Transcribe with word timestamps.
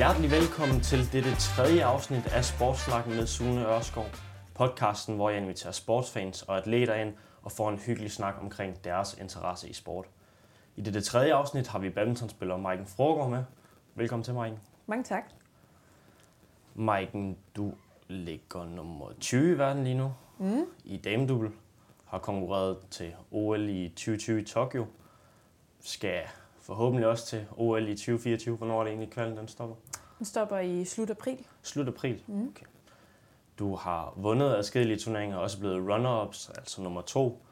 Hjertelig 0.00 0.30
velkommen 0.30 0.80
til 0.80 1.12
dette 1.12 1.34
tredje 1.34 1.84
afsnit 1.84 2.26
af 2.26 2.44
Sportslakken 2.44 3.16
med 3.16 3.26
Sune 3.26 3.66
Ørskov. 3.66 4.06
Podcasten, 4.54 5.16
hvor 5.16 5.30
jeg 5.30 5.40
inviterer 5.40 5.72
sportsfans 5.72 6.42
og 6.42 6.58
atleter 6.58 6.94
ind 6.94 7.14
og 7.42 7.52
får 7.52 7.68
en 7.70 7.78
hyggelig 7.78 8.10
snak 8.10 8.34
omkring 8.40 8.84
deres 8.84 9.16
interesse 9.20 9.68
i 9.68 9.72
sport. 9.72 10.06
I 10.76 10.80
dette 10.80 11.00
tredje 11.00 11.34
afsnit 11.34 11.66
har 11.68 11.78
vi 11.78 11.90
badmintonspiller 11.90 12.56
Maiken 12.56 12.86
Frogård 12.86 13.30
med. 13.30 13.44
Velkommen 13.94 14.24
til, 14.24 14.34
Maiken. 14.34 14.58
Mange 14.86 15.04
tak. 15.04 15.24
Maiken, 16.74 17.38
du 17.56 17.72
ligger 18.08 18.64
nummer 18.64 19.06
20 19.20 19.54
i 19.54 19.58
verden 19.58 19.84
lige 19.84 19.96
nu 19.96 20.12
Mm. 20.38 20.64
i 20.84 20.96
damedubbel. 20.96 21.50
Har 22.04 22.18
konkurreret 22.18 22.78
til 22.90 23.14
OL 23.30 23.68
i 23.68 23.88
2020 23.88 24.40
i 24.40 24.44
Tokyo. 24.44 24.86
Skal 25.80 26.20
forhåbentlig 26.70 27.08
også 27.08 27.26
til 27.26 27.46
OL 27.56 27.88
i 27.88 27.94
2024. 27.94 28.56
Hvornår 28.56 28.80
er 28.80 28.84
det 28.84 28.90
egentlig 28.90 29.10
kvalden, 29.10 29.36
den 29.36 29.48
stopper? 29.48 29.76
Den 30.18 30.26
stopper 30.26 30.58
i 30.58 30.84
slut 30.84 31.10
april. 31.10 31.46
Slut 31.62 31.88
april. 31.88 32.22
Mm. 32.26 32.48
Okay. 32.48 32.66
Du 33.58 33.74
har 33.74 34.12
vundet 34.16 34.54
adskillige 34.54 34.98
turneringer, 34.98 35.36
også 35.36 35.58
blevet 35.58 35.88
runner-ups, 35.88 36.50
altså 36.58 36.82
nummer 36.82 37.00
to, 37.00 37.42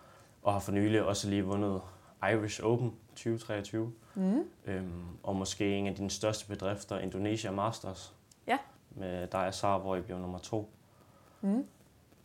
og 0.42 0.52
har 0.52 0.60
for 0.60 0.72
nylig 0.72 1.04
også 1.04 1.28
lige 1.28 1.44
vundet 1.44 1.80
Irish 2.22 2.60
Open 2.64 2.94
2023. 3.10 3.92
Mm. 4.14 4.44
Øhm, 4.64 5.06
og 5.22 5.36
måske 5.36 5.76
en 5.76 5.86
af 5.86 5.94
dine 5.94 6.10
største 6.10 6.46
bedrifter, 6.48 6.98
Indonesia 6.98 7.50
Masters. 7.50 8.14
Ja. 8.46 8.58
Med 8.90 9.26
dig 9.26 9.46
og 9.46 9.54
Sara, 9.54 9.78
hvor 9.78 9.96
I 9.96 10.00
blev 10.00 10.18
nummer 10.18 10.38
to. 10.38 10.70
Mm. 11.40 11.66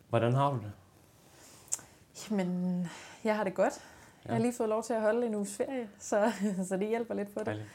Hvordan 0.09 0.33
har 0.33 0.51
du 0.51 0.57
det? 0.57 0.71
Jamen, 2.29 2.87
jeg 3.23 3.35
har 3.35 3.43
det 3.43 3.53
godt. 3.53 3.73
Ja. 4.25 4.29
Jeg 4.29 4.35
har 4.35 4.41
lige 4.41 4.53
fået 4.53 4.69
lov 4.69 4.83
til 4.83 4.93
at 4.93 5.01
holde 5.01 5.27
en 5.27 5.35
uges 5.35 5.55
ferie, 5.57 5.89
så, 5.99 6.31
så 6.69 6.77
det 6.77 6.87
hjælper 6.87 7.13
lidt 7.13 7.33
på 7.33 7.39
det. 7.39 7.45
Dejligt. 7.45 7.67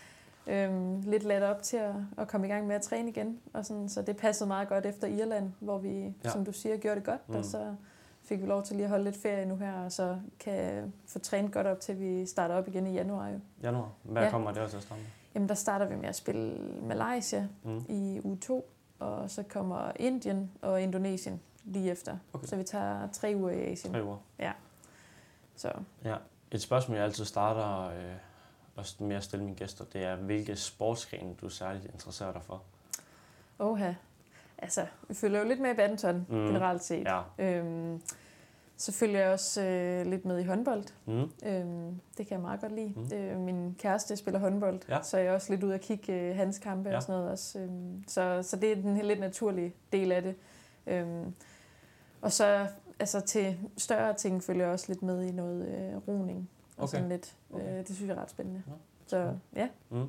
Øhm, 0.46 1.00
lidt 1.00 1.22
let 1.24 1.42
op 1.42 1.62
til 1.62 1.76
at, 1.76 1.94
at 2.18 2.28
komme 2.28 2.46
i 2.46 2.50
gang 2.50 2.66
med 2.66 2.74
at 2.74 2.82
træne 2.82 3.08
igen. 3.08 3.38
Og 3.52 3.66
sådan, 3.66 3.88
så 3.88 4.02
det 4.02 4.16
passede 4.16 4.48
meget 4.48 4.68
godt 4.68 4.86
efter 4.86 5.06
Irland, 5.06 5.52
hvor 5.60 5.78
vi, 5.78 5.88
Ja. 6.00 6.12
ja. 6.24 6.30
som 6.30 6.44
du 6.44 6.52
siger, 6.52 6.76
gjorde 6.76 6.96
det 6.96 7.04
godt. 7.04 7.28
Mm. 7.28 7.34
Og 7.36 7.44
så 7.44 7.74
fik 8.22 8.40
vi 8.42 8.46
lov 8.46 8.62
til 8.62 8.76
lige 8.76 8.84
at 8.84 8.90
holde 8.90 9.04
lidt 9.04 9.16
ferie 9.16 9.46
nu 9.46 9.56
her, 9.56 9.72
og 9.84 9.92
så 9.92 10.18
kan 10.40 10.92
få 11.06 11.18
trænet 11.18 11.52
godt 11.52 11.66
op 11.66 11.80
til, 11.80 12.00
vi 12.00 12.26
starter 12.26 12.54
op 12.54 12.68
igen 12.68 12.86
i 12.86 12.92
januar. 12.92 13.28
Jo. 13.28 13.38
Januar. 13.62 13.92
Hvad 14.02 14.22
Ja. 14.22 14.30
kommer 14.30 14.52
det 14.52 14.60
at 14.60 14.70
starte 14.70 14.86
med? 14.90 14.98
Jamen, 15.34 15.48
der 15.48 15.54
starter 15.54 15.86
vi 15.86 15.96
med 15.96 16.08
at 16.08 16.16
spille 16.16 16.58
Malaysia 16.82 17.46
Mm. 17.62 17.84
i 17.88 18.20
uge 18.24 18.36
2, 18.36 18.70
og 18.98 19.30
så 19.30 19.42
kommer 19.42 19.92
Indien 19.96 20.50
og 20.62 20.82
Indonesien 20.82 21.40
lige 21.64 21.90
efter. 21.90 22.16
Okay. 22.32 22.46
Så 22.46 22.56
vi 22.56 22.62
tager 22.62 23.08
tre 23.12 23.32
uger 23.36 23.50
i 23.50 23.72
Asien. 23.72 23.92
Tre 23.92 24.04
uger. 24.04 24.16
Så 25.56 25.72
Ja. 26.04 26.14
Et 26.52 26.62
spørgsmål, 26.62 26.96
jeg 26.96 27.04
altid 27.04 27.24
starter 27.24 27.88
øh, 27.88 28.14
også 28.76 28.96
med 29.04 29.16
at 29.16 29.24
stille 29.24 29.44
mine 29.44 29.56
gæster, 29.56 29.84
det 29.84 30.04
er, 30.04 30.16
hvilke 30.16 30.56
sportsgrene 30.56 31.34
du 31.40 31.48
særligt 31.48 31.84
interesserer 31.84 32.32
dig 32.32 32.42
for? 32.42 32.62
Oha. 33.58 33.92
Altså, 34.58 34.86
vi 35.08 35.14
følger 35.14 35.40
jo 35.40 35.48
lidt 35.48 35.60
med 35.60 35.70
i 35.70 35.74
badminton 35.74 36.26
Mm. 36.28 36.36
generelt 36.46 36.82
set. 36.84 37.04
Ja. 37.06 37.20
Øhm, 37.38 38.02
så 38.76 38.92
følger 38.92 39.20
jeg 39.20 39.30
også 39.32 39.62
øh, 39.62 40.06
lidt 40.06 40.24
med 40.24 40.38
i 40.40 40.44
håndbold. 40.44 40.84
Mm. 41.06 41.30
Øhm, 41.46 42.00
det 42.18 42.26
kan 42.26 42.30
jeg 42.30 42.40
meget 42.40 42.60
godt 42.60 42.72
lide. 42.72 42.92
Mm. 42.96 43.12
Øh, 43.16 43.38
min 43.38 43.74
kæreste 43.78 44.16
spiller 44.16 44.40
håndbold, 44.40 44.80
Ja. 44.88 45.02
så 45.02 45.18
jeg 45.18 45.26
er 45.26 45.32
også 45.34 45.52
lidt 45.52 45.62
ude 45.64 45.74
at 45.74 45.80
kigge 45.80 46.12
øh, 46.12 46.36
hans 46.36 46.58
kampe 46.58 46.90
Ja. 46.90 46.96
og 46.96 47.02
sådan 47.02 47.14
noget 47.14 47.30
også. 47.30 47.58
Øhm, 47.58 48.04
så, 48.08 48.42
så 48.42 48.56
det 48.56 48.72
er 48.72 48.76
den 48.76 48.96
lidt 48.96 49.20
naturlige 49.20 49.74
del 49.92 50.12
af 50.12 50.22
det. 50.22 50.34
Øhm, 50.86 51.34
og 52.22 52.32
så 52.32 52.66
altså, 53.00 53.20
til 53.20 53.56
større 53.76 54.14
ting 54.14 54.42
følger 54.44 54.64
jeg 54.64 54.72
også 54.72 54.84
lidt 54.88 55.02
med 55.02 55.22
i 55.22 55.32
noget 55.32 55.66
øh, 55.68 55.96
roning. 56.08 56.50
Og 56.76 56.82
Okay. 56.84 56.90
sådan 56.90 57.08
lidt. 57.08 57.34
Okay. 57.52 57.64
Øh, 57.78 57.78
det 57.86 57.96
synes 57.96 58.08
jeg 58.08 58.16
er 58.16 58.22
ret 58.22 58.30
spændende. 58.30 58.62
Ja. 58.66 58.72
Så 59.06 59.32
ja. 59.56 59.68
Mm. 59.90 60.08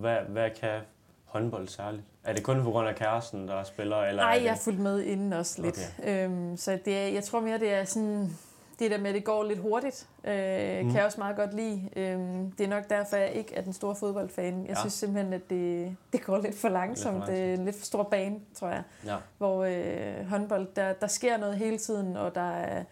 Hvad, 0.00 0.16
hvad 0.28 0.50
kan 0.50 0.80
håndbold 1.24 1.68
særligt? 1.68 2.02
Er 2.24 2.32
det 2.32 2.44
kun 2.44 2.62
på 2.62 2.70
grund 2.70 2.88
af 2.88 2.94
kæresten, 2.94 3.48
der 3.48 3.64
spiller? 3.64 3.96
Eller 3.96 4.22
Nej, 4.22 4.34
det... 4.34 4.44
jeg 4.44 4.52
har 4.52 4.58
fulgt 4.58 4.80
med 4.80 5.00
inden 5.02 5.32
også 5.32 5.62
lidt. 5.62 5.94
Okay. 5.98 6.24
Øhm, 6.24 6.56
så 6.56 6.78
det 6.84 6.98
er, 6.98 7.06
jeg 7.08 7.24
tror 7.24 7.40
mere, 7.40 7.58
det 7.58 7.72
er 7.72 7.84
sådan... 7.84 8.36
Det 8.78 8.90
der 8.90 8.98
med, 8.98 9.06
at 9.08 9.14
det 9.14 9.24
går 9.24 9.44
lidt 9.44 9.58
hurtigt, 9.58 10.08
øh, 10.24 10.32
mm. 10.32 10.86
Kan 10.88 10.96
jeg 10.96 11.04
også 11.04 11.20
meget 11.20 11.36
godt 11.36 11.54
lide. 11.54 11.88
Øhm, 11.96 12.50
det 12.52 12.64
er 12.64 12.68
nok 12.68 12.90
derfor, 12.90 13.16
jeg 13.16 13.32
ikke 13.32 13.54
er 13.54 13.62
den 13.62 13.72
store 13.72 13.94
fodboldfan. 13.96 14.60
Jeg 14.60 14.68
Ja. 14.68 14.74
synes 14.80 14.92
simpelthen, 14.92 15.32
at 15.32 15.50
det, 15.50 15.96
det 16.12 16.22
går 16.24 16.38
lidt 16.38 16.54
for 16.58 16.68
langsomt. 16.68 17.14
langsomt. 17.16 17.36
Det 17.38 17.50
er 17.50 17.54
en 17.54 17.64
lidt 17.64 17.76
for 17.76 17.84
stor 17.84 18.02
bane, 18.02 18.40
tror 18.54 18.68
jeg. 18.68 18.82
Ja. 19.06 19.16
Hvor 19.38 19.64
øh, 19.64 20.26
håndbold, 20.26 20.66
der, 20.76 20.92
der 20.92 21.06
sker 21.06 21.36
noget 21.36 21.56
hele 21.56 21.78
tiden, 21.78 22.16
og 22.16 22.34
der 22.34 22.50
er, 22.50 22.84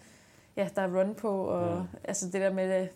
ja, 0.56 0.69
der 0.76 0.82
er 0.82 1.00
run 1.00 1.14
på. 1.14 1.44
Og, 1.44 1.76
Mm. 1.80 1.86
Altså 2.04 2.26
det 2.26 2.40
der 2.40 2.52
med, 2.52 2.70
at 2.70 2.88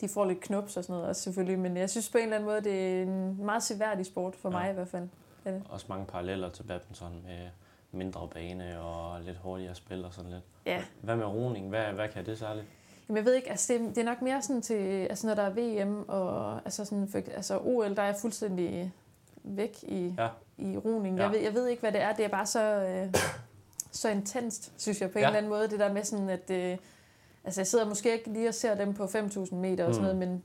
de 0.00 0.08
får 0.08 0.24
lidt 0.24 0.40
knups 0.40 0.76
og 0.76 0.84
sådan 0.84 0.94
noget 0.94 1.08
også 1.08 1.22
selvfølgelig. 1.22 1.58
Men 1.58 1.76
jeg 1.76 1.90
synes 1.90 2.08
på 2.10 2.18
en 2.18 2.24
eller 2.24 2.36
anden 2.36 2.48
måde, 2.50 2.60
det 2.60 2.98
er 2.98 3.02
en 3.02 3.44
meget 3.44 3.62
seværdig 3.62 4.06
sport, 4.06 4.36
for 4.36 4.48
Ja. 4.50 4.52
mig 4.58 4.70
i 4.70 4.74
hvert 4.74 4.88
fald. 4.88 5.08
Er 5.44 5.50
det? 5.50 5.62
Også 5.70 5.86
mange 5.88 6.06
paralleller 6.06 6.48
til 6.50 6.62
badminton 6.62 7.22
med 7.26 7.48
mindre 7.92 8.28
bane 8.34 8.80
og 8.80 9.20
lidt 9.20 9.36
hurtigere 9.36 9.74
spil 9.74 10.04
og 10.04 10.14
sådan 10.14 10.30
lidt. 10.30 10.42
Ja. 10.66 10.82
Hvad 11.02 11.16
med 11.16 11.26
roning? 11.26 11.68
Hvad, 11.68 11.84
hvad 11.84 12.08
kan 12.08 12.26
det 12.26 12.38
særligt? 12.38 12.66
Jamen, 13.08 13.16
jeg 13.16 13.24
ved 13.24 13.34
ikke, 13.34 13.50
altså 13.50 13.72
det, 13.72 13.80
det 13.88 13.98
er 13.98 14.04
nok 14.04 14.22
mere 14.22 14.42
sådan 14.42 14.62
til, 14.62 15.06
altså 15.10 15.26
når 15.26 15.34
der 15.34 15.42
er 15.42 15.50
VM 15.84 16.04
og 16.08 16.54
altså 16.64 16.84
sådan, 16.84 17.08
for, 17.08 17.18
altså 17.36 17.58
OL, 17.58 17.96
der 17.96 18.02
er 18.02 18.06
jeg 18.06 18.16
fuldstændig 18.20 18.92
væk 19.44 19.76
i, 19.82 20.14
Ja. 20.18 20.28
i 20.58 20.76
roning. 20.76 21.16
Ja. 21.16 21.22
Jeg, 21.22 21.32
ved, 21.32 21.38
jeg 21.40 21.54
ved 21.54 21.66
ikke, 21.68 21.80
hvad 21.80 21.92
det 21.92 22.00
er. 22.02 22.12
Det 22.12 22.24
er 22.24 22.28
bare 22.28 22.46
så, 22.46 22.62
øh, 22.62 23.14
så 23.90 24.08
intenst, 24.08 24.72
synes 24.76 25.00
jeg, 25.00 25.10
på 25.10 25.18
en 25.18 25.22
Ja. 25.22 25.26
eller 25.28 25.38
anden 25.38 25.50
måde. 25.50 25.68
Det 25.68 25.78
der 25.78 25.92
med 25.92 26.04
sådan, 26.04 26.28
at 26.28 26.50
øh, 26.50 26.76
altså 27.44 27.60
jeg 27.60 27.66
sidder 27.66 27.88
måske 27.88 28.12
ikke 28.12 28.32
lige 28.32 28.48
og 28.48 28.54
ser 28.54 28.74
dem 28.74 28.94
på 28.94 29.04
5.000 29.04 29.54
meter 29.54 29.84
og 29.84 29.94
sådan 29.94 30.10
Mm. 30.12 30.16
noget, 30.18 30.28
men, 30.28 30.42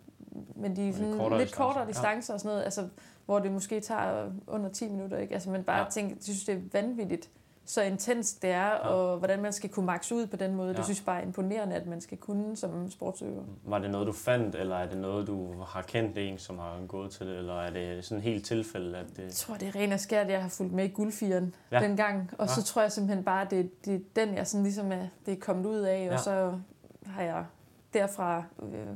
men 0.56 0.76
de 0.76 0.90
er 0.90 0.94
sådan 0.94 1.18
kortere 1.18 1.40
lidt 1.40 1.48
distancer. 1.50 1.64
kortere 1.66 1.84
Ja. 1.84 1.88
distancer 1.90 2.34
og 2.34 2.40
sådan 2.40 2.50
noget, 2.50 2.64
altså, 2.64 2.88
hvor 3.26 3.40
det 3.40 3.52
måske 3.52 3.80
tager 3.80 4.32
under 4.48 4.70
10 4.70 4.90
minutter. 4.90 5.18
Ikke? 5.18 5.34
Altså, 5.34 5.50
men 5.50 5.64
bare 5.64 5.78
Ja. 5.80 5.86
tænker, 5.90 6.16
jeg 6.16 6.24
synes, 6.24 6.44
det 6.46 6.56
er 6.56 6.60
vanvittigt, 6.82 7.30
så 7.68 7.82
intenst 7.82 8.42
det 8.42 8.50
er, 8.50 8.66
Ja. 8.66 8.78
og 8.88 9.18
hvordan 9.18 9.42
man 9.42 9.54
skal 9.54 9.70
kunne 9.70 9.86
makse 9.86 10.16
ud 10.16 10.28
på 10.28 10.36
den 10.36 10.56
måde. 10.56 10.68
Ja. 10.72 10.74
Det 10.78 10.86
synes 10.86 11.00
jeg 11.00 11.06
bare 11.06 11.22
er 11.22 11.26
imponerende, 11.26 11.76
at 11.76 11.88
man 11.88 12.02
skal 12.02 12.18
kunne 12.18 12.56
som 12.56 12.92
sportsøver. 12.92 13.44
Var 13.64 13.80
det 13.80 13.90
noget, 13.92 14.08
du 14.08 14.12
fandt, 14.12 14.56
eller 14.56 14.76
er 14.76 14.90
det 14.90 14.98
noget, 14.98 15.28
du 15.28 15.62
har 15.62 15.82
kendt 15.82 16.18
en, 16.18 16.38
som 16.38 16.58
har 16.60 16.78
gået 16.88 17.12
til 17.12 17.28
det, 17.28 17.38
eller 17.38 17.62
er 17.62 17.70
det 17.70 18.06
sådan 18.06 18.22
helt 18.22 18.46
tilfælde, 18.46 18.98
at 18.98 19.06
Jeg 19.18 19.26
det... 19.26 19.34
tror, 19.36 19.56
det 19.56 19.68
er 19.68 19.76
ren 19.76 19.92
og 19.92 20.00
skært, 20.00 20.30
jeg 20.30 20.42
har 20.42 20.50
fulgt 20.50 20.74
med 20.74 20.86
i 20.86 20.88
guldfieren 20.88 21.56
Ja. 21.72 21.80
ja. 21.82 21.88
dengang. 21.88 22.30
Og 22.38 22.46
Ja. 22.48 22.54
så 22.54 22.64
tror 22.64 22.82
jeg 22.82 22.92
simpelthen 22.92 23.24
bare, 23.26 23.42
at 23.42 23.52
det, 23.52 23.86
det 23.86 23.96
er 23.96 24.00
den, 24.26 24.36
jeg 24.36 24.48
sådan 24.48 24.64
ligesom 24.64 24.92
er, 24.92 25.08
det 25.26 25.34
er 25.34 25.40
kommet 25.40 25.66
ud 25.66 25.80
af. 25.80 26.06
Ja. 26.06 26.14
Og 26.14 26.20
så 26.20 26.60
har 27.06 27.22
jeg 27.24 27.46
derfra 27.94 28.44
øh, 28.64 28.88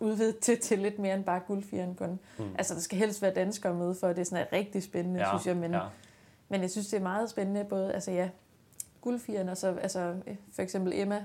udvidet 0.00 0.38
til, 0.38 0.60
til 0.60 0.78
lidt 0.78 0.98
mere 0.98 1.14
end 1.14 1.24
bare 1.24 1.40
guldfieren 1.46 1.94
kun. 1.94 2.18
Mm. 2.38 2.44
Altså, 2.58 2.74
der 2.74 2.80
skal 2.80 2.98
helst 2.98 3.22
være 3.22 3.34
danskere 3.34 3.74
med, 3.74 3.94
for 3.94 4.08
det 4.08 4.18
er 4.18 4.24
sådan 4.24 4.46
rigtig 4.52 4.82
spændende, 4.82 5.20
ja, 5.20 5.28
synes 5.28 5.46
jeg. 5.46 5.56
Men, 5.56 5.72
ja. 5.72 5.80
men 6.48 6.60
jeg 6.62 6.70
synes, 6.70 6.88
det 6.88 6.96
er 6.96 7.02
meget 7.02 7.30
spændende, 7.30 7.64
både, 7.64 7.92
altså 7.94 8.10
ja, 8.10 8.30
guldfieren 9.00 9.48
og 9.48 9.56
så 9.56 9.74
altså, 9.74 10.14
for 10.52 10.62
eksempel 10.62 10.92
Emma 10.96 11.24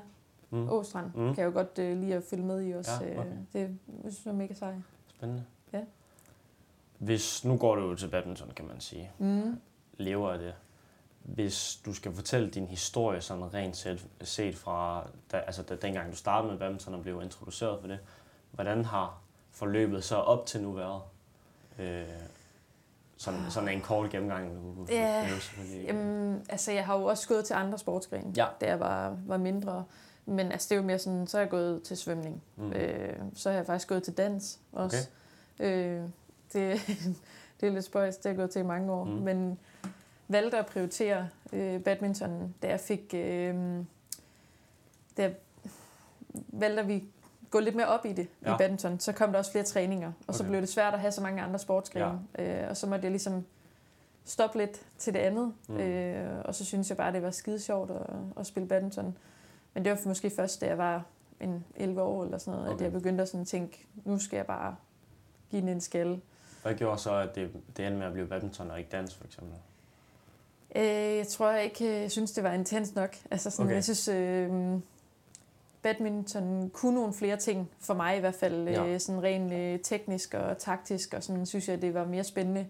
Mm. 0.50 0.70
Åstrand, 0.70 1.06
Mm. 1.16 1.34
kan 1.36 1.38
jeg 1.38 1.46
jo 1.46 1.52
godt 1.54 1.80
øh, 1.80 1.98
lide 1.98 2.16
at 2.16 2.24
følge 2.24 2.44
med 2.46 2.68
i 2.68 2.72
også. 2.72 2.92
Ja, 3.02 3.10
Øh, 3.14 3.20
okay. 3.20 3.30
Det 3.54 3.60
jeg 4.04 4.12
synes 4.14 4.26
jeg 4.26 4.32
er 4.32 4.36
mega 4.36 4.54
sej. 4.54 4.74
Spændende. 5.08 5.44
Ja. 5.74 5.80
Hvis, 6.98 7.46
nu 7.46 7.58
går 7.58 7.76
du 7.76 7.82
jo 7.90 7.96
til 7.96 8.08
badminton, 8.08 8.52
kan 8.56 8.66
man 8.68 8.80
sige. 8.80 9.12
Mm. 9.18 9.60
Lever 9.98 10.32
af 10.32 10.40
det. 10.40 10.54
Hvis 11.24 11.82
du 11.86 11.94
skal 11.94 12.14
fortælle 12.14 12.50
din 12.50 12.68
historie 12.68 13.22
sådan 13.22 13.54
rent 13.54 13.78
set, 13.78 14.08
set 14.22 14.56
fra, 14.56 15.08
da, 15.32 15.38
altså 15.38 15.64
da, 15.64 15.76
dengang 15.76 16.12
du 16.12 16.16
startede 16.16 16.52
med 16.52 16.60
badminton 16.60 16.94
og 16.94 17.02
blev 17.02 17.22
introduceret 17.24 17.80
for 17.82 17.88
det, 17.88 18.00
hvordan 18.54 18.86
har 18.86 19.18
forløbet 19.52 20.04
så 20.04 20.16
op 20.16 20.46
til 20.46 20.62
nu 20.62 20.72
været? 20.72 21.02
Øh, 21.80 22.04
sådan, 23.18 23.40
sådan 23.50 23.70
en 23.70 23.82
kort 23.82 24.10
gennemgang. 24.10 24.54
Nu, 24.54 24.86
Ja, 24.90 25.30
Jamen, 25.88 26.46
altså 26.50 26.72
jeg 26.72 26.86
har 26.86 26.98
jo 26.98 27.06
også 27.06 27.28
gået 27.28 27.46
til 27.46 27.54
andre 27.54 27.78
sportsgrene, 27.78 28.34
Ja. 28.38 28.48
da 28.62 28.66
jeg 28.66 28.80
var, 28.80 29.18
var 29.26 29.38
mindre. 29.38 29.86
Men 30.26 30.52
altså, 30.52 30.68
det 30.70 30.76
er 30.76 30.80
jo 30.80 30.86
mere 30.86 31.00
sådan, 31.00 31.28
så 31.28 31.38
er 31.38 31.42
jeg 31.42 31.50
gået 31.50 31.84
til 31.84 31.98
svømning. 31.98 32.44
Mm. 32.56 32.72
Øh, 32.74 33.16
så 33.36 33.50
har 33.50 33.56
jeg 33.58 33.66
faktisk 33.66 33.88
gået 33.88 34.04
til 34.04 34.18
dans 34.18 34.60
også. 34.72 35.08
Okay. 35.60 36.00
Øh, 36.00 36.04
det, 36.54 36.82
det 37.62 37.68
er 37.68 37.72
lidt 37.72 37.86
spøjst, 37.86 38.18
det 38.24 38.30
har 38.30 38.30
jeg 38.34 38.38
gået 38.38 38.50
til 38.50 38.60
i 38.60 38.64
mange 38.66 38.92
år. 38.92 39.04
Mm. 39.04 39.12
Men 39.12 39.60
valgte 40.28 40.58
at 40.58 40.66
prioritere 40.66 41.30
øh, 41.54 41.80
badminton, 41.82 42.56
da 42.62 42.68
jeg 42.68 42.80
fik... 42.80 43.14
Øh, 43.14 43.56
da 45.18 45.22
jeg 45.22 45.36
valgte 46.48 46.82
at 46.82 46.88
vi 46.88 47.04
gå 47.54 47.60
lidt 47.60 47.76
mere 47.76 47.88
op 47.88 48.06
i 48.06 48.14
det 48.14 48.28
Ja. 48.46 48.56
i 48.56 48.58
badminton, 48.58 49.00
så 49.00 49.12
kom 49.12 49.32
der 49.32 49.40
også 49.40 49.52
flere 49.52 49.64
træninger. 49.64 50.08
Og 50.08 50.14
okay. 50.28 50.38
så 50.38 50.44
blev 50.44 50.62
det 50.62 50.70
svært 50.70 50.94
at 50.94 51.00
have 51.00 51.12
så 51.12 51.22
mange 51.22 51.42
andre 51.42 51.60
sportsgrene. 51.60 52.20
Ja. 52.38 52.64
Øh, 52.64 52.70
og 52.70 52.78
så 52.78 52.88
måtte 52.88 53.04
jeg 53.04 53.12
ligesom 53.12 53.46
stoppe 54.26 54.58
lidt 54.58 54.82
til 54.98 55.14
det 55.14 55.20
andet. 55.20 55.54
Mm. 55.70 55.78
Øh, 55.78 56.42
og 56.46 56.56
så 56.56 56.66
synes 56.66 56.90
jeg 56.90 56.98
bare, 56.98 57.14
det 57.14 57.24
var 57.24 57.32
skide 57.32 57.60
sjovt 57.60 57.92
at, 57.92 57.98
at 58.38 58.48
spille 58.48 58.70
badminton. 58.70 59.18
Men 59.74 59.86
det 59.86 59.92
var 59.92 60.00
måske 60.06 60.30
først, 60.30 60.62
da 60.62 60.66
jeg 60.66 60.78
var 60.78 61.04
en 61.40 61.66
11 61.76 62.02
år 62.02 62.24
eller 62.24 62.38
sådan 62.38 62.60
noget, 62.60 62.74
okay. 62.74 62.76
At 62.76 62.84
jeg 62.84 62.92
begyndte 62.92 63.22
at 63.22 63.30
sådan 63.30 63.46
tænke, 63.46 63.88
nu 64.06 64.20
skal 64.20 64.38
jeg 64.38 64.46
bare 64.46 64.76
give 65.52 65.62
den 65.62 65.70
en 65.70 65.82
skalle. 65.82 66.22
Hvad 66.62 66.74
gjorde 66.74 66.98
så, 66.98 67.16
at 67.16 67.36
det, 67.36 67.52
det 67.78 67.86
endte 67.86 68.00
med 68.00 68.08
at 68.08 68.14
blive 68.14 68.28
badminton 68.28 68.72
og 68.72 68.80
ikke 68.80 68.92
dans, 68.92 69.16
for 69.16 69.26
eksempel? 69.26 69.54
Øh, 70.76 71.18
jeg 71.18 71.28
tror 71.28 71.52
jeg 71.52 71.64
ikke, 71.64 72.02
jeg 72.02 72.12
synes, 72.12 72.32
det 72.32 72.44
var 72.44 72.54
intens 72.54 72.96
nok. 72.96 73.16
Altså 73.32 73.50
sådan, 73.50 73.66
okay. 73.66 73.76
jeg 73.76 73.84
synes, 73.84 74.08
øh, 74.08 74.80
badminton 75.84 76.70
kunne 76.70 76.96
nogle 76.96 77.14
flere 77.14 77.38
ting, 77.38 77.70
for 77.80 77.94
mig 77.94 78.18
i 78.18 78.20
hvert 78.20 78.36
fald. 78.36 78.68
Ja. 78.70 78.86
Øh, 78.88 79.00
sådan 79.00 79.24
rent 79.24 79.54
øh, 79.54 79.80
teknisk 79.80 80.34
og 80.34 80.58
taktisk, 80.58 81.14
og 81.14 81.24
sådan 81.24 81.46
synes 81.46 81.70
jeg, 81.70 81.82
det 81.82 81.94
var 81.94 82.06
mere 82.06 82.24
spændende 82.24 82.68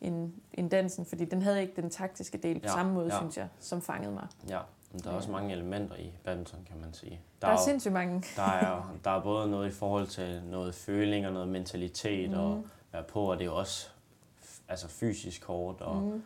end, 0.00 0.32
end 0.54 0.70
dansen, 0.70 1.06
fordi 1.06 1.24
den 1.24 1.42
havde 1.42 1.60
ikke 1.62 1.72
den 1.82 1.90
taktiske 1.90 2.38
del 2.38 2.58
på 2.60 2.66
Ja, 2.66 2.72
samme 2.72 2.92
måde, 2.92 3.14
ja. 3.14 3.18
synes 3.20 3.36
jeg, 3.36 3.48
som 3.60 3.82
fangede 3.82 4.12
mig. 4.12 4.26
Ja, 4.48 4.58
men 4.92 5.00
der 5.02 5.10
er 5.10 5.14
også 5.14 5.28
Ja. 5.28 5.32
mange 5.36 5.52
elementer 5.52 5.96
i 5.96 6.12
badminton, 6.24 6.60
kan 6.70 6.80
man 6.80 6.94
sige. 6.94 7.10
Der, 7.10 7.46
der 7.46 7.54
er 7.54 7.58
jo- 7.58 7.64
sindssygt 7.64 7.92
mange. 7.94 8.24
der 8.36 8.42
er, 8.42 8.90
der 9.04 9.10
er 9.10 9.22
både 9.22 9.50
noget 9.50 9.68
i 9.68 9.72
forhold 9.72 10.06
til 10.06 10.42
noget 10.50 10.74
føling 10.74 11.26
og 11.26 11.32
noget 11.32 11.48
mentalitet 11.48 12.30
mm. 12.30 12.36
og 12.38 12.56
Mm. 12.56 12.64
være 12.92 13.02
på, 13.02 13.30
og 13.30 13.38
det 13.38 13.46
er 13.46 13.50
også 13.50 13.88
altså 14.68 14.88
fysisk 14.88 15.44
hårdt, 15.44 15.80
og. 15.80 15.96
Mm. 16.02 16.22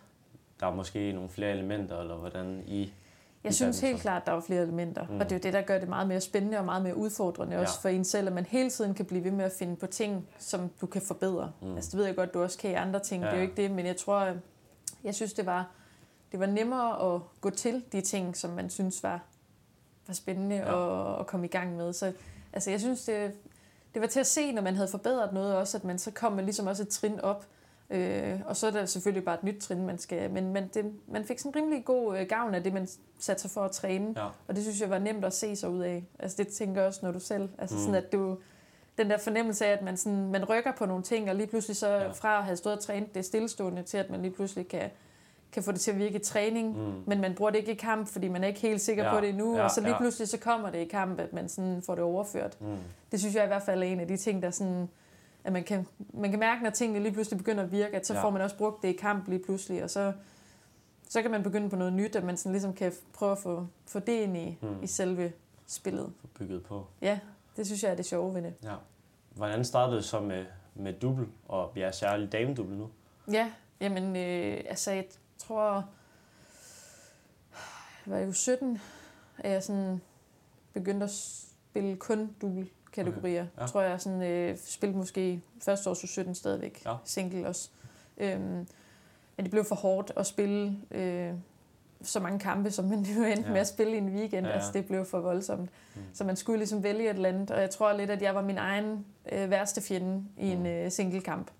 der 0.60 0.66
er 0.66 0.74
måske 0.74 1.12
nogle 1.12 1.28
flere 1.28 1.50
elementer, 1.50 2.00
eller 2.00 2.16
hvordan 2.16 2.62
I... 2.66 2.92
Jeg 3.44 3.54
synes 3.54 3.80
helt 3.80 4.00
klart, 4.00 4.22
at 4.22 4.26
der 4.26 4.32
er 4.32 4.40
flere 4.40 4.62
elementer, 4.62 5.06
Mm. 5.08 5.14
og 5.20 5.24
det 5.24 5.32
er 5.32 5.36
jo 5.36 5.40
det, 5.42 5.52
der 5.52 5.60
gør 5.62 5.78
det 5.78 5.88
meget 5.88 6.08
mere 6.08 6.20
spændende 6.20 6.58
og 6.58 6.64
meget 6.64 6.82
mere 6.82 6.96
udfordrende 6.96 7.54
Ja. 7.56 7.60
også 7.62 7.80
for 7.80 7.88
en 7.88 8.04
selv, 8.04 8.26
at 8.26 8.32
man 8.32 8.44
hele 8.46 8.70
tiden 8.70 8.94
kan 8.94 9.04
blive 9.04 9.24
ved 9.24 9.30
med 9.30 9.44
at 9.44 9.52
finde 9.52 9.76
på 9.76 9.86
ting, 9.86 10.28
som 10.38 10.70
du 10.80 10.86
kan 10.86 11.02
forbedre. 11.02 11.52
Mm. 11.62 11.74
Altså 11.76 11.90
det 11.90 11.98
ved 11.98 12.06
jeg 12.06 12.16
godt, 12.16 12.34
du 12.34 12.42
også 12.42 12.58
kan 12.58 12.70
i 12.70 12.74
andre 12.74 13.00
ting, 13.00 13.22
Ja, 13.22 13.28
det 13.28 13.34
er 13.34 13.38
jo 13.38 13.42
ikke 13.48 13.62
det, 13.62 13.70
men 13.70 13.86
jeg 13.86 13.96
tror, 13.96 14.18
øh, 14.20 14.36
jeg 15.04 15.14
synes, 15.14 15.32
det 15.32 15.46
var, 15.46 15.66
det 16.32 16.40
var 16.40 16.46
nemmere 16.46 17.14
at 17.14 17.20
gå 17.40 17.50
til 17.50 17.84
de 17.92 18.00
ting, 18.00 18.36
som 18.36 18.50
man 18.50 18.70
synes 18.70 19.02
var, 19.02 19.20
var 20.06 20.14
spændende 20.14 20.56
ja. 20.56 21.12
at, 21.14 21.20
at 21.20 21.26
komme 21.26 21.46
i 21.46 21.50
gang 21.50 21.76
med. 21.76 21.92
Så 21.92 22.12
altså, 22.52 22.70
jeg 22.70 22.80
synes, 22.80 23.04
det, 23.04 23.32
det 23.94 24.02
var 24.02 24.08
til 24.08 24.20
at 24.20 24.26
se, 24.26 24.52
når 24.52 24.62
man 24.62 24.74
havde 24.76 24.88
forbedret 24.88 25.32
noget 25.32 25.56
også, 25.56 25.76
at 25.76 25.84
man 25.84 25.98
så 25.98 26.10
kom 26.10 26.32
man 26.32 26.44
ligesom 26.44 26.66
også 26.66 26.82
et 26.82 26.88
trin 26.88 27.20
op, 27.20 27.46
Øh, 27.90 28.40
og 28.46 28.56
så 28.56 28.66
er 28.66 28.70
der 28.70 28.86
selvfølgelig 28.86 29.24
bare 29.24 29.34
et 29.34 29.44
nyt 29.44 29.56
trin, 29.60 29.86
man 29.86 29.98
skal... 29.98 30.30
Men 30.30 30.52
man, 30.52 30.70
det, 30.74 30.92
man 31.08 31.24
fik 31.24 31.38
sådan 31.38 31.56
rimelig 31.56 31.84
god 31.84 32.18
øh, 32.18 32.26
gavn 32.26 32.54
af 32.54 32.62
det, 32.62 32.72
man 32.72 32.88
satte 33.18 33.42
sig 33.42 33.50
for 33.50 33.60
at 33.64 33.70
træne. 33.70 34.14
Ja. 34.16 34.26
Og 34.48 34.56
det 34.56 34.62
synes 34.62 34.80
jeg 34.80 34.90
var 34.90 34.98
nemt 34.98 35.24
at 35.24 35.34
se 35.34 35.56
sig 35.56 35.70
ud 35.70 35.80
af. 35.82 36.04
Altså 36.18 36.36
det 36.36 36.48
tænker 36.48 36.80
jeg 36.80 36.88
også, 36.88 37.00
når 37.02 37.12
du 37.12 37.20
selv... 37.20 37.48
Altså 37.58 37.76
Mm. 37.76 37.80
sådan, 37.82 37.94
at 37.94 38.12
du... 38.12 38.36
Den 38.98 39.10
der 39.10 39.18
fornemmelse 39.18 39.66
af, 39.66 39.72
at 39.72 39.82
man, 39.82 39.96
sådan, 39.96 40.30
man 40.30 40.44
rykker 40.44 40.72
på 40.72 40.86
nogle 40.86 41.02
ting, 41.02 41.30
og 41.30 41.36
lige 41.36 41.46
pludselig 41.46 41.76
så 41.76 41.88
Ja. 41.88 42.10
fra 42.10 42.38
at 42.38 42.44
have 42.44 42.56
stået 42.56 42.76
og 42.76 42.82
trænet 42.82 43.14
det 43.14 43.24
stillestående, 43.24 43.82
til 43.82 43.98
at 43.98 44.10
man 44.10 44.22
lige 44.22 44.32
pludselig 44.34 44.68
kan, 44.68 44.90
kan 45.52 45.62
få 45.62 45.72
det 45.72 45.80
til 45.80 45.90
at 45.90 45.98
virke 45.98 46.14
i 46.16 46.18
træning. 46.18 46.78
Mm. 46.78 46.92
Men 47.06 47.20
man 47.20 47.34
bruger 47.34 47.50
det 47.50 47.58
ikke 47.58 47.72
i 47.72 47.74
kamp, 47.74 48.08
fordi 48.08 48.28
man 48.28 48.44
er 48.44 48.48
ikke 48.48 48.60
helt 48.60 48.80
sikker 48.80 49.04
Ja, 49.04 49.14
på 49.14 49.20
det 49.20 49.28
endnu. 49.28 49.56
ja, 49.56 49.64
og 49.64 49.70
så 49.70 49.80
lige 49.80 49.90
ja. 49.92 49.98
pludselig 49.98 50.28
så 50.28 50.38
kommer 50.38 50.70
det 50.70 50.78
i 50.78 50.84
kamp, 50.84 51.20
at 51.20 51.32
man 51.32 51.48
sådan 51.48 51.82
får 51.86 51.94
det 51.94 52.04
overført. 52.04 52.56
Mm. 52.60 52.76
Det 53.12 53.20
synes 53.20 53.34
jeg 53.34 53.44
i 53.44 53.46
hvert 53.46 53.62
fald 53.62 53.82
er 53.82 53.86
en 53.86 54.00
af 54.00 54.08
de 54.08 54.16
ting, 54.16 54.42
der 54.42 54.50
sådan, 54.50 54.88
at 55.44 55.52
man 55.52 55.64
kan, 55.64 55.86
man 56.14 56.30
kan 56.30 56.40
mærke, 56.40 56.62
når 56.62 56.70
tingene 56.70 57.00
lige 57.02 57.12
pludselig 57.12 57.38
begynder 57.38 57.64
at 57.64 57.72
virke, 57.72 57.96
at 57.96 58.06
så 58.06 58.14
Ja. 58.14 58.22
får 58.22 58.30
man 58.30 58.42
også 58.42 58.56
brugt 58.56 58.82
det 58.82 58.88
i 58.88 58.92
kamp 58.92 59.28
lige 59.28 59.42
pludselig, 59.44 59.84
og 59.84 59.90
så, 59.90 60.12
så 61.08 61.22
kan 61.22 61.30
man 61.30 61.42
begynde 61.42 61.70
på 61.70 61.76
noget 61.76 61.92
nyt, 61.92 62.16
at 62.16 62.24
man 62.24 62.36
sådan 62.36 62.52
ligesom 62.52 62.72
kan 62.74 62.92
prøve 63.12 63.32
at 63.32 63.38
få, 63.38 63.66
få 63.86 63.98
det 63.98 64.12
ind 64.12 64.36
i, 64.36 64.58
Mm. 64.62 64.68
mm. 64.68 64.82
i 64.82 64.86
selve 64.86 65.32
spillet. 65.66 66.12
Få 66.20 66.26
bygget 66.38 66.62
på. 66.64 66.86
Ja, 67.02 67.18
det 67.56 67.66
synes 67.66 67.82
jeg 67.82 67.90
er 67.90 67.94
det 67.96 68.06
sjove 68.06 68.34
ved 68.34 68.42
det. 68.42 68.54
Ja. 68.62 68.74
Hvordan 69.34 69.64
startede 69.64 69.96
det 69.96 70.04
så 70.04 70.20
med, 70.20 70.44
med 70.74 70.92
dubbel, 70.92 71.26
og 71.48 71.72
ja, 71.76 71.90
særligt 71.92 72.32
damedubbel 72.32 72.76
nu? 72.76 72.90
Ja, 73.32 73.52
jamen, 73.80 74.16
øh, 74.16 74.60
altså 74.68 74.90
jeg 74.92 75.04
tror, 75.38 75.72
jeg 78.06 78.14
var 78.14 78.18
jo 78.18 78.32
17, 78.32 78.80
at 79.38 79.50
jeg 79.52 79.62
sådan 79.62 80.00
begyndte 80.72 81.04
at 81.04 81.10
spille 81.10 81.96
kun 81.96 82.34
dubbelkategorier. 83.04 83.42
Okay, 83.56 83.62
ja. 83.62 83.66
Tror 83.66 83.80
jeg 83.82 84.00
sådan, 84.00 84.22
øh, 84.22 84.56
spillede 84.66 84.98
måske 84.98 85.40
første 85.62 85.90
års 85.90 85.98
17 86.10 86.34
stadigvæk, 86.34 86.82
Ja. 86.86 86.94
single 87.04 87.46
også. 87.48 87.68
Øhm, 88.18 88.40
men 89.36 89.44
det 89.44 89.50
blev 89.50 89.64
for 89.64 89.74
hårdt 89.74 90.12
at 90.16 90.26
spille 90.26 90.76
øh, 90.90 91.32
så 92.02 92.20
mange 92.20 92.38
kampe, 92.38 92.70
som 92.70 92.84
man 92.84 92.98
jo 93.16 93.22
endte 93.24 93.42
Ja. 93.46 93.52
med 93.52 93.60
at 93.60 93.66
spille 93.68 93.94
i 93.94 93.98
en 93.98 94.08
weekend. 94.08 94.46
Ja, 94.46 94.52
Ja. 94.52 94.54
Altså, 94.58 94.70
det 94.72 94.86
blev 94.86 95.04
for 95.04 95.20
voldsomt. 95.20 95.70
Mm. 95.94 96.00
Så 96.14 96.24
man 96.24 96.36
skulle 96.36 96.58
ligesom 96.58 96.82
vælge 96.82 97.10
et 97.10 97.16
eller 97.16 97.28
andet, 97.28 97.50
og 97.50 97.60
jeg 97.60 97.70
tror 97.70 97.92
lidt, 97.92 98.10
at 98.10 98.22
jeg 98.22 98.34
var 98.34 98.42
min 98.42 98.58
egen 98.58 99.04
øh, 99.32 99.50
værste 99.50 99.82
fjende 99.82 100.24
i 100.38 100.48
en 100.50 100.58
Mm. 100.58 100.66
øh, 100.66 100.90
singlekamp. 100.90 101.50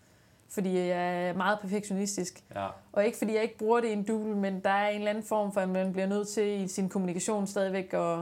Fordi 0.51 0.77
jeg 0.79 1.29
er 1.29 1.33
meget 1.33 1.59
perfektionistisk. 1.61 2.45
Ja, 2.55 2.67
Og 2.93 3.07
ikke 3.07 3.19
fordi 3.19 3.35
jeg 3.35 3.43
ikke 3.43 3.59
bruger 3.59 3.81
det 3.81 3.89
i 3.89 3.93
en 3.93 4.03
duel, 4.05 4.37
men 4.37 4.61
der 4.61 4.71
er 4.71 4.89
en 4.89 4.99
eller 4.99 5.11
anden 5.11 5.25
form 5.25 5.53
for, 5.53 5.61
at 5.61 5.69
man 5.69 5.93
bliver 5.93 6.07
nødt 6.07 6.29
til 6.29 6.61
i 6.63 6.69
sin 6.69 6.89
kommunikation 6.89 7.47
stadigvæk 7.47 7.93
at, 7.95 8.19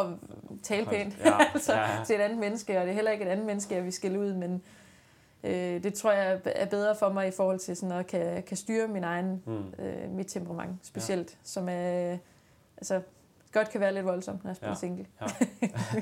at 0.00 0.06
tale 0.62 0.86
pænt 0.86 1.18
Ja, 1.24 1.38
altså, 1.54 1.72
ja, 1.72 1.80
ja. 1.80 2.04
til 2.04 2.16
et 2.16 2.20
andet 2.20 2.38
menneske, 2.38 2.78
og 2.78 2.82
det 2.84 2.90
er 2.90 2.94
heller 2.94 3.10
ikke 3.10 3.24
et 3.24 3.28
andet 3.28 3.46
menneske, 3.46 3.74
jeg 3.74 3.84
vil 3.84 3.92
skille 3.92 4.20
ud, 4.20 4.32
men 4.32 4.62
øh, 5.44 5.82
det 5.82 5.94
tror 5.94 6.12
jeg 6.12 6.40
er 6.44 6.66
bedre 6.66 6.96
for 6.96 7.08
mig 7.08 7.28
i 7.28 7.30
forhold 7.30 7.58
til 7.58 7.76
sådan 7.76 7.98
at 7.98 8.06
kan, 8.06 8.42
kan 8.42 8.56
styre 8.56 8.88
min 8.88 9.04
egen, 9.04 9.42
mm. 9.46 9.84
øh, 9.84 10.10
mit 10.10 10.26
temperament 10.26 10.86
specielt, 10.86 11.30
ja. 11.30 11.36
som 11.42 11.68
er, 11.68 12.16
altså, 12.76 13.00
godt 13.52 13.70
kan 13.70 13.80
være 13.80 13.94
lidt 13.94 14.06
voldsomt, 14.06 14.44
når 14.44 14.50
jeg 14.50 14.56
spiller 14.56 14.76
Ja. 15.20 15.24
ja. 15.26 15.28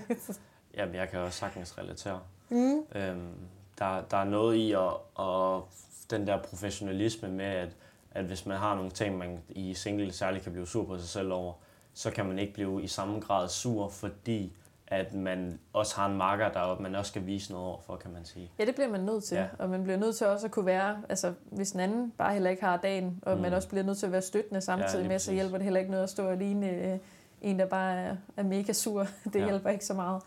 single. 0.06 0.35
Jamen, 0.76 0.94
jeg 0.94 1.08
kan 1.08 1.19
også 1.19 1.38
sagtens 1.38 1.79
relatere. 1.79 2.20
Mm. 2.49 2.79
Øhm, 2.94 3.35
der, 3.79 4.02
der 4.11 4.17
er 4.17 4.25
noget 4.25 4.56
i 4.56 4.73
at, 4.73 4.93
at 5.19 5.62
den 6.11 6.26
der 6.26 6.43
professionalisme 6.43 7.29
med, 7.29 7.44
at, 7.44 7.69
at 8.11 8.25
hvis 8.25 8.47
man 8.47 8.56
har 8.56 8.75
nogle 8.75 8.90
ting, 8.90 9.19
man 9.19 9.43
i 9.49 9.75
single 9.75 10.12
særligt 10.12 10.44
kan 10.44 10.52
blive 10.52 10.67
sur 10.67 10.85
på 10.85 10.99
sig 10.99 11.08
selv 11.08 11.32
over, 11.32 11.52
så 11.94 12.11
kan 12.11 12.26
man 12.26 12.38
ikke 12.38 12.52
blive 12.55 12.82
i 12.82 12.87
samme 12.87 13.20
grad 13.20 13.49
sur, 13.49 13.88
fordi 13.88 14.52
at 14.87 15.14
man 15.14 15.58
også 15.73 15.96
har 15.96 16.06
en 16.06 16.17
marker, 16.17 16.52
der 16.52 16.79
man 16.81 16.94
også 16.94 17.08
skal 17.08 17.26
vise 17.26 17.52
noget 17.52 17.67
over 17.69 17.81
for, 17.81 17.96
kan 17.96 18.12
man 18.12 18.25
sige. 18.25 18.50
Ja, 18.58 18.64
det 18.64 18.75
bliver 18.75 18.91
man 18.91 19.00
nødt 19.00 19.25
til. 19.25 19.35
Ja. 19.35 19.43
Ja. 19.43 19.49
Og 19.58 19.69
man 19.70 19.82
bliver 19.82 19.96
nødt 19.99 20.17
til 20.17 20.26
også 20.26 20.46
at 20.46 20.50
kunne 20.52 20.67
være, 20.67 21.02
altså 21.08 21.32
hvis 21.50 21.70
den 21.70 21.81
anden 21.81 22.12
bare 22.19 22.32
heller 22.32 22.50
ikke 22.50 22.64
har 22.64 22.76
dagen, 22.76 23.19
og 23.23 23.37
Mm. 23.37 23.43
man 23.43 23.52
også 23.55 23.69
bliver 23.69 23.82
nødt 23.85 23.99
til 23.99 24.06
at 24.06 24.12
være 24.12 24.23
støttende 24.23 24.61
samtidig 24.61 24.99
lige 24.99 25.08
med, 25.08 25.19
så 25.19 25.32
hjælper 25.32 25.56
det 25.56 25.64
heller 25.64 25.81
ikke 25.81 25.91
noget 25.91 26.05
at 26.05 26.11
stå 26.11 26.35
ligne 26.35 26.70
øh, 26.70 26.99
en, 27.43 27.58
der 27.58 27.67
bare 27.67 27.94
er, 27.97 28.17
er 28.37 28.43
mega 28.43 28.73
sur. 28.73 29.00
Det 29.25 29.35
Ja. 29.35 29.38
ja. 29.40 29.44
hjælper 29.44 29.70
ikke 29.70 29.85
så 29.87 29.94
meget. 29.94 30.23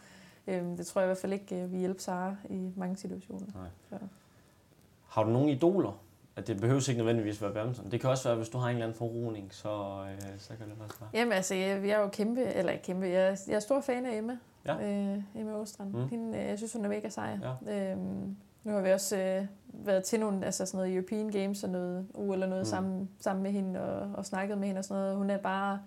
Øhm, 0.47 0.77
det 0.77 0.87
tror 0.87 1.01
jeg 1.01 1.05
i 1.05 1.09
hvert 1.09 1.17
fald 1.17 1.33
ikke, 1.33 1.55
øh, 1.55 1.71
vi 1.71 1.77
hjælper 1.77 2.01
Sara 2.01 2.35
i 2.49 2.71
mange 2.75 2.97
situationer. 2.97 3.45
Nej. 3.55 3.67
Så. 3.89 3.95
Har 5.07 5.23
du 5.23 5.29
nogle 5.29 5.51
idoler? 5.51 5.99
At 6.37 6.47
det 6.47 6.61
behøver 6.61 6.89
ikke 6.89 6.97
nødvendigvis 6.97 7.41
være 7.41 7.53
badminton. 7.53 7.91
Det 7.91 8.01
kan 8.01 8.09
også 8.09 8.29
være, 8.29 8.37
hvis 8.37 8.49
du 8.49 8.57
har 8.57 8.67
en 8.67 8.73
eller 8.75 8.85
anden 8.85 8.97
forroning, 8.97 9.53
så, 9.53 9.69
øh, 10.11 10.21
så 10.37 10.49
kan 10.49 10.65
det 10.69 10.73
også 10.83 10.95
være. 10.99 11.09
Jamen 11.13 11.33
altså, 11.33 11.55
jeg, 11.55 11.81
jeg 11.87 11.89
er 11.91 11.99
jo 12.01 12.07
kæmpe, 12.07 12.43
eller 12.43 12.71
ikke 12.71 12.83
kæmpe, 12.83 13.05
jeg, 13.05 13.27
er- 13.31 13.41
jeg 13.47 13.55
er 13.55 13.59
stor 13.59 13.81
fan 13.81 14.05
af 14.05 14.17
Emma. 14.17 14.37
Ja. 14.65 14.75
Øh, 15.13 15.17
Emma 15.35 15.53
Åstrand. 15.55 15.91
Mm. 15.93 16.07
Hende, 16.09 16.37
øh, 16.37 16.45
jeg 16.45 16.57
synes, 16.57 16.73
hun 16.73 16.85
er 16.85 16.89
mega 16.89 17.09
sej. 17.09 17.37
Ja. 17.67 17.91
Øhm, 17.91 18.35
nu 18.63 18.71
har 18.73 18.81
vi 18.81 18.91
også 18.91 19.17
øh, 19.17 19.45
været 19.73 20.03
til 20.03 20.19
nogle, 20.19 20.45
altså 20.45 20.65
sådan 20.65 20.77
noget 20.77 20.93
European 20.95 21.29
Games 21.29 21.63
og 21.63 21.69
noget 21.69 22.07
uge 22.15 22.33
eller 22.33 22.47
noget 22.47 22.61
Mm. 22.61 22.67
mm. 22.67 22.69
sammen, 22.69 23.09
sammen 23.19 23.43
med 23.43 23.51
hende 23.51 23.81
og, 23.81 24.09
og 24.15 24.25
snakket 24.25 24.57
med 24.57 24.67
hende 24.67 24.79
og 24.79 24.85
sådan 24.85 25.01
noget. 25.01 25.15
Hun 25.17 25.29
er 25.29 25.37
bare 25.37 25.79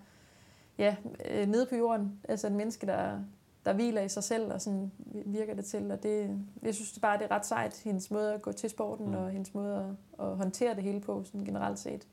ja, 0.77 0.95
øh, 1.31 1.47
nede 1.47 1.65
på 1.69 1.75
jorden. 1.75 2.19
Altså 2.29 2.47
et 2.47 2.53
menneske, 2.53 2.87
der, 2.87 3.19
der 3.65 3.73
hviler 3.73 4.01
i 4.01 4.09
sig 4.09 4.23
selv 4.23 4.53
og 4.53 4.61
sådan 4.61 4.91
virker 5.25 5.53
det 5.53 5.65
til. 5.65 5.91
Og 5.91 6.03
det, 6.03 6.39
jeg 6.63 6.75
synes 6.75 6.91
det 6.91 7.01
bare, 7.01 7.17
det 7.17 7.27
er 7.29 7.31
ret 7.35 7.45
sejt, 7.45 7.81
hendes 7.83 8.11
måde 8.11 8.33
at 8.33 8.41
gå 8.41 8.51
til 8.51 8.69
sporten 8.69 9.07
Mm. 9.07 9.13
og 9.15 9.29
hendes 9.29 9.53
måde 9.53 9.95
at, 10.19 10.25
at 10.25 10.37
håndtere 10.37 10.75
det 10.75 10.83
hele 10.83 10.99
på 11.01 11.23
sådan 11.23 11.45
generelt 11.45 11.79
set. 11.79 12.07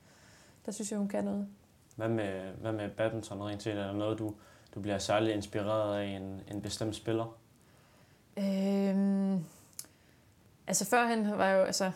Der 0.65 0.71
synes 0.71 0.91
jeg, 0.91 0.99
hun 0.99 1.07
kan 1.07 1.23
noget. 1.23 1.47
Hvad 1.95 2.09
med, 2.09 2.41
hvad 2.61 2.71
med 2.71 2.89
badminton 2.89 3.41
rent 3.41 3.63
set? 3.63 3.73
Er 3.77 3.83
der 3.87 3.93
noget, 3.93 4.19
du, 4.19 4.33
du 4.75 4.79
bliver 4.79 4.97
særligt 4.97 5.35
inspireret 5.35 5.99
af 6.01 6.05
en, 6.05 6.41
en 6.51 6.61
bestemt 6.61 6.95
spiller? 6.95 7.35
Øhm, 8.37 9.43
altså 10.67 10.85
førhen 10.85 11.31
var 11.37 11.45
jeg 11.45 11.57
jo, 11.59 11.63
altså 11.63 11.91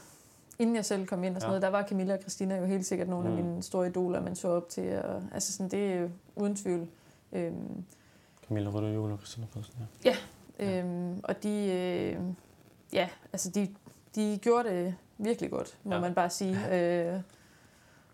inden 0.60 0.75
jeg 0.75 0.86
selv 0.86 1.05
kom 1.07 1.24
ind 1.24 1.36
og 1.36 1.41
sådan 1.41 1.50
Ja. 1.53 1.60
noget, 1.60 1.62
der 1.62 1.77
var 1.79 1.88
Camilla 1.88 2.13
og 2.13 2.19
Christina 2.22 2.57
jo 2.57 2.65
helt 2.65 2.86
sikkert 2.86 3.07
nogle 3.10 3.29
mm. 3.29 3.38
af 3.38 3.43
mine 3.43 3.63
store 3.63 3.88
idoler, 3.88 4.22
man 4.22 4.36
så 4.36 4.48
op 4.48 4.69
til. 4.69 4.98
Og, 5.03 5.24
altså 5.31 5.53
sådan, 5.53 5.69
det 5.72 5.93
er 5.93 6.00
jo 6.00 6.10
uden 6.36 6.55
tvivl. 6.55 6.88
Øhm, 7.31 7.83
Camilla 8.53 8.69
Rødder 8.69 8.93
Jule 8.93 9.13
og 9.13 9.19
Christina 9.19 9.48
Pedersen, 9.53 9.74
ja. 10.05 10.15
Ja. 10.60 10.79
øhm, 10.79 11.19
og 11.24 11.43
de, 11.43 11.72
øh, 11.72 12.19
ja, 12.93 13.10
altså 13.33 13.50
de, 13.50 13.75
de 14.15 14.39
gjorde 14.41 14.69
det 14.69 14.95
virkelig 15.17 15.51
godt, 15.51 15.77
må 15.83 15.89
Ja. 15.91 15.95
ja. 15.95 16.01
man 16.01 16.13
bare 16.13 16.29
sige. 16.29 16.57
Øh, 16.75 17.22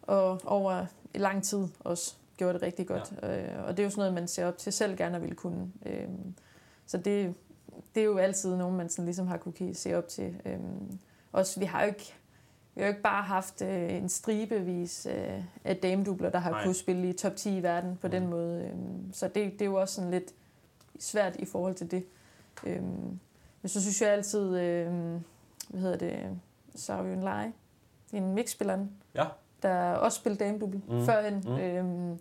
og 0.01 0.41
over 0.46 0.86
lang 1.15 1.43
tid 1.43 1.67
også 1.79 2.15
gjorde 2.38 2.53
det 2.53 2.62
rigtig 2.62 2.88
godt. 2.88 3.13
Ja. 3.22 3.58
Øh, 3.58 3.65
og 3.67 3.77
det 3.77 3.79
er 3.79 3.84
jo 3.84 3.89
sådan 3.89 4.00
noget, 4.01 4.13
man 4.13 4.27
ser 4.27 4.46
op 4.48 4.58
til 4.58 4.74
selv 4.74 4.98
gerne 4.98 5.15
at 5.15 5.22
ville 5.22 5.36
kunne. 5.36 5.72
Øh, 5.86 6.08
så 6.86 6.98
det, 6.98 7.34
det 7.96 8.01
er 8.01 8.05
jo 8.05 8.17
altid 8.17 8.55
nogen, 8.55 8.77
man 8.77 8.89
sådan 8.89 9.05
ligesom 9.05 9.27
har 9.27 9.38
kunne 9.38 9.75
se 9.75 9.98
op 9.98 10.08
til. 10.08 10.41
Øh, 10.46 10.60
også, 11.31 11.60
vi 11.60 11.65
har 11.65 11.81
jo 11.81 11.88
ikke, 11.88 12.13
vi 12.79 12.83
har 12.83 12.88
jo 12.88 12.93
ikke 12.93 13.01
bare 13.03 13.24
haft 13.24 13.62
øh, 13.62 13.93
en 13.93 14.09
stribevis 14.09 15.07
øh, 15.12 15.43
af 15.63 15.77
damedubler, 15.77 16.29
der 16.29 16.39
har 16.39 16.50
Nej. 16.51 16.63
kunnet 16.63 16.75
spille 16.75 17.09
i 17.09 17.13
top 17.13 17.36
10 17.36 17.57
i 17.57 17.63
verden 17.63 17.98
på 18.01 18.07
Mm. 18.07 18.12
den 18.12 18.27
måde. 18.27 18.63
Øh, 18.63 18.74
så 19.13 19.27
det, 19.27 19.36
det 19.53 19.62
er 19.62 19.65
jo 19.65 19.75
også 19.75 19.95
sådan 19.95 20.12
lidt 20.12 20.33
svært 21.00 21.36
i 21.36 21.45
forhold 21.45 21.75
til 21.75 21.91
det. 21.91 22.05
Øh, 22.63 22.83
men 23.62 23.69
så 23.69 23.81
synes 23.81 24.01
jeg 24.01 24.09
altid, 24.09 24.59
øh, 24.59 24.88
hvad 25.69 25.81
hedder 25.81 25.98
det, 25.98 26.38
Savion 26.75 27.24
Lai, 27.24 27.48
en 28.13 28.33
mixspilleren, 28.33 28.91
Ja. 29.15 29.25
der 29.63 29.93
også 29.93 30.15
spillede 30.19 30.43
damedubbel 30.43 30.81
Mm. 30.89 31.05
førhen. 31.05 31.43
Mm. 31.45 31.57
Øhm, 31.59 32.19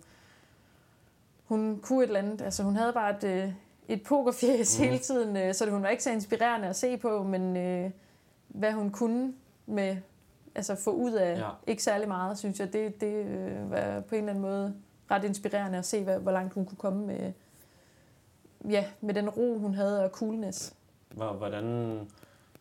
hun 1.45 1.79
kunne 1.83 2.03
et 2.03 2.07
eller 2.07 2.19
andet, 2.19 2.41
altså 2.41 2.63
hun 2.63 2.75
havde 2.75 2.93
bare 2.93 3.17
et, 3.17 3.23
øh, 3.23 3.51
et 3.87 4.03
pokerfjæs 4.03 4.79
Mm. 4.79 4.83
mm. 4.85 4.89
hele 4.89 4.99
tiden, 5.03 5.37
øh, 5.37 5.53
så 5.53 5.65
det, 5.65 5.73
hun 5.73 5.83
var 5.83 5.89
ikke 5.89 6.03
så 6.03 6.11
inspirerende 6.11 6.67
at 6.67 6.75
se 6.75 6.97
på, 6.97 7.23
men 7.23 7.57
øh, 7.57 7.91
hvad 8.47 8.71
hun 8.73 8.89
kunne 8.89 9.33
med, 9.65 9.97
altså 10.55 10.75
få 10.75 10.91
ud 10.91 11.11
af 11.11 11.39
Ja. 11.39 11.49
ikke 11.67 11.83
særlig 11.83 12.07
meget, 12.07 12.37
synes 12.37 12.59
jeg, 12.59 12.73
det, 12.73 13.01
det 13.01 13.25
øh, 13.25 13.71
var 13.71 13.99
på 13.99 14.15
en 14.15 14.19
eller 14.19 14.29
anden 14.29 14.41
måde 14.41 14.75
ret 15.11 15.23
inspirerende 15.23 15.77
at 15.77 15.85
se, 15.85 16.03
hvad, 16.03 16.19
hvor 16.19 16.31
langt 16.31 16.53
hun 16.53 16.65
kunne 16.65 16.77
komme 16.77 17.05
med, 17.07 17.33
ja, 18.69 18.85
med 19.01 19.13
den 19.13 19.29
ro, 19.29 19.57
hun 19.57 19.73
havde 19.73 20.03
og 20.03 20.09
coolness. 20.09 20.73
Hvor- 21.09 21.33
Hvordan, 21.33 21.99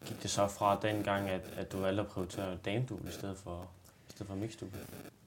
gik 0.06 0.22
det 0.22 0.30
så 0.30 0.46
fra 0.46 0.78
den 0.82 1.02
gang, 1.02 1.28
at, 1.28 1.40
at 1.56 1.72
du 1.72 1.78
valgte 1.80 2.00
at 2.02 2.06
prioritere 2.08 2.56
damedouble 2.64 3.08
i 3.10 3.12
stedet 3.12 3.36
for, 3.36 3.66
i 4.08 4.10
stedet 4.10 4.26
for 4.28 4.34
mixdouble? 4.36 4.78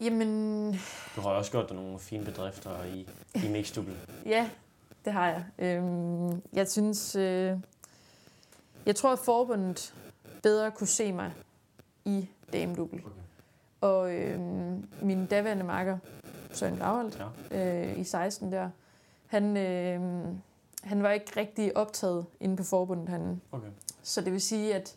Jamen, 0.02 0.72
Du 1.16 1.22
har 1.22 1.30
også 1.30 1.52
gjort 1.52 1.70
dig 1.70 1.76
nogle 1.76 2.00
fine 2.00 2.26
bedrifter 2.26 2.84
i, 2.84 3.08
i 3.36 3.48
mixdouble. 3.52 3.96
ja, 4.26 4.50
det 5.06 5.14
har 5.14 5.28
jeg. 5.28 5.44
Øhm, 5.60 6.42
jeg 6.54 6.68
synes, 6.70 7.16
øh, 7.16 7.58
jeg 8.86 8.96
tror, 8.96 9.14
at 9.14 9.20
forbundet 9.20 9.94
bedre 10.44 10.72
kunne 10.72 10.88
se 10.88 11.12
mig 11.14 11.34
i 12.06 12.28
damedouble. 12.54 13.00
Okay. 13.06 13.16
Og 13.82 14.14
øh, 14.16 14.40
min 15.02 15.26
daværende 15.26 15.64
makker, 15.64 15.98
Søren 16.52 16.78
Gravholdt, 16.78 17.24
Ja. 17.52 17.88
øh, 17.92 18.00
i 18.00 18.04
16 18.04 18.52
der, 18.52 18.70
han, 19.28 19.58
øh, 19.58 20.02
han 20.84 21.04
var 21.04 21.12
ikke 21.12 21.40
rigtig 21.40 21.78
optaget 21.78 22.26
inde 22.40 22.58
på 22.58 22.64
forbundet. 22.64 23.10
Han, 23.10 23.42
Okay. 23.52 23.68
så 24.04 24.22
det 24.22 24.32
vil 24.34 24.42
sige, 24.42 24.76
at, 24.76 24.96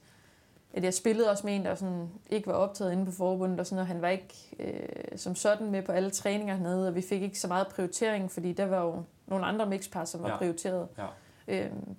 at 0.75 0.85
jeg 0.85 0.95
spillede 0.95 1.31
også 1.31 1.47
med 1.47 1.57
en, 1.57 1.65
der 1.65 1.75
sådan 1.75 2.09
ikke 2.31 2.47
var 2.47 2.53
optaget 2.53 2.93
inde 2.93 3.05
på 3.07 3.13
forbundet, 3.13 3.61
og, 3.61 3.67
sådan, 3.67 3.81
og 3.81 3.87
han 3.87 4.03
var 4.03 4.09
ikke 4.09 4.35
øh, 4.59 5.19
som 5.19 5.35
sådan 5.35 5.71
med 5.71 5.83
på 5.83 5.93
alle 5.93 6.11
træninger 6.11 6.55
hernede, 6.55 6.89
og 6.89 6.95
vi 6.95 7.03
fik 7.03 7.23
ikke 7.23 7.41
så 7.41 7.49
meget 7.49 7.67
prioritering, 7.69 8.31
fordi 8.33 8.53
der 8.53 8.67
var 8.67 8.83
jo 8.83 9.03
nogle 9.27 9.47
andre 9.47 9.67
mixpar, 9.67 10.05
som 10.05 10.23
var 10.23 10.29
ja. 10.29 10.37
prioriteret. 10.37 10.89
Ja. 10.99 11.07
Øhm, 11.49 11.97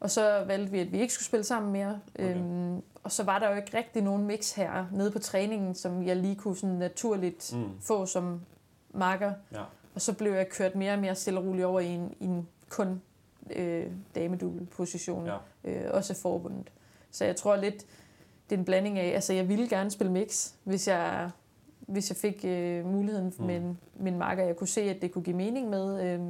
og 0.00 0.10
så 0.10 0.44
valgte 0.46 0.72
vi, 0.72 0.78
at 0.78 0.92
vi 0.92 1.00
ikke 1.00 1.14
skulle 1.14 1.26
spille 1.26 1.44
sammen 1.44 1.72
mere. 1.72 2.00
Okay. 2.14 2.36
Øhm, 2.36 2.82
og 3.04 3.12
så 3.12 3.22
var 3.22 3.38
der 3.38 3.50
jo 3.50 3.56
ikke 3.56 3.76
rigtig 3.76 4.02
nogen 4.02 4.26
mix 4.26 4.52
her 4.52 4.86
nede 4.92 5.10
på 5.10 5.18
træningen, 5.18 5.74
som 5.74 6.06
jeg 6.06 6.16
lige 6.16 6.36
kunne 6.36 6.56
sådan 6.56 6.74
naturligt 6.76 7.52
Mm. 7.56 7.64
få 7.80 8.06
som 8.06 8.40
marker. 8.94 9.32
Ja. 9.52 9.60
Og 9.94 10.00
så 10.00 10.12
blev 10.14 10.32
jeg 10.32 10.48
kørt 10.48 10.74
mere 10.74 10.92
og 10.92 10.98
mere 10.98 11.14
stille 11.14 11.40
og 11.40 11.46
roligt 11.46 11.64
over 11.64 11.80
i 11.80 11.86
en, 11.86 12.14
i 12.20 12.24
en 12.24 12.48
kun 12.68 13.02
øh, 13.50 13.86
damedouble 14.14 14.66
position. 14.66 15.26
Ja. 15.26 15.36
Øh, 15.64 15.90
også 15.90 16.12
af 16.12 16.16
forbundet. 16.16 16.70
Så 17.10 17.24
jeg 17.24 17.36
tror 17.36 17.56
lidt, 17.56 17.84
det 18.50 18.54
er 18.54 18.58
en 18.58 18.64
blanding 18.64 18.98
af, 18.98 19.14
altså 19.14 19.32
jeg 19.32 19.48
ville 19.48 19.68
gerne 19.68 19.90
spille 19.90 20.12
mix, 20.12 20.52
hvis 20.64 20.88
jeg, 20.88 21.30
hvis 21.80 22.10
jeg 22.10 22.16
fik 22.16 22.44
øh, 22.44 22.86
muligheden 22.86 23.32
Mm. 23.38 23.44
med 23.46 23.56
en, 23.56 23.78
min 23.96 24.18
marker. 24.18 24.44
Jeg 24.44 24.56
kunne 24.56 24.68
se, 24.68 24.80
at 24.80 25.02
det 25.02 25.12
kunne 25.12 25.24
give 25.24 25.36
mening 25.36 25.70
med. 25.70 26.04
Øh, 26.04 26.20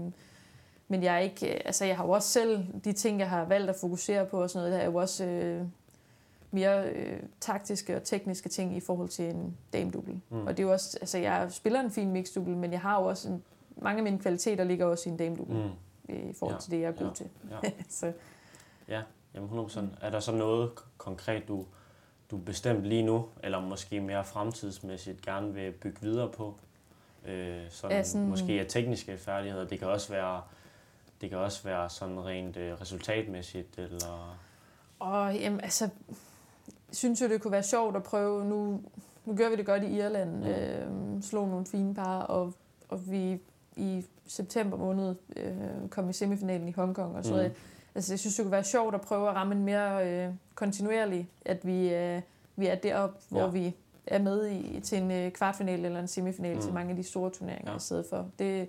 men 0.89 1.03
jeg 1.03 1.15
er 1.15 1.19
ikke, 1.19 1.67
altså 1.67 1.85
jeg 1.85 1.97
har 1.97 2.05
jo 2.05 2.11
også 2.11 2.29
selv 2.29 2.65
de 2.85 2.93
ting, 2.93 3.19
jeg 3.21 3.29
har 3.31 3.45
valgt 3.45 3.71
at 3.71 3.77
fokusere 3.77 4.27
på 4.27 4.43
og 4.43 4.51
sådan 4.51 4.69
noget, 4.69 4.73
der 4.81 4.87
er 4.87 4.91
jo 4.93 4.99
også 4.99 5.25
øh, 5.25 5.63
mere 6.55 6.89
øh, 6.91 7.23
taktiske 7.41 7.97
og 7.97 8.03
tekniske 8.03 8.49
ting 8.49 8.77
i 8.77 8.81
forhold 8.81 9.09
til 9.09 9.25
en 9.31 9.57
damedouble. 9.73 10.13
Mm. 10.15 10.21
Mm. 10.31 10.47
Og 10.47 10.57
det 10.57 10.63
er 10.63 10.67
jo 10.67 10.73
også, 10.73 10.99
altså 11.01 11.19
jeg 11.19 11.53
spiller 11.53 11.81
en 11.81 11.91
fin 11.91 12.11
mixdouble, 12.13 12.57
men 12.57 12.73
jeg 12.73 12.81
har 12.81 13.01
jo 13.01 13.07
også 13.07 13.29
en, 13.29 13.43
mange 13.77 13.99
af 13.99 14.05
mine 14.05 14.19
kvaliteter 14.19 14.65
ligger 14.65 14.87
også 14.87 15.09
i 15.09 15.13
en 15.13 15.19
damedouble 15.19 15.55
Mm. 15.55 15.71
mm. 16.09 16.31
i 16.31 16.33
forhold 16.33 16.55
Ja. 16.57 16.61
til 16.61 16.71
det, 16.71 16.81
jeg 16.81 16.89
er 16.89 16.93
god 16.93 17.07
Ja. 17.07 17.13
til. 17.15 17.27
Ja. 17.51 17.71
så 17.89 18.13
Jamen 19.35 19.51
100%. 19.51 19.81
Er 20.01 20.11
der 20.11 20.21
så 20.21 20.33
noget 20.33 20.71
konkret, 20.99 21.49
du, 21.49 21.65
du 22.31 22.37
bestemt 22.37 22.83
lige 22.87 23.03
nu, 23.03 23.27
eller 23.43 23.61
måske 23.61 24.01
mere 24.01 24.25
fremtidsmæssigt 24.25 25.23
gerne 25.23 25.55
vil 25.55 25.73
bygge 25.73 26.01
videre 26.01 26.31
på? 26.31 26.55
Øh, 27.25 27.63
sådan, 27.71 27.97
Ja, 27.97 28.03
sådan- 28.03 28.29
Måske 28.29 28.61
af 28.61 28.67
tekniske 28.69 29.19
færdigheder. 29.19 29.65
Det 29.65 29.79
kan 29.79 29.89
også 29.89 30.13
være, 30.13 30.43
det 31.21 31.31
kan 31.31 31.39
også 31.39 31.63
være 31.65 31.91
sådan 31.91 32.25
rent 32.25 32.57
øh, 32.57 32.81
resultatmæssigt, 32.81 33.79
eller... 33.79 34.37
Og 34.99 35.35
jamen, 35.35 35.61
altså, 35.61 35.89
synes 36.95 37.23
jo, 37.23 37.29
det 37.29 37.43
kunne 37.43 37.53
være 37.53 37.63
sjovt 37.63 37.97
at 37.97 38.03
prøve. 38.03 38.45
Nu, 38.45 38.81
nu 39.25 39.37
gør 39.37 39.49
vi 39.51 39.57
det 39.57 39.67
godt 39.67 39.83
i 39.83 39.97
Irland. 39.99 40.47
Øh, 40.47 41.23
slog 41.23 41.49
nogle 41.49 41.67
fine 41.67 41.95
par, 41.95 42.19
og, 42.21 42.53
og 42.89 43.11
vi 43.11 43.41
i 43.77 44.07
september 44.27 44.77
måned 44.77 45.15
øh, 45.37 45.89
kom 45.91 46.11
i 46.11 46.13
semifinalen 46.13 46.69
i 46.69 46.73
Hongkong 46.73 47.17
og 47.17 47.25
sådan 47.25 47.51
Mm. 47.51 47.55
Altså, 47.97 48.13
jeg 48.13 48.19
synes, 48.19 48.37
det 48.37 48.43
kunne 48.45 48.53
være 48.53 48.65
sjovt 48.65 48.95
at 48.95 49.01
prøve 49.01 49.29
at 49.29 49.35
ramme 49.35 49.55
en 49.55 49.65
mere 49.65 50.09
øh, 50.27 50.33
kontinuerlig, 50.55 51.29
at 51.45 51.67
vi, 51.67 51.95
øh, 51.95 52.21
vi 52.57 52.67
er 52.67 52.75
deroppe, 52.75 53.17
hvor 53.29 53.41
Ja. 53.41 53.47
vi 53.49 53.75
er 54.07 54.19
med 54.19 54.49
i, 54.51 54.81
til 54.81 55.03
en 55.03 55.11
øh, 55.11 55.31
kvartfinale 55.33 55.87
eller 55.87 56.01
en 56.01 56.09
semifinale 56.09 56.55
Mm. 56.55 56.61
til 56.63 56.73
mange 56.73 56.91
af 56.91 56.97
de 56.97 57.03
store 57.03 57.31
turneringer 57.31 57.71
ja. 57.71 57.77
i 57.77 57.81
stedet 57.81 58.07
for. 58.11 58.27
Det, 58.39 58.69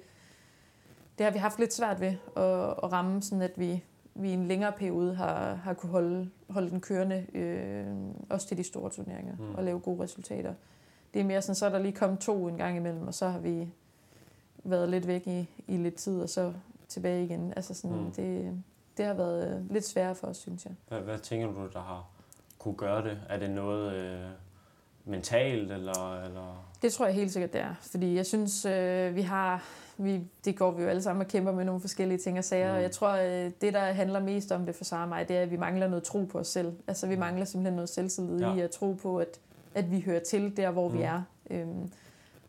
det 1.18 1.24
har 1.24 1.32
vi 1.32 1.38
haft 1.40 1.60
lidt 1.60 1.74
svært 1.74 2.02
ved 2.02 2.08
at, 2.36 2.44
at 2.84 2.92
ramme, 2.92 3.22
sådan 3.22 3.42
at 3.42 3.52
vi, 3.60 3.84
vi 4.16 4.30
i 4.30 4.34
en 4.34 4.48
længere 4.48 4.72
periode 4.72 5.16
har, 5.16 5.54
har 5.54 5.74
kunne 5.74 5.92
holde, 5.92 6.30
holde 6.50 6.70
den 6.70 6.82
kørende, 6.82 7.26
øh, 7.34 7.88
også 8.30 8.48
til 8.48 8.58
de 8.58 8.64
store 8.64 8.90
turneringer, 8.90 9.36
Mm. 9.40 9.56
og 9.56 9.64
lave 9.64 9.80
gode 9.80 10.04
resultater. 10.04 10.54
Det 11.14 11.22
er 11.22 11.26
mere 11.26 11.42
sådan, 11.42 11.56
så 11.56 11.66
er 11.66 11.70
der 11.70 11.80
lige 11.80 11.92
kommet 11.94 12.20
to 12.20 12.48
en 12.48 12.58
gang 12.58 12.78
imellem, 12.78 13.08
og 13.08 13.14
så 13.14 13.28
har 13.30 13.40
vi 13.40 13.70
været 14.64 14.90
lidt 14.90 15.08
væk 15.08 15.28
i, 15.28 15.50
i 15.68 15.78
lidt 15.78 15.96
tid, 15.96 16.22
og 16.22 16.30
så 16.30 16.54
tilbage 16.88 17.26
igen. 17.26 17.54
Altså 17.56 17.74
sådan, 17.74 17.98
Mm. 17.98 18.04
mm. 18.04 18.12
det, 18.12 18.64
det 18.98 19.06
har 19.06 19.14
været 19.14 19.56
øh, 19.58 19.72
lidt 19.72 19.86
sværere 19.86 20.16
for 20.16 20.28
os, 20.28 20.38
synes 20.38 20.66
jeg. 20.66 20.74
Hvad, 20.88 21.00
hvad 21.00 21.20
tænker 21.20 21.48
du, 21.48 21.68
der 21.74 21.80
har 21.82 22.06
kunne 22.60 22.76
gøre 22.76 23.04
det? 23.04 23.20
Er 23.30 23.40
det 23.40 23.50
noget 23.50 23.94
øh, 23.94 24.30
mentalt, 25.06 25.72
eller... 25.72 26.24
eller? 26.26 26.66
Det 26.86 26.94
tror 26.94 27.06
jeg 27.06 27.16
helt 27.16 27.32
sikkert, 27.32 27.54
det 27.54 27.62
er. 27.62 27.74
Fordi 27.82 28.16
jeg 28.16 28.26
synes, 28.26 28.66
øh, 28.66 29.16
vi 29.16 29.22
har... 29.22 29.64
Vi, 29.98 30.22
det 30.46 30.58
går 30.58 30.72
vi 30.72 30.84
jo 30.84 30.90
alle 30.90 31.02
sammen 31.02 31.22
og 31.22 31.28
kæmper 31.28 31.52
med 31.52 31.66
nogle 31.66 31.82
forskellige 31.82 32.18
ting 32.18 32.38
og 32.38 32.44
sager. 32.44 32.66
Mm. 32.68 32.72
Mm. 32.72 32.76
Og 32.78 32.82
jeg 32.82 32.92
tror, 32.92 33.10
øh, 33.12 33.52
det, 33.62 33.74
der 33.74 33.80
handler 33.80 34.20
mest 34.20 34.52
om 34.52 34.66
det 34.66 34.76
for 34.76 34.84
Sara 34.84 35.02
og 35.04 35.10
mig, 35.10 35.28
det 35.28 35.38
er, 35.38 35.42
at 35.42 35.52
vi 35.52 35.58
mangler 35.58 35.88
noget 35.88 36.04
tro 36.04 36.24
på 36.24 36.40
os 36.40 36.48
selv. 36.48 36.74
Altså, 36.88 37.08
vi 37.08 37.16
mangler 37.16 37.46
simpelthen 37.46 37.74
noget 37.76 37.90
selvtillid 37.90 38.40
Ja. 38.40 38.54
i 38.56 38.60
at 38.60 38.72
tro 38.72 38.94
på, 38.94 39.18
at, 39.18 39.40
at 39.76 39.92
vi 39.92 40.00
hører 40.06 40.20
til 40.20 40.58
der, 40.58 40.72
hvor 40.72 40.88
mm. 40.88 40.94
Mm. 40.94 41.00
vi 41.00 41.04
er. 41.04 41.22
Øhm, 41.50 41.92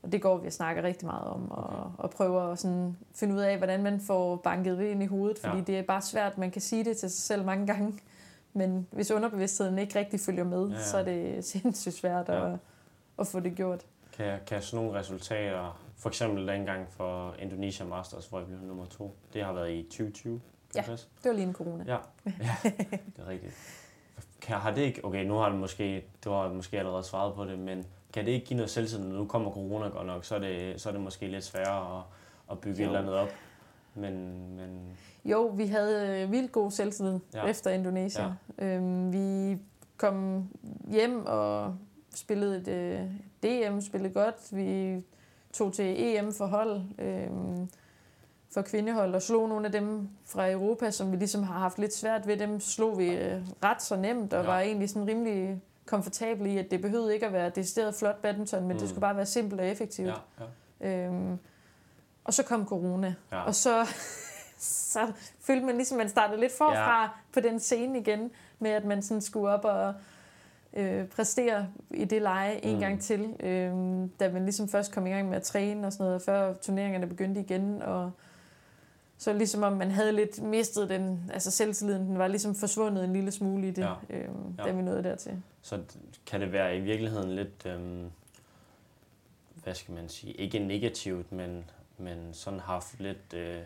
og 0.02 0.12
det 0.12 0.22
går 0.22 0.36
vi 0.38 0.46
og 0.46 0.52
snakker 0.52 0.82
rigtig 0.82 1.06
meget 1.06 1.24
om, 1.28 1.50
og, 1.50 1.64
Okay. 1.64 1.90
og 1.98 2.10
prøver 2.10 2.42
at 2.42 2.58
sådan 2.58 2.96
finde 3.14 3.34
ud 3.34 3.40
af, 3.40 3.56
hvordan 3.58 3.82
man 3.82 4.00
får 4.00 4.36
banket 4.36 4.78
det 4.78 4.84
ind 4.86 5.02
i 5.02 5.06
hovedet. 5.06 5.38
Fordi 5.38 5.56
Ja. 5.56 5.62
det 5.64 5.78
er 5.78 5.82
bare 5.82 6.02
svært, 6.02 6.38
man 6.38 6.50
kan 6.50 6.62
sige 6.62 6.84
det 6.84 6.96
til 6.96 7.10
sig 7.10 7.22
selv 7.22 7.44
mange 7.44 7.66
gange. 7.66 7.94
Men 8.52 8.86
hvis 8.90 9.10
underbevidstheden 9.10 9.78
ikke 9.78 9.98
rigtig 9.98 10.20
følger 10.20 10.44
med, 10.44 10.68
ja. 10.68 10.82
så 10.82 10.96
er 10.98 11.02
det 11.04 11.44
sindssygt 11.52 11.94
svært 11.94 12.28
Ja. 12.28 12.52
at, 12.52 12.58
at 13.18 13.26
få 13.26 13.40
det 13.40 13.54
gjort. 13.54 13.84
Kan, 14.16 14.38
kan 14.46 14.62
sådan 14.62 14.84
nogle 14.84 14.98
resultater, 14.98 15.80
for 15.96 16.08
eksempel 16.08 16.48
dengang 16.48 16.86
for 16.90 17.34
Indonesia 17.38 17.86
Masters, 17.86 18.26
hvor 18.26 18.38
jeg 18.38 18.46
blev 18.48 18.60
nummer 18.60 18.84
to, 18.86 19.16
det 19.32 19.44
har 19.44 19.52
været 19.52 19.70
i 19.72 19.82
2020, 19.82 20.40
kan 20.74 20.84
Ja. 20.88 20.92
det 20.92 21.06
var 21.24 21.32
lige 21.32 21.46
en 21.46 21.52
corona. 21.54 21.84
Ja, 21.86 21.96
ja 22.24 22.56
det 22.64 23.18
er 23.18 23.28
rigtigt. 23.28 23.54
Kan, 24.40 24.56
har 24.56 24.70
det 24.70 24.82
ikke, 24.82 25.04
okay, 25.04 25.24
nu 25.24 25.34
har 25.34 25.48
det 25.48 25.58
måske, 25.58 26.04
du 26.24 26.30
har 26.30 26.48
måske 26.48 26.78
allerede 26.78 27.02
svaret 27.02 27.34
på 27.34 27.44
det, 27.44 27.58
men 27.58 27.86
kan 28.12 28.24
det 28.26 28.30
ikke 28.32 28.46
give 28.46 28.56
noget 28.56 28.70
selvtillid, 28.70 29.06
når 29.08 29.16
nu 29.18 29.26
kommer 29.26 29.50
corona 29.50 29.88
godt 29.88 30.06
nok, 30.06 30.24
så 30.24 30.34
er 30.34 30.38
det, 30.38 30.80
så 30.80 30.88
er 30.88 30.92
det 30.92 31.00
måske 31.02 31.26
lidt 31.26 31.44
sværere 31.44 31.98
at, 31.98 32.04
at 32.50 32.58
bygge 32.60 32.78
Jo. 32.78 32.82
et 32.82 32.86
eller 32.86 33.00
andet 33.00 33.14
op. 33.14 33.28
Men, 33.94 34.14
men 34.56 34.96
Jo, 35.24 35.46
vi 35.46 35.66
havde 35.66 36.22
øh, 36.22 36.32
vildt 36.32 36.52
god 36.52 36.70
selvtillid 36.70 37.18
Ja. 37.34 37.40
ja. 37.44 37.50
efter 37.50 37.70
Indonesien. 37.70 38.26
Ja. 38.58 38.64
Øhm, 38.66 39.12
vi 39.12 39.58
kom 39.96 40.48
hjem 40.90 41.26
og 41.26 41.76
spillede 42.18 42.56
et 42.56 42.68
øh, 42.68 43.00
DM, 43.42 43.80
spillede 43.80 44.14
godt. 44.14 44.34
Vi 44.56 44.96
tog 45.52 45.72
til 45.72 45.94
EM 46.04 46.32
for 46.32 46.46
hold, 46.46 46.80
øhm, 46.98 47.68
for 48.54 48.62
kvindehold, 48.62 49.14
og 49.14 49.22
slog 49.22 49.48
nogle 49.48 49.66
af 49.66 49.72
dem 49.72 50.08
fra 50.24 50.50
Europa, 50.50 50.90
som 50.90 51.12
vi 51.12 51.16
ligesom 51.16 51.42
har 51.42 51.58
haft 51.58 51.78
lidt 51.78 51.94
svært 51.94 52.26
ved. 52.26 52.36
Dem 52.36 52.60
slog 52.60 52.98
vi 52.98 53.08
øh, 53.08 53.40
ret 53.64 53.82
så 53.82 53.96
nemt, 53.96 54.32
og 54.32 54.44
Ja. 54.44 54.50
var 54.50 54.60
egentlig 54.60 54.88
sådan 54.90 55.08
rimelig 55.08 55.62
komfortable 55.86 56.52
i, 56.52 56.58
at 56.58 56.70
det 56.70 56.80
behøvede 56.82 57.14
ikke 57.14 57.26
at 57.26 57.32
være 57.32 57.50
decideret 57.50 57.94
flot 57.94 58.22
badminton, 58.22 58.60
men. 58.62 58.72
Mm. 58.72 58.78
det 58.78 58.88
skulle 58.88 59.00
bare 59.00 59.16
være 59.16 59.26
simpelt 59.26 59.60
og 59.60 59.66
effektivt. 59.66 60.08
ja, 60.08 60.14
ja, 60.80 61.06
Øhm, 61.06 61.38
og 62.24 62.34
så 62.34 62.42
kom 62.42 62.66
corona, 62.66 63.14
ja. 63.32 63.42
og 63.42 63.54
så, 63.54 63.84
så 64.92 65.12
følte 65.40 65.66
man 65.66 65.76
ligesom, 65.76 65.98
at 65.98 66.04
man 66.04 66.08
startede 66.08 66.40
lidt 66.40 66.52
forfra 66.58 67.02
ja. 67.02 67.08
på 67.32 67.40
den 67.40 67.60
scene 67.60 67.98
igen, 67.98 68.30
med 68.58 68.70
at 68.70 68.84
man 68.84 69.02
sådan 69.02 69.20
skulle 69.20 69.48
op 69.54 69.64
og 69.64 69.94
øh, 70.76 71.06
præstere 71.08 71.68
i 71.90 72.04
det 72.04 72.22
leje 72.22 72.54
en 72.64 72.74
Mm. 72.74 72.80
gang 72.80 73.00
til, 73.00 73.20
øh, 73.40 73.72
da 74.20 74.32
man 74.32 74.42
ligesom 74.42 74.68
først 74.68 74.92
kom 74.94 75.06
i 75.06 75.10
gang 75.10 75.28
med 75.28 75.36
at 75.36 75.42
træne 75.42 75.86
og 75.86 75.92
sådan 75.92 76.06
noget, 76.06 76.22
før 76.22 76.54
turneringerne 76.54 77.06
begyndte 77.06 77.40
igen, 77.40 77.82
og 77.82 78.10
så 79.18 79.32
ligesom 79.32 79.62
om 79.62 79.72
man 79.72 79.90
havde 79.90 80.12
lidt 80.12 80.42
mistet 80.42 80.88
den, 80.88 81.30
altså 81.32 81.50
selvtilliden, 81.50 82.06
den 82.06 82.18
var 82.18 82.26
ligesom 82.28 82.54
forsvundet 82.54 83.04
en 83.04 83.12
lille 83.12 83.30
smule 83.30 83.68
i 83.68 83.70
det, 83.70 83.82
Ja. 83.82 83.92
ja. 84.10 84.16
øh, 84.18 84.28
Ja. 84.58 84.62
da 84.64 84.70
vi 84.72 84.82
nåede 84.82 85.02
dertil. 85.02 85.42
Så 85.62 85.80
kan 86.26 86.40
det 86.40 86.52
være 86.52 86.76
i 86.76 86.80
virkeligheden 86.80 87.32
lidt, 87.36 87.66
øhm, 87.66 88.10
hvad 89.64 89.74
skal 89.74 89.94
man 89.94 90.08
sige, 90.08 90.32
ikke 90.32 90.58
negativt, 90.58 91.32
men, 91.32 91.64
men 91.98 92.28
sådan 92.32 92.60
haft 92.60 93.00
lidt 93.00 93.34
øh, 93.34 93.56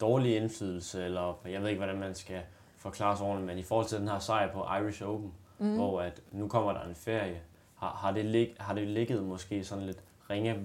dårlig 0.00 0.36
indflydelse, 0.36 1.04
eller 1.04 1.38
jeg 1.48 1.60
ved 1.62 1.68
ikke, 1.68 1.78
hvordan 1.78 2.00
man 2.00 2.14
skal 2.14 2.40
forklare 2.76 3.16
sig 3.16 3.26
ordentligt, 3.26 3.46
men 3.46 3.58
i 3.58 3.62
forhold 3.62 3.86
til 3.86 3.98
den 3.98 4.08
her 4.08 4.18
sejr 4.18 4.52
på 4.52 4.60
Irish 4.80 5.02
Open, 5.02 5.32
mm. 5.64 5.74
Hvor 5.74 6.00
at 6.00 6.20
nu 6.32 6.48
kommer 6.48 6.72
der 6.72 6.80
en 6.88 6.94
ferie, 6.94 7.40
har, 7.76 7.88
har, 7.88 8.12
det 8.12 8.24
lig, 8.24 8.54
har 8.58 8.74
det 8.74 8.86
ligget 8.88 9.22
måske 9.22 9.64
sådan 9.64 9.84
lidt 9.86 9.98
ringe, 10.30 10.56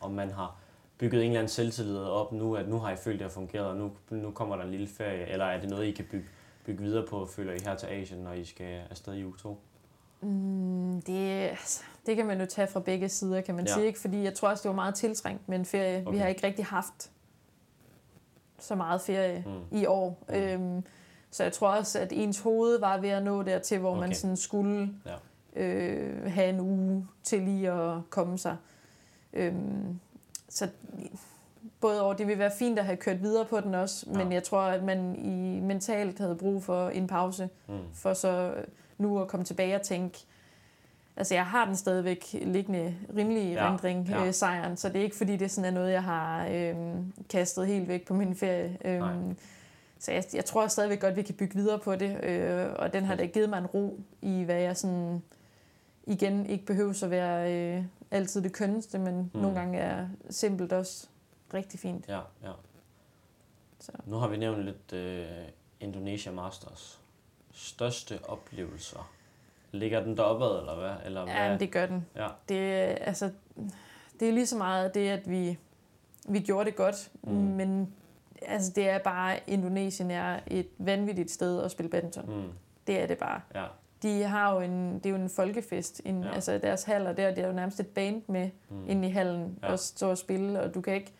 om 0.00 0.10
man 0.10 0.30
har 0.30 0.56
bygget 0.98 1.20
en 1.22 1.26
eller 1.26 1.40
anden 1.40 1.48
selvtillid 1.50 1.98
op 1.98 2.32
nu, 2.32 2.56
at 2.56 2.68
nu 2.68 2.78
har 2.78 2.90
I 2.90 2.96
følt, 2.96 3.18
det 3.18 3.24
har 3.24 3.30
fungeret, 3.32 3.66
og 3.66 3.76
nu, 3.76 3.92
nu 4.10 4.30
kommer 4.30 4.56
der 4.56 4.64
en 4.64 4.70
lille 4.70 4.86
ferie, 4.88 5.26
eller 5.26 5.44
er 5.44 5.60
det 5.60 5.70
noget, 5.70 5.84
I 5.84 5.90
kan 5.90 6.04
bygge, 6.10 6.26
bygge 6.66 6.82
videre 6.82 7.06
på, 7.06 7.26
føler 7.26 7.52
I 7.52 7.58
her 7.64 7.74
til 7.76 7.86
Asien, 7.86 8.20
når 8.20 8.32
I 8.32 8.44
skal 8.44 8.82
afsted 8.90 9.14
i 9.14 9.24
uge 9.24 9.34
2? 9.38 9.58
Mm, 10.20 11.02
det, 11.02 11.28
altså, 11.30 11.82
det 12.06 12.16
kan 12.16 12.26
man 12.26 12.40
jo 12.40 12.46
tage 12.46 12.66
fra 12.68 12.80
begge 12.80 13.08
sider, 13.08 13.40
kan 13.40 13.54
man 13.54 13.66
Ja. 13.66 13.72
sige. 13.74 13.86
Ikke? 13.86 14.00
Fordi 14.00 14.22
jeg 14.22 14.34
tror 14.34 14.48
også, 14.48 14.62
det 14.62 14.68
var 14.68 14.74
meget 14.74 14.94
tiltrængt 14.94 15.48
med 15.48 15.58
en 15.58 15.64
ferie. 15.64 16.00
Okay. 16.06 16.12
Vi 16.12 16.18
har 16.18 16.26
ikke 16.28 16.46
rigtig 16.46 16.64
haft 16.64 17.10
så 18.58 18.74
meget 18.74 19.00
ferie 19.00 19.44
Mm. 19.46 19.78
i 19.78 19.86
år. 19.86 20.24
Mm. 20.28 20.34
Øhm, 20.34 20.84
Så 21.34 21.42
jeg 21.42 21.52
tror 21.52 21.68
også, 21.68 21.98
at 21.98 22.12
ens 22.12 22.40
hoved 22.40 22.78
var 22.80 22.98
ved 22.98 23.08
at 23.08 23.22
nå 23.22 23.42
dertil, 23.42 23.78
hvor 23.78 23.90
okay. 23.90 24.00
man 24.00 24.14
sådan 24.14 24.36
skulle 24.36 24.90
Ja. 25.56 25.62
øh, 25.62 26.32
have 26.32 26.48
en 26.48 26.60
uge 26.60 27.06
til 27.22 27.42
lige 27.42 27.70
at 27.72 27.98
komme 28.10 28.38
sig. 28.38 28.56
Øhm, 29.32 30.00
så 30.48 30.68
både 31.80 32.02
over, 32.02 32.14
det 32.14 32.26
ville 32.26 32.38
være 32.38 32.50
fint 32.58 32.78
at 32.78 32.84
have 32.84 32.96
kørt 32.96 33.22
videre 33.22 33.44
på 33.44 33.60
den 33.60 33.74
også, 33.74 34.06
Ja. 34.12 34.18
men 34.18 34.32
jeg 34.32 34.42
tror, 34.42 34.60
at 34.60 34.82
man 34.82 35.14
i 35.16 35.60
mentalt 35.60 36.18
havde 36.18 36.34
brug 36.36 36.62
for 36.62 36.88
en 36.88 37.06
pause, 37.06 37.48
Mm. 37.68 37.74
for 37.94 38.14
så 38.14 38.54
nu 38.98 39.20
at 39.20 39.28
komme 39.28 39.44
tilbage 39.44 39.74
og 39.74 39.82
tænke, 39.82 40.18
altså 41.16 41.34
jeg 41.34 41.46
har 41.46 41.64
den 41.66 41.76
stadigvæk 41.76 42.24
liggende 42.32 42.94
rimelig 43.16 43.52
Ja, 43.52 43.70
rendring, 43.70 44.08
ja. 44.08 44.26
øh, 44.26 44.32
sejren, 44.34 44.76
så 44.76 44.88
det 44.88 44.96
er 44.96 45.02
ikke 45.04 45.16
fordi, 45.16 45.36
det 45.36 45.50
sådan 45.50 45.70
er 45.70 45.74
noget, 45.74 45.92
jeg 45.92 46.02
har 46.02 46.46
øh, 46.50 46.74
kastet 47.30 47.66
helt 47.66 47.88
væk 47.88 48.06
på 48.06 48.14
min 48.14 48.34
ferie. 48.34 48.78
Øh, 48.84 48.98
Nej. 48.98 49.12
Så 50.04 50.12
jeg, 50.12 50.24
jeg 50.34 50.44
tror 50.44 50.66
stadigvæk 50.66 51.00
godt, 51.00 51.16
vi 51.16 51.22
kan 51.22 51.34
bygge 51.34 51.54
videre 51.54 51.78
på 51.78 51.96
det, 51.96 52.24
øh, 52.24 52.72
og 52.76 52.92
den 52.92 53.04
har 53.04 53.14
da 53.14 53.26
givet 53.26 53.50
mig 53.50 53.58
en 53.58 53.66
ro 53.66 54.00
i, 54.22 54.42
hvad 54.42 54.56
jeg 54.60 54.76
sådan 54.76 55.22
igen 56.06 56.46
ikke 56.46 56.66
behøver 56.66 57.04
at 57.04 57.10
være 57.10 57.54
øh, 57.54 57.84
altid 58.10 58.42
det 58.42 58.52
kønneste, 58.52 58.98
men 58.98 59.30
Mm. 59.34 59.40
nogle 59.40 59.58
gange 59.60 59.78
er 59.78 60.08
simpelt 60.30 60.72
også 60.72 61.06
rigtig 61.54 61.80
fint. 61.80 62.08
Ja, 62.08 62.20
ja. 62.42 62.50
Så. 63.80 63.92
Nu 64.06 64.16
har 64.16 64.28
vi 64.28 64.36
nævnt 64.36 64.62
lidt 64.64 64.92
øh, 64.92 65.26
Indonesia 65.80 66.32
Masters. 66.32 67.00
Største 67.52 68.18
oplevelser. 68.28 69.10
Ligger 69.72 70.04
den 70.04 70.16
deroppe, 70.16 70.44
eller 70.44 70.74
hvad? 70.80 71.06
Eller 71.06 71.24
hvad? 71.24 71.34
Ja, 71.34 71.56
det 71.56 71.72
gør 71.72 71.86
den. 71.86 72.06
Ja. 72.16 72.28
Det, 72.48 72.54
altså, 73.00 73.30
det 74.20 74.28
er 74.28 74.32
lige 74.32 74.46
så 74.46 74.56
meget 74.56 74.94
det, 74.94 75.08
at 75.08 75.30
vi, 75.30 75.58
vi 76.28 76.40
gjorde 76.40 76.64
det 76.64 76.76
godt, 76.76 77.10
mm. 77.22 77.32
men 77.32 77.94
altså, 78.48 78.72
det 78.76 78.88
er 78.88 78.98
bare, 78.98 79.38
Indonesien 79.46 80.10
er 80.10 80.40
et 80.46 80.66
vanvittigt 80.78 81.30
sted 81.30 81.62
at 81.62 81.70
spille 81.70 81.90
badminton. 81.90 82.26
Mm. 82.26 82.48
Det 82.86 83.00
er 83.02 83.06
det 83.06 83.18
bare. 83.18 83.40
ja. 83.54 83.64
De 84.02 84.22
har 84.22 84.54
jo 84.54 84.60
en, 84.60 84.94
det 84.94 85.06
er 85.06 85.10
jo 85.10 85.16
en 85.16 85.30
folkefest. 85.30 86.02
En, 86.04 86.22
Ja. 86.24 86.32
Altså 86.34 86.58
deres 86.58 86.84
haller 86.84 87.12
der, 87.12 87.34
det 87.34 87.44
er 87.44 87.46
jo 87.48 87.52
nærmest 87.52 87.80
et 87.80 87.86
band 87.86 88.22
med 88.28 88.50
Mm. 88.68 88.88
inde 88.88 89.08
i 89.08 89.10
hallen 89.10 89.58
Ja. 89.62 89.72
og 89.72 89.78
stå 89.78 90.10
og 90.10 90.18
spille, 90.18 90.60
og 90.60 90.74
du 90.74 90.80
kan 90.80 90.94
ikke... 90.94 91.12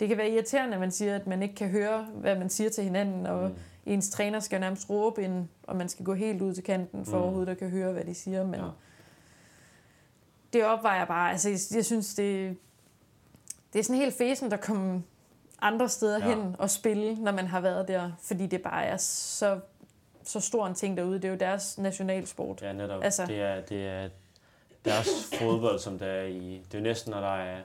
Det 0.00 0.08
kan 0.08 0.16
være 0.18 0.30
irriterende, 0.30 0.74
at 0.74 0.80
man 0.80 0.90
siger, 0.90 1.16
at 1.16 1.26
man 1.26 1.42
ikke 1.42 1.54
kan 1.54 1.68
høre, 1.68 2.02
hvad 2.14 2.36
man 2.38 2.48
siger 2.50 2.70
til 2.70 2.84
hinanden, 2.84 3.26
og 3.26 3.48
Mm. 3.50 3.54
ens 3.86 4.10
træner 4.10 4.40
skal 4.40 4.56
jo 4.56 4.60
nærmest 4.60 4.90
råbe 4.90 5.22
ind, 5.22 5.48
og 5.62 5.76
man 5.76 5.88
skal 5.88 6.04
gå 6.04 6.14
helt 6.14 6.42
ud 6.42 6.54
til 6.54 6.64
kanten, 6.64 7.04
for 7.06 7.16
Mm. 7.16 7.22
overhovedet 7.22 7.52
at 7.52 7.58
kan 7.58 7.70
høre, 7.70 7.92
hvad 7.92 8.04
de 8.04 8.14
siger. 8.14 8.44
Men 8.46 8.60
Ja. 8.60 8.66
det 10.52 10.64
opvejer 10.64 11.04
bare, 11.04 11.30
altså 11.30 11.48
jeg, 11.76 11.84
synes, 11.84 12.14
det, 12.14 12.56
det 13.72 13.78
er 13.78 13.82
sådan 13.82 14.00
helt 14.00 14.14
fæsen, 14.14 14.50
der 14.50 14.56
kommer 14.56 15.00
andre 15.62 15.88
steder 15.88 16.18
Ja. 16.28 16.34
hen 16.34 16.56
og 16.58 16.70
spille, 16.70 17.14
når 17.14 17.32
man 17.32 17.46
har 17.46 17.60
været 17.60 17.88
der, 17.88 18.10
fordi 18.22 18.46
det 18.46 18.62
bare 18.62 18.84
er 18.84 18.96
så, 18.96 19.60
så 20.24 20.40
stor 20.40 20.66
en 20.66 20.74
ting 20.74 20.96
derude. 20.96 21.14
Det 21.14 21.24
er 21.24 21.28
jo 21.28 21.36
deres 21.38 21.78
nationalsport. 21.78 22.62
Ja, 22.62 22.72
netop. 22.72 23.04
Altså- 23.04 23.26
Det 23.26 23.40
er, 23.40 23.60
det 23.60 23.86
er 23.86 24.08
deres 24.84 25.08
fodbold, 25.38 25.78
som 25.78 25.98
det 25.98 26.08
er 26.08 26.22
i... 26.22 26.62
Det 26.64 26.74
er 26.74 26.78
jo 26.78 26.82
næsten, 26.82 27.10
når 27.10 27.20
der 27.20 27.36
er, 27.36 27.58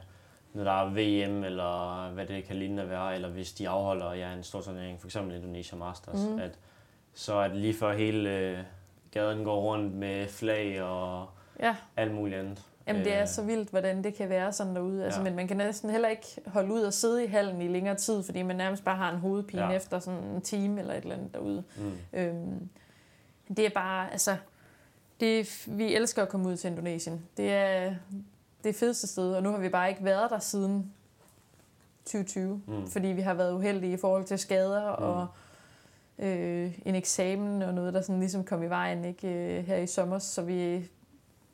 når 0.53 0.63
der 0.63 0.71
er 0.71 0.89
VM, 0.89 1.43
eller 1.43 2.09
hvad 2.09 2.25
det 2.25 2.43
kan 2.43 2.55
lignende 2.55 2.89
være, 2.89 3.15
eller 3.15 3.29
hvis 3.29 3.51
de 3.53 3.69
afholder 3.69 4.13
ja, 4.13 4.33
en 4.33 4.43
stor 4.43 4.61
turnering, 4.61 4.99
for 5.01 5.07
eksempel 5.07 5.35
Indonesia 5.35 5.77
Masters, 5.77 6.19
mm. 6.29 6.39
At, 6.39 6.51
så 7.13 7.43
det 7.47 7.55
lige 7.57 7.73
før 7.73 7.93
hele 7.93 8.29
øh, 8.37 8.57
gaden 9.11 9.43
går 9.43 9.61
rundt 9.61 9.93
med 9.93 10.27
flag 10.27 10.81
og 10.81 11.27
Ja, 11.59 11.75
alt 11.97 12.11
muligt 12.13 12.39
andet. 12.39 12.61
Jamen, 12.87 13.05
det 13.05 13.13
er 13.15 13.21
Øh, 13.21 13.27
så 13.27 13.41
vildt, 13.41 13.69
hvordan 13.69 14.03
det 14.03 14.13
kan 14.13 14.29
være 14.29 14.53
sådan 14.53 14.75
derude. 14.75 15.05
Altså, 15.05 15.19
Ja. 15.19 15.23
Men 15.23 15.35
man 15.35 15.47
kan 15.47 15.57
næsten 15.57 15.89
heller 15.89 16.09
ikke 16.09 16.27
holde 16.47 16.73
ud 16.73 16.81
og 16.81 16.93
sidde 16.93 17.23
i 17.23 17.27
hallen 17.27 17.61
i 17.61 17.67
længere 17.67 17.95
tid, 17.95 18.23
fordi 18.23 18.41
man 18.41 18.55
nærmest 18.55 18.83
bare 18.83 18.95
har 18.95 19.11
en 19.11 19.17
hovedpine 19.19 19.63
Ja. 19.63 19.69
efter 19.71 19.99
sådan 19.99 20.23
en 20.23 20.41
time 20.41 20.79
eller 20.79 20.93
et 20.93 21.01
eller 21.03 21.15
andet 21.15 21.33
derude. 21.33 21.63
Mm. 21.77 22.19
Øhm, 22.19 22.69
det 23.57 23.65
er 23.65 23.69
bare, 23.69 24.11
altså, 24.11 24.35
det, 25.19 25.63
vi 25.67 25.95
elsker 25.95 26.21
at 26.21 26.29
komme 26.29 26.47
ud 26.49 26.57
til 26.57 26.67
Indonesien. 26.69 27.21
Det 27.37 27.53
er 27.53 27.95
det 28.63 28.75
fedeste 28.75 29.07
sted, 29.07 29.33
og 29.33 29.43
nu 29.43 29.49
har 29.51 29.57
vi 29.57 29.69
bare 29.69 29.89
ikke 29.89 30.03
været 30.05 30.29
der 30.31 30.39
siden 30.39 30.91
2020, 32.05 32.61
Mm. 32.67 32.87
fordi 32.87 33.07
vi 33.07 33.21
har 33.21 33.33
været 33.33 33.53
uheldige 33.53 33.93
i 33.93 33.97
forhold 33.97 34.23
til 34.25 34.39
skader 34.39 34.95
Mm. 34.99 35.03
og 35.05 35.27
øh, 36.27 36.79
en 36.85 36.95
eksamen 36.95 37.61
og 37.61 37.73
noget, 37.73 37.93
der 37.93 38.01
sådan 38.01 38.19
ligesom 38.19 38.43
kom 38.43 38.63
i 38.63 38.67
vejen 38.69 39.05
ikke, 39.05 39.27
øh, 39.27 39.65
her 39.65 39.77
i 39.77 39.87
sommer. 39.87 40.19
Så 40.19 40.41
vi, 40.41 40.87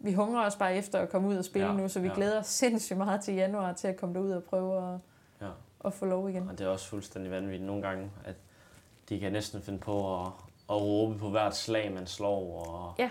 vi 0.04 0.14
hungrer 0.14 0.46
os 0.46 0.56
bare 0.56 0.76
efter 0.76 1.00
at 1.00 1.10
komme 1.10 1.28
ud 1.28 1.36
og 1.36 1.46
spille 1.46 1.68
Ja, 1.68 1.74
nu, 1.74 1.88
så 1.88 2.00
vi 2.00 2.08
ja. 2.08 2.14
glæder 2.14 2.40
os 2.40 2.48
sindssygt 2.62 2.98
meget 2.98 3.22
til 3.22 3.34
januar 3.34 3.74
til 3.74 3.88
at 3.88 3.98
komme 3.98 4.16
derud 4.16 4.32
og 4.32 4.44
prøve 4.44 4.94
at, 4.94 5.00
Ja. 5.42 5.48
at 5.86 5.94
få 5.94 6.06
lov 6.06 6.30
igen. 6.30 6.50
Og 6.50 6.58
det 6.60 6.66
er 6.66 6.70
også 6.70 6.88
fuldstændig 6.88 7.32
vanvittigt 7.32 7.64
nogle 7.64 7.82
gange, 7.82 8.12
at 8.26 8.36
de 9.10 9.20
kan 9.20 9.32
næsten 9.32 9.62
finde 9.62 9.80
på 9.80 10.22
at, 10.22 10.28
at 10.70 10.82
råbe 10.82 11.18
på 11.18 11.30
hvert 11.30 11.56
slag, 11.56 11.92
man 11.94 12.08
slår. 12.08 12.66
Og 12.68 12.94
Ja. 13.00 13.10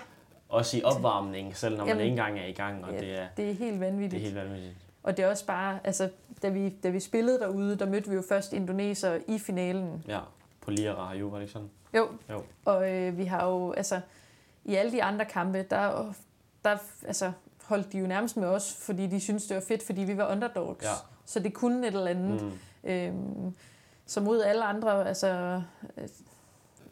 Også 0.48 0.76
i 0.76 0.83
opvarmning, 0.83 1.57
selv 1.57 1.76
når 1.76 1.85
man 1.85 1.88
Jamen, 1.88 2.00
ikke 2.05 2.11
engang 2.11 2.38
er 2.38 2.44
i 2.46 2.53
gang. 2.53 2.85
Og 2.85 2.92
ja, 2.92 3.00
det, 3.00 3.18
er, 3.18 3.26
Det 3.37 3.50
er 3.50 3.55
helt 3.55 3.81
vanvittigt. 3.81 4.11
det 4.12 4.18
er 4.18 4.24
helt 4.24 4.37
vanvittigt. 4.50 4.76
Og 5.03 5.16
det 5.16 5.24
er 5.24 5.29
også 5.31 5.46
bare, 5.46 5.79
altså, 5.85 6.11
da 6.42 6.48
vi, 6.48 6.68
da 6.68 6.88
vi 6.88 7.00
spillede 7.00 7.38
derude, 7.38 7.76
der 7.79 7.87
mødte 7.87 8.09
vi 8.11 8.14
jo 8.14 8.22
først 8.29 8.53
indoneser 8.53 9.18
i 9.29 9.38
finalen. 9.38 10.05
Ja, 10.09 10.20
på 10.61 10.70
Lira 10.70 11.05
har 11.07 11.14
jo, 11.14 11.26
var 11.26 11.35
det 11.37 11.42
ikke 11.42 11.53
sådan? 11.53 11.70
Jo. 11.96 12.09
Jo. 12.31 12.42
Og 12.64 12.90
øh, 12.92 13.18
vi 13.18 13.24
har 13.24 13.46
jo, 13.46 13.72
altså, 13.72 14.00
i 14.64 14.74
alle 14.74 14.92
de 14.92 15.03
andre 15.03 15.24
kampe, 15.24 15.62
der, 15.62 16.14
der 16.64 16.77
altså, 17.07 17.33
holdt 17.64 17.92
de 17.92 17.99
jo 17.99 18.07
nærmest 18.07 18.37
med 18.37 18.49
os, 18.49 18.77
fordi 18.81 19.07
de 19.07 19.20
syntes, 19.20 19.46
det 19.46 19.55
var 19.55 19.62
fedt, 19.68 19.83
fordi 19.83 20.01
vi 20.01 20.16
var 20.16 20.33
underdogs. 20.33 20.85
Ja. 20.85 20.90
Så 21.27 21.40
det 21.40 21.55
kunne 21.55 21.87
et 21.88 21.94
eller 21.94 22.11
andet. 22.11 22.42
Mm. 22.42 22.90
Øhm, 22.90 23.55
så 24.07 24.20
mod 24.20 24.42
alle 24.42 24.64
andre, 24.64 25.09
altså, 25.09 25.62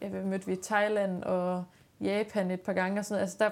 øh, 0.03 0.11
hvad 0.11 0.25
mødte 0.25 0.47
vi 0.47 0.57
Thailand 0.57 1.23
og 1.23 1.65
Japan 2.01 2.51
et 2.51 2.61
par 2.61 2.73
gange 2.73 3.01
og 3.01 3.05
sådan 3.05 3.15
noget, 3.15 3.23
altså 3.23 3.37
der, 3.39 3.51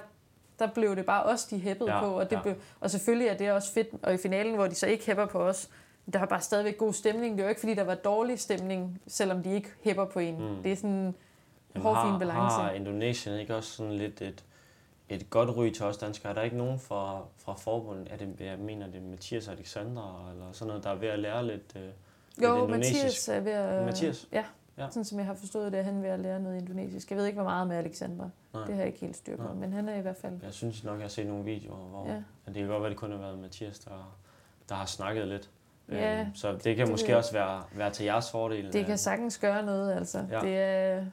der 0.58 0.72
blev 0.72 0.96
det 0.96 1.06
bare 1.06 1.22
os, 1.22 1.44
de 1.44 1.58
hæppede 1.58 1.92
Ja, 1.92 2.00
på, 2.00 2.06
og, 2.06 2.30
det 2.30 2.36
ja. 2.36 2.42
blev, 2.42 2.54
og 2.80 2.90
selvfølgelig 2.90 3.28
er 3.28 3.36
det 3.36 3.52
også 3.52 3.72
fedt, 3.72 3.88
og 4.02 4.14
i 4.14 4.16
finalen, 4.16 4.54
hvor 4.54 4.66
de 4.66 4.74
så 4.74 4.86
ikke 4.86 5.06
hæpper 5.06 5.26
på 5.26 5.38
os, 5.42 5.70
der 6.12 6.18
var 6.18 6.26
bare 6.26 6.40
stadigvæk 6.40 6.78
god 6.78 6.92
stemning. 6.92 7.32
Det 7.36 7.40
er 7.40 7.44
jo 7.44 7.48
ikke, 7.48 7.60
fordi 7.60 7.74
der 7.74 7.84
var 7.84 7.94
dårlig 7.94 8.40
stemning, 8.40 9.00
selvom 9.06 9.42
de 9.42 9.54
ikke 9.54 9.68
hæpper 9.84 10.04
på 10.04 10.18
en. 10.18 10.38
Mm. 10.38 10.62
Det 10.62 10.72
er 10.72 10.76
sådan 10.76 10.90
en 11.74 11.82
hård, 11.82 11.94
har, 11.94 12.10
fin 12.10 12.18
balance. 12.18 12.56
Har 12.56 12.70
Indonesien 12.70 13.38
ikke 13.38 13.56
også 13.56 13.70
sådan 13.70 13.92
lidt 13.92 14.22
et, 14.22 14.44
et 15.08 15.30
godt 15.30 15.56
ry 15.56 15.70
til 15.70 15.84
os 15.84 15.96
danskere? 15.96 16.30
Er 16.30 16.34
der 16.34 16.42
ikke 16.42 16.56
nogen 16.56 16.78
fra, 16.78 17.22
fra 17.38 17.54
forbundet, 17.54 18.08
er 18.10 18.16
det, 18.16 18.28
jeg 18.40 18.58
mener 18.58 18.86
det 18.86 18.96
er 18.96 19.00
Mathias 19.10 19.48
Alexander, 19.48 20.30
eller 20.32 20.52
sådan 20.52 20.68
noget, 20.68 20.84
der 20.84 20.90
er 20.90 20.94
ved 20.94 21.08
at 21.08 21.18
lære 21.18 21.46
lidt, 21.46 21.72
øh, 21.76 21.82
lidt 21.82 21.94
Jo, 22.42 22.64
indonesisk? 22.64 22.94
Mathias 22.94 23.28
er 23.28 23.40
ved 23.40 23.52
at... 23.52 23.84
Mathias? 23.84 24.28
Ja, 24.32 24.44
Ja. 24.78 24.86
sådan 24.90 25.04
som 25.04 25.18
jeg 25.18 25.26
har 25.26 25.34
forstået 25.34 25.72
det, 25.72 25.80
er 25.80 25.84
han 25.84 26.02
ved 26.02 26.08
at 26.08 26.20
lære 26.20 26.40
noget 26.40 26.60
indonesisk. 26.60 27.10
Jeg 27.10 27.18
ved 27.18 27.26
ikke, 27.26 27.36
hvor 27.36 27.44
meget 27.50 27.68
med 27.68 27.76
Alexandra. 27.76 28.28
Nej. 28.54 28.64
Det 28.64 28.74
har 28.74 28.80
jeg 28.80 28.86
ikke 28.86 28.98
helt 29.00 29.16
styr 29.16 29.36
på, 29.36 29.42
Nej. 29.42 29.54
men 29.54 29.72
han 29.72 29.88
er 29.88 29.94
i 29.96 30.00
hvert 30.00 30.16
fald... 30.16 30.32
Jeg 30.42 30.52
synes 30.52 30.84
nok, 30.84 30.96
jeg 30.98 31.04
har 31.04 31.08
set 31.08 31.26
nogle 31.26 31.44
videoer, 31.44 31.76
hvor 31.76 32.06
Ja. 32.08 32.22
det 32.46 32.54
kan 32.54 32.66
godt 32.66 32.82
være, 32.82 32.90
det 32.90 32.98
kun 32.98 33.10
har 33.10 33.18
været 33.18 33.38
Mathias, 33.38 33.78
der, 33.78 34.16
der 34.68 34.74
har 34.74 34.86
snakket 34.86 35.28
lidt. 35.28 35.50
Ja, 35.88 36.20
Øhm, 36.20 36.34
så 36.34 36.52
det 36.52 36.76
kan 36.76 36.86
det 36.86 36.90
måske 36.90 37.08
jeg. 37.08 37.16
også 37.16 37.32
være, 37.32 37.62
være 37.72 37.90
til 37.90 38.04
jeres 38.04 38.30
fordel. 38.30 38.72
Det 38.72 38.80
øh, 38.80 38.86
kan 38.86 38.98
sagtens 38.98 39.38
gøre 39.38 39.62
noget, 39.66 39.94
altså. 39.94 40.26
Ja. 40.30 40.40
Det, 40.40 40.56
er, 40.58 41.04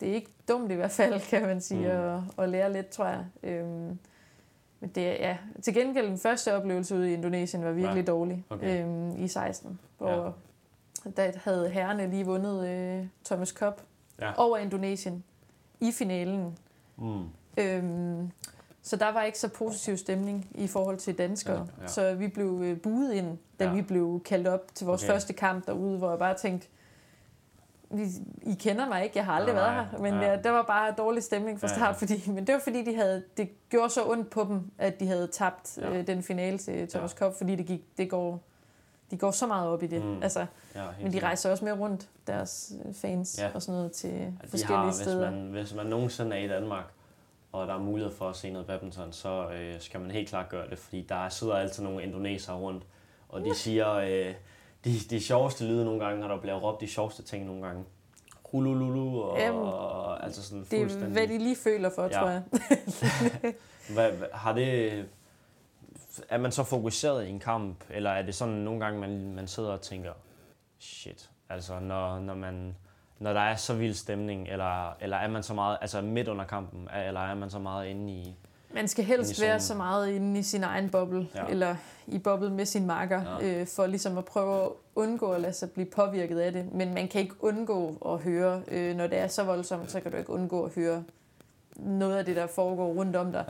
det 0.00 0.10
er 0.10 0.14
ikke 0.14 0.30
dumt 0.48 0.70
i 0.72 0.74
hvert 0.74 0.90
fald, 0.90 1.20
kan 1.30 1.42
man 1.42 1.60
sige, 1.60 1.80
Mm. 1.80 1.86
at, 1.86 2.20
at 2.38 2.48
lære 2.48 2.72
lidt, 2.72 2.88
tror 2.88 3.06
jeg. 3.06 3.24
Øhm, 3.42 3.98
men 4.80 4.90
det 4.94 5.06
er, 5.06 5.28
ja. 5.28 5.36
Til 5.62 5.74
gengæld, 5.74 6.06
den 6.06 6.18
første 6.18 6.54
oplevelse 6.56 6.94
ude 6.96 7.10
i 7.10 7.14
Indonesien 7.14 7.64
var 7.64 7.72
virkelig 7.72 8.00
Ja. 8.06 8.12
dårlig 8.12 8.44
Okay. 8.50 8.82
øhm, 8.84 9.24
i 9.24 9.28
16, 9.28 9.78
hvor 9.98 10.10
ja. 11.04 11.10
der 11.16 11.32
havde 11.36 11.68
herrene 11.70 12.10
lige 12.10 12.24
vundet 12.26 12.68
øh, 12.68 13.06
Thomas 13.24 13.48
Cup 13.48 13.80
Ja. 14.20 14.32
over 14.36 14.56
Indonesien 14.58 15.24
i 15.80 15.92
finalen. 15.92 16.58
Mm. 16.96 17.22
Øhm, 17.56 18.30
så 18.82 18.96
der 18.96 19.12
var 19.12 19.22
ikke 19.22 19.38
så 19.38 19.48
positiv 19.48 19.96
stemning 19.96 20.46
i 20.54 20.66
forhold 20.66 20.96
til 20.98 21.18
danskere. 21.18 21.66
Ja, 21.78 21.82
Ja. 21.82 21.86
Så 21.88 22.14
vi 22.14 22.28
blev 22.28 22.60
øh, 22.64 22.80
buet 22.80 23.12
ind, 23.12 23.38
da 23.60 23.64
Ja. 23.64 23.72
vi 23.74 23.82
blev 23.82 24.20
kaldt 24.24 24.48
op 24.48 24.74
til 24.74 24.86
vores 24.86 25.02
okay. 25.02 25.12
første 25.12 25.32
kamp 25.32 25.66
derude, 25.66 25.98
hvor 25.98 26.10
jeg 26.10 26.18
bare 26.18 26.34
tænkte, 26.34 26.68
"I- 28.42 28.54
kender 28.54 28.88
mig 28.88 29.04
ikke, 29.04 29.16
jeg 29.18 29.24
har 29.24 29.32
aldrig 29.32 29.54
Nej, 29.54 29.64
været 29.74 29.86
her. 29.90 29.98
Men 29.98 30.14
ja. 30.14 30.30
ja. 30.30 30.36
der 30.42 30.50
var 30.50 30.62
bare 30.62 30.94
dårlig 30.98 31.22
stemning 31.22 31.60
fra 31.60 31.66
Ja, 31.68 31.74
start, 31.74 31.88
ja. 32.02 32.06
fordi, 32.06 32.30
men 32.30 32.46
det 32.46 32.52
var 32.52 32.60
fordi, 32.64 32.84
de 32.84 32.94
havde, 32.94 33.22
det 33.36 33.68
gjorde 33.70 33.90
så 33.90 34.04
ondt 34.10 34.30
på 34.30 34.44
dem, 34.48 34.70
at 34.78 35.00
de 35.00 35.06
havde 35.06 35.26
tabt 35.26 35.78
Ja. 35.78 35.90
ja. 35.92 35.98
øh, 35.98 36.06
den 36.06 36.22
finale 36.22 36.58
til 36.58 36.88
Thomas 36.88 37.16
Ja. 37.20 37.26
Cup, 37.26 37.34
fordi 37.38 37.56
det 37.56 37.66
gik, 37.66 37.80
det 37.98 38.10
går, 38.10 38.40
de 39.10 39.16
går 39.16 39.30
så 39.30 39.46
meget 39.46 39.68
op 39.68 39.82
i 39.82 39.86
det. 39.86 40.04
Mm. 40.04 40.22
Altså, 40.22 40.46
Ja, 40.74 40.84
men 41.02 41.12
de 41.12 41.18
rejser 41.18 41.50
også 41.50 41.64
med 41.64 41.72
rundt, 41.72 42.08
deres 42.26 42.72
øh, 42.84 42.94
fans 42.94 43.38
Ja. 43.38 43.46
ja. 43.46 43.50
og 43.54 43.62
sådan 43.62 43.76
noget, 43.76 43.92
til 43.92 44.10
Ja, 44.10 44.26
forskellige 44.48 44.76
har, 44.84 44.90
steder. 44.92 45.30
Hvis 45.30 45.40
man, 45.42 45.50
hvis 45.50 45.74
man 45.74 45.86
nogensinde 45.86 46.36
er 46.36 46.44
i 46.44 46.48
Danmark, 46.48 46.84
og 47.52 47.66
der 47.66 47.74
er 47.74 47.78
mulighed 47.78 48.12
for 48.14 48.28
at 48.28 48.36
se 48.36 48.50
noget 48.50 48.66
badminton, 48.66 49.12
så 49.12 49.48
øh, 49.50 49.80
skal 49.80 50.00
man 50.00 50.10
helt 50.10 50.28
klart 50.28 50.48
gøre 50.48 50.70
det, 50.70 50.78
fordi 50.78 51.02
der 51.08 51.28
sidder 51.28 51.54
altid 51.54 51.82
nogle 51.84 52.02
indonesere 52.02 52.56
rundt, 52.56 52.82
og 53.28 53.40
de 53.40 53.54
siger 53.54 53.92
øh, 53.94 54.34
de, 54.84 54.98
de 55.10 55.20
sjoveste 55.20 55.64
lyde 55.64 55.84
nogle 55.84 56.04
gange, 56.04 56.24
og 56.24 56.28
der 56.30 56.40
bliver 56.40 56.56
råbt 56.56 56.80
de 56.80 56.86
sjoveste 56.86 57.22
ting 57.22 57.46
nogle 57.46 57.66
gange. 57.66 57.84
Hulululu, 58.50 59.20
og, 59.22 59.38
Jamen, 59.38 59.60
og 59.62 60.24
altså 60.24 60.42
sådan 60.42 60.66
Det 60.70 60.72
er, 60.72 60.80
fuldstændig... 60.82 61.12
hvad 61.12 61.26
de 61.28 61.38
lige 61.38 61.56
føler 61.56 61.90
for, 61.94 62.02
Ja. 62.02 62.08
tror 62.08 62.28
jeg. 62.28 62.42
Hvad, 63.94 64.12
har 64.32 64.52
det... 64.52 65.04
Er 66.28 66.38
man 66.38 66.52
så 66.52 66.64
fokuseret 66.64 67.26
i 67.26 67.28
en 67.30 67.40
kamp, 67.40 67.84
eller 67.90 68.10
er 68.10 68.22
det 68.22 68.34
sådan 68.34 68.54
nogle 68.54 68.80
gange, 68.84 69.00
man, 69.00 69.34
man 69.34 69.46
sidder 69.48 69.70
og 69.70 69.80
tænker, 69.80 70.12
shit, 70.78 71.30
altså 71.48 71.80
når, 71.80 72.18
når 72.18 72.34
man 72.34 72.76
når 73.18 73.32
der 73.32 73.40
er 73.40 73.56
så 73.56 73.74
vild 73.74 73.94
stemning, 73.94 74.48
eller, 74.48 74.92
eller 75.00 75.16
er 75.16 75.28
man 75.28 75.42
så 75.42 75.54
meget, 75.54 75.78
altså 75.80 76.00
midt 76.00 76.28
under 76.28 76.44
kampen, 76.44 76.88
er- 76.92 77.02
eller 77.08 77.20
er 77.20 77.34
man 77.34 77.50
så 77.50 77.58
meget 77.58 77.86
inde 77.88 78.12
i... 78.12 78.36
Man 78.74 78.88
skal 78.88 79.04
helst 79.04 79.40
være 79.40 79.50
zonen. 79.50 79.60
så 79.60 79.74
meget 79.74 80.08
inde 80.10 80.40
i 80.40 80.42
sin 80.42 80.64
egen 80.64 80.90
boble, 80.90 81.28
Ja. 81.34 81.46
eller 81.48 81.76
i 82.06 82.18
boble 82.18 82.50
med 82.50 82.66
sin 82.66 82.86
marker, 82.86 83.38
Ja. 83.40 83.60
øh, 83.60 83.66
for 83.66 83.86
ligesom 83.86 84.18
at 84.18 84.24
prøve 84.24 84.64
at 84.64 84.68
undgå 84.94 85.32
at 85.32 85.40
lade 85.40 85.52
sig 85.52 85.70
blive 85.70 85.86
påvirket 85.86 86.38
af 86.40 86.52
det. 86.52 86.72
Men 86.74 86.94
man 86.94 87.08
kan 87.08 87.20
ikke 87.20 87.34
undgå 87.44 87.96
at 88.12 88.18
høre, 88.18 88.62
øh, 88.68 88.96
når 88.96 89.06
det 89.06 89.18
er 89.18 89.26
så 89.26 89.44
voldsomt, 89.44 89.90
så 89.90 90.00
kan 90.00 90.10
du 90.12 90.16
ikke 90.18 90.30
undgå 90.30 90.64
at 90.64 90.74
høre 90.74 91.04
noget 91.76 92.16
af 92.16 92.24
det, 92.24 92.36
der 92.36 92.46
foregår 92.46 92.92
rundt 92.92 93.16
om 93.16 93.32
dig. 93.32 93.44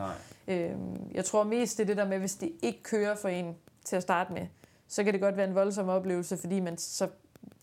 Nej. 0.47 0.57
Øh, 0.57 0.71
jeg 1.13 1.25
tror 1.25 1.43
mest, 1.43 1.77
det 1.77 1.83
er 1.83 1.87
det 1.87 1.97
der 1.97 2.05
med, 2.07 2.19
hvis 2.19 2.35
det 2.35 2.51
ikke 2.61 2.83
kører 2.83 3.15
for 3.15 3.27
en 3.27 3.55
til 3.85 3.95
at 3.95 4.01
starte 4.01 4.33
med, 4.33 4.41
så 4.87 5.03
kan 5.03 5.13
det 5.13 5.21
godt 5.21 5.37
være 5.37 5.47
en 5.47 5.55
voldsom 5.55 5.89
oplevelse, 5.89 6.37
fordi 6.37 6.59
man 6.59 6.77
så 6.77 7.07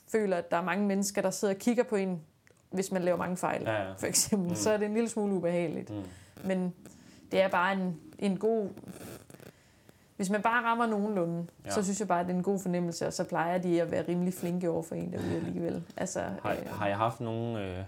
føler, 0.09 0.37
at 0.37 0.51
der 0.51 0.57
er 0.57 0.63
mange 0.65 0.87
mennesker, 0.87 1.23
der 1.23 1.31
sidder 1.31 1.55
og 1.55 1.59
kigger 1.61 1.83
på 1.83 1.97
en, 1.97 2.21
hvis 2.71 2.93
man 2.93 3.03
laver 3.03 3.19
mange 3.19 3.37
fejl, 3.37 3.63
Ja, 3.63 3.73
ja. 3.83 3.93
for 3.93 4.07
eksempel. 4.07 4.49
Mm. 4.49 4.55
Så 4.55 4.71
er 4.71 4.77
det 4.77 4.87
en 4.87 4.95
lille 4.95 5.09
smule 5.09 5.35
ubehageligt. 5.35 5.91
Mm. 5.91 6.03
Men 6.45 6.75
det 7.33 7.43
er 7.43 7.49
bare 7.49 7.73
en, 7.73 8.01
en 8.19 8.37
god... 8.37 8.69
Hvis 10.17 10.31
man 10.31 10.43
bare 10.43 10.65
rammer 10.65 10.87
nogenlunde, 10.87 11.47
Ja. 11.65 11.71
så 11.71 11.83
synes 11.83 12.01
jeg 12.01 12.09
bare, 12.09 12.21
at 12.21 12.27
det 12.27 12.33
er 12.33 12.37
en 12.37 12.43
god 12.43 12.59
fornemmelse, 12.61 13.07
og 13.07 13.13
så 13.13 13.25
plejer 13.25 13.59
de 13.59 13.83
at 13.83 13.91
være 13.91 14.05
rimelig 14.09 14.35
flinke 14.35 14.71
over 14.71 14.83
for 14.83 14.95
en 14.95 15.13
derude 15.13 15.37
alligevel. 15.37 15.83
Altså, 15.97 16.21
Har, 16.43 16.57
har 16.71 16.87
jeg 16.87 16.97
haft 16.97 17.21
nogle 17.21 17.65
øh, 17.67 17.79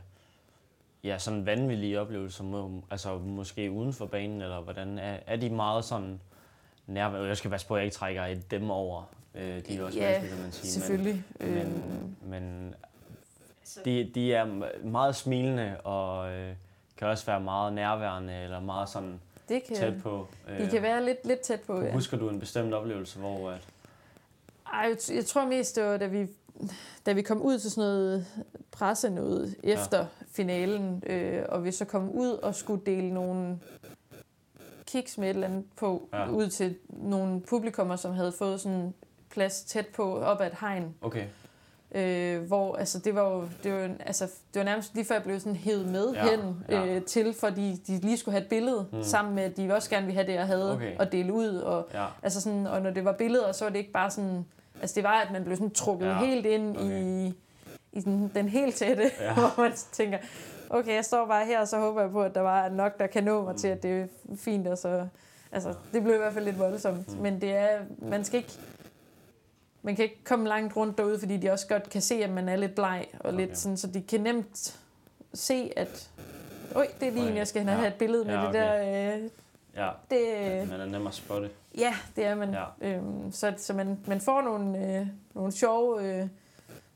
ja, 1.05 1.19
sådan 1.19 1.47
vanvittige 1.47 2.01
oplevelser, 2.01 2.45
må, 2.45 2.71
altså 2.91 3.19
måske 3.19 3.71
uden 3.71 3.93
for 3.93 4.07
banen, 4.07 4.43
eller 4.43 4.61
hvordan? 4.61 4.99
Er, 4.99 5.17
er 5.27 5.37
de 5.37 5.51
meget 5.51 5.85
sådan 5.85 6.21
nærværende? 6.87 7.29
Jeg 7.29 7.37
skal 7.37 7.51
passe 7.51 7.67
på, 7.67 7.75
at 7.75 7.79
jeg 7.79 7.85
ikke 7.85 7.95
trækker 7.95 8.25
et 8.25 8.51
dem 8.51 8.71
over. 8.71 9.03
Øh, 9.35 9.43
de 9.67 9.75
er 9.75 9.79
jo 9.79 9.87
også 9.87 9.99
Ja, 9.99 10.21
kan 10.29 10.39
man 10.43 10.53
sige. 10.53 10.71
selvfølgelig. 10.71 11.25
Men, 11.41 11.49
øhm, 11.59 11.71
men, 12.23 12.41
men 12.43 12.75
de, 13.85 14.11
de 14.15 14.35
er 14.35 14.45
meget 14.85 15.17
smilende, 15.17 15.77
og 15.85 16.31
øh, 16.33 16.55
kan 16.97 17.09
også 17.09 17.27
være 17.27 17.41
meget 17.41 17.73
nærværende, 17.73 18.35
eller 18.35 18.61
meget 18.61 18.89
sådan 18.89 19.21
det 19.49 19.65
kan, 19.65 19.77
tæt 19.77 20.03
på. 20.03 20.27
Øh, 20.49 20.61
de 20.61 20.71
kan 20.71 20.83
være 20.83 21.05
lidt, 21.05 21.27
lidt 21.27 21.41
tæt 21.41 21.61
på, 21.61 21.81
ja. 21.81 21.93
Husker 21.93 22.17
du 22.17 22.29
en 22.29 22.41
bestemt 22.41 22.75
oplevelse, 22.75 23.19
hvor... 23.19 23.51
At, 23.51 23.69
Ej, 24.73 24.81
jeg 24.81 25.17
jeg 25.17 25.27
tror 25.27 25.47
mest, 25.47 25.77
det 25.77 25.85
var, 25.85 25.97
da 25.97 26.07
vi, 26.07 26.27
da 27.07 27.13
vi 27.13 27.23
kom 27.23 27.43
ud 27.43 27.59
til 27.59 27.71
sådan 27.71 27.89
noget 27.89 28.27
presse 28.71 29.11
noget 29.11 29.57
efter 29.63 29.99
ja. 29.99 30.07
finalen, 30.31 31.03
øh, 31.07 31.43
og 31.49 31.65
vi 31.65 31.73
så 31.73 31.85
kom 31.85 32.11
ud 32.11 32.31
og 32.31 32.55
skulle 32.55 32.83
dele 32.87 33.15
nogle 33.15 33.59
kiks 34.87 35.19
med 35.19 35.31
et 35.31 35.35
eller 35.35 35.47
andet 35.47 35.65
på, 35.77 36.09
ja. 36.13 36.31
ud 36.31 36.49
til 36.49 36.77
nogle 36.89 37.41
publikummer, 37.41 37.97
som 37.97 38.13
havde 38.15 38.33
fået 38.33 38.61
sådan 38.61 38.95
plads 39.31 39.63
tæt 39.63 39.87
på, 39.87 40.19
op 40.19 40.41
ad 40.41 40.47
et 40.47 40.57
hegn. 40.61 40.95
okay, 41.01 41.25
Øh, 41.95 42.43
hvor 42.43 42.77
altså, 42.77 42.99
det 42.99 43.15
var 43.15 43.31
jo 43.31 43.49
det 43.63 43.73
var, 43.73 43.91
altså, 44.07 44.25
det 44.25 44.61
var 44.61 44.65
nærmest 44.65 44.95
lige 44.95 45.05
før 45.05 45.15
jeg 45.15 45.23
blev 45.25 45.41
sådan 45.41 45.57
hævet 45.57 45.89
med 45.89 46.13
Ja, 46.13 46.31
hen 46.31 46.57
ja. 46.69 46.87
øh, 46.87 47.03
til, 47.03 47.35
fordi 47.35 47.73
de 47.87 47.99
lige 47.99 48.17
skulle 48.17 48.33
have 48.33 48.43
et 48.43 48.49
billede, 48.49 48.87
Mm. 48.93 48.99
mm. 48.99 49.05
sammen 49.05 49.35
med, 49.35 49.43
at 49.43 49.57
de 49.57 49.73
også 49.75 49.91
gerne 49.91 50.07
ville 50.07 50.17
have 50.19 50.27
det, 50.27 50.35
jeg 50.35 50.47
havde, 50.47 50.73
Okay. 50.73 50.99
og 50.99 51.13
dele 51.13 51.33
ud. 51.33 51.49
Og, 51.49 51.89
ja. 51.95 52.07
Altså 52.23 52.41
sådan, 52.41 52.67
og 52.67 52.83
når 52.83 52.91
det 52.91 53.05
var 53.05 53.13
billeder, 53.13 53.53
så 53.53 53.65
var 53.65 53.71
det 53.71 53.79
ikke 53.79 53.93
bare 53.93 54.11
sådan... 54.11 54.45
Altså 54.81 54.95
det 54.95 55.05
var, 55.05 55.21
at 55.21 55.33
man 55.33 55.45
blev 55.45 55.57
sådan 55.57 55.71
trukket 55.71 56.07
Ja, 56.07 56.19
helt 56.19 56.47
ind 56.47 56.77
okay. 56.77 57.03
i, 57.03 57.35
i 57.93 58.01
den, 58.01 58.31
den 58.35 58.49
helt 58.49 58.75
tætte, 58.75 59.11
Ja. 59.21 59.35
hvor 59.55 59.61
man 59.63 59.73
tænker, 59.93 60.19
okay, 60.71 60.95
jeg 60.95 61.05
står 61.05 61.27
bare 61.27 61.47
her, 61.47 61.61
og 61.61 61.69
så 61.69 61.79
håber 61.79 62.01
jeg 62.01 62.11
på, 62.11 62.23
at 62.23 62.35
der 62.35 62.41
var 62.41 62.69
nok, 62.69 62.99
der 62.99 63.07
kan 63.07 63.25
nå 63.25 63.43
mig 63.45 63.53
Mm. 63.53 63.59
til, 63.59 63.69
at 63.69 63.83
det 63.83 64.01
er 64.01 64.07
fint, 64.37 64.67
og 64.69 64.79
så... 64.79 65.07
Altså, 65.53 65.75
det 65.93 66.03
blev 66.03 66.15
i 66.15 66.19
hvert 66.19 66.33
fald 66.33 66.45
lidt 66.45 66.59
voldsomt. 66.59 67.17
Mm. 67.17 67.23
Men 67.23 67.41
det 67.41 67.51
er, 67.57 67.69
man 67.99 68.25
skal 68.25 68.37
ikke... 68.39 68.53
Man 69.83 69.97
kan 69.97 70.03
ikke 70.03 70.25
komme 70.25 70.49
langt 70.49 70.77
rundt 70.77 70.99
derude, 70.99 71.19
fordi 71.19 71.37
de 71.37 71.51
også 71.51 71.67
godt 71.69 71.91
kan 71.91 72.01
se, 72.03 72.15
at 72.15 72.31
man 72.31 72.49
er 72.49 72.57
lidt 72.57 72.75
bleg, 72.75 73.07
og 73.21 73.27
okay. 73.27 73.37
Lidt 73.37 73.59
sådan, 73.59 73.77
så 73.77 73.87
de 73.87 74.03
kan 74.03 74.21
nemt 74.21 74.81
se, 75.35 75.73
at 75.77 76.11
Øj, 76.75 76.87
det 77.01 77.09
er 77.09 77.13
lige 77.13 77.31
en, 77.31 77.37
jeg 77.37 77.49
skal 77.49 77.67
ja. 77.67 77.73
have 77.73 77.89
et 77.89 77.95
billede 77.95 78.25
med 78.25 78.35
Ja, 78.35 78.41
det 78.41 78.49
okay. 78.49 78.59
der. 78.59 79.17
Øh, 79.17 79.31
ja, 79.77 79.91
det, 80.11 80.69
man 80.69 80.81
er 80.81 80.87
nem 80.87 81.07
at 81.07 81.15
spotte. 81.15 81.51
Ja, 81.79 81.95
det 82.17 82.25
er 82.25 82.35
man. 82.35 82.51
Ja. 82.53 82.65
Ja. 82.81 82.97
Øhm, 82.97 83.33
så 83.33 83.55
så 83.57 83.75
man, 83.75 83.99
man 84.07 84.21
får 84.21 84.43
nogle, 84.43 84.99
øh, 84.99 85.07
nogle 85.35 85.53
sjove 85.53 86.05
øh, 86.05 86.29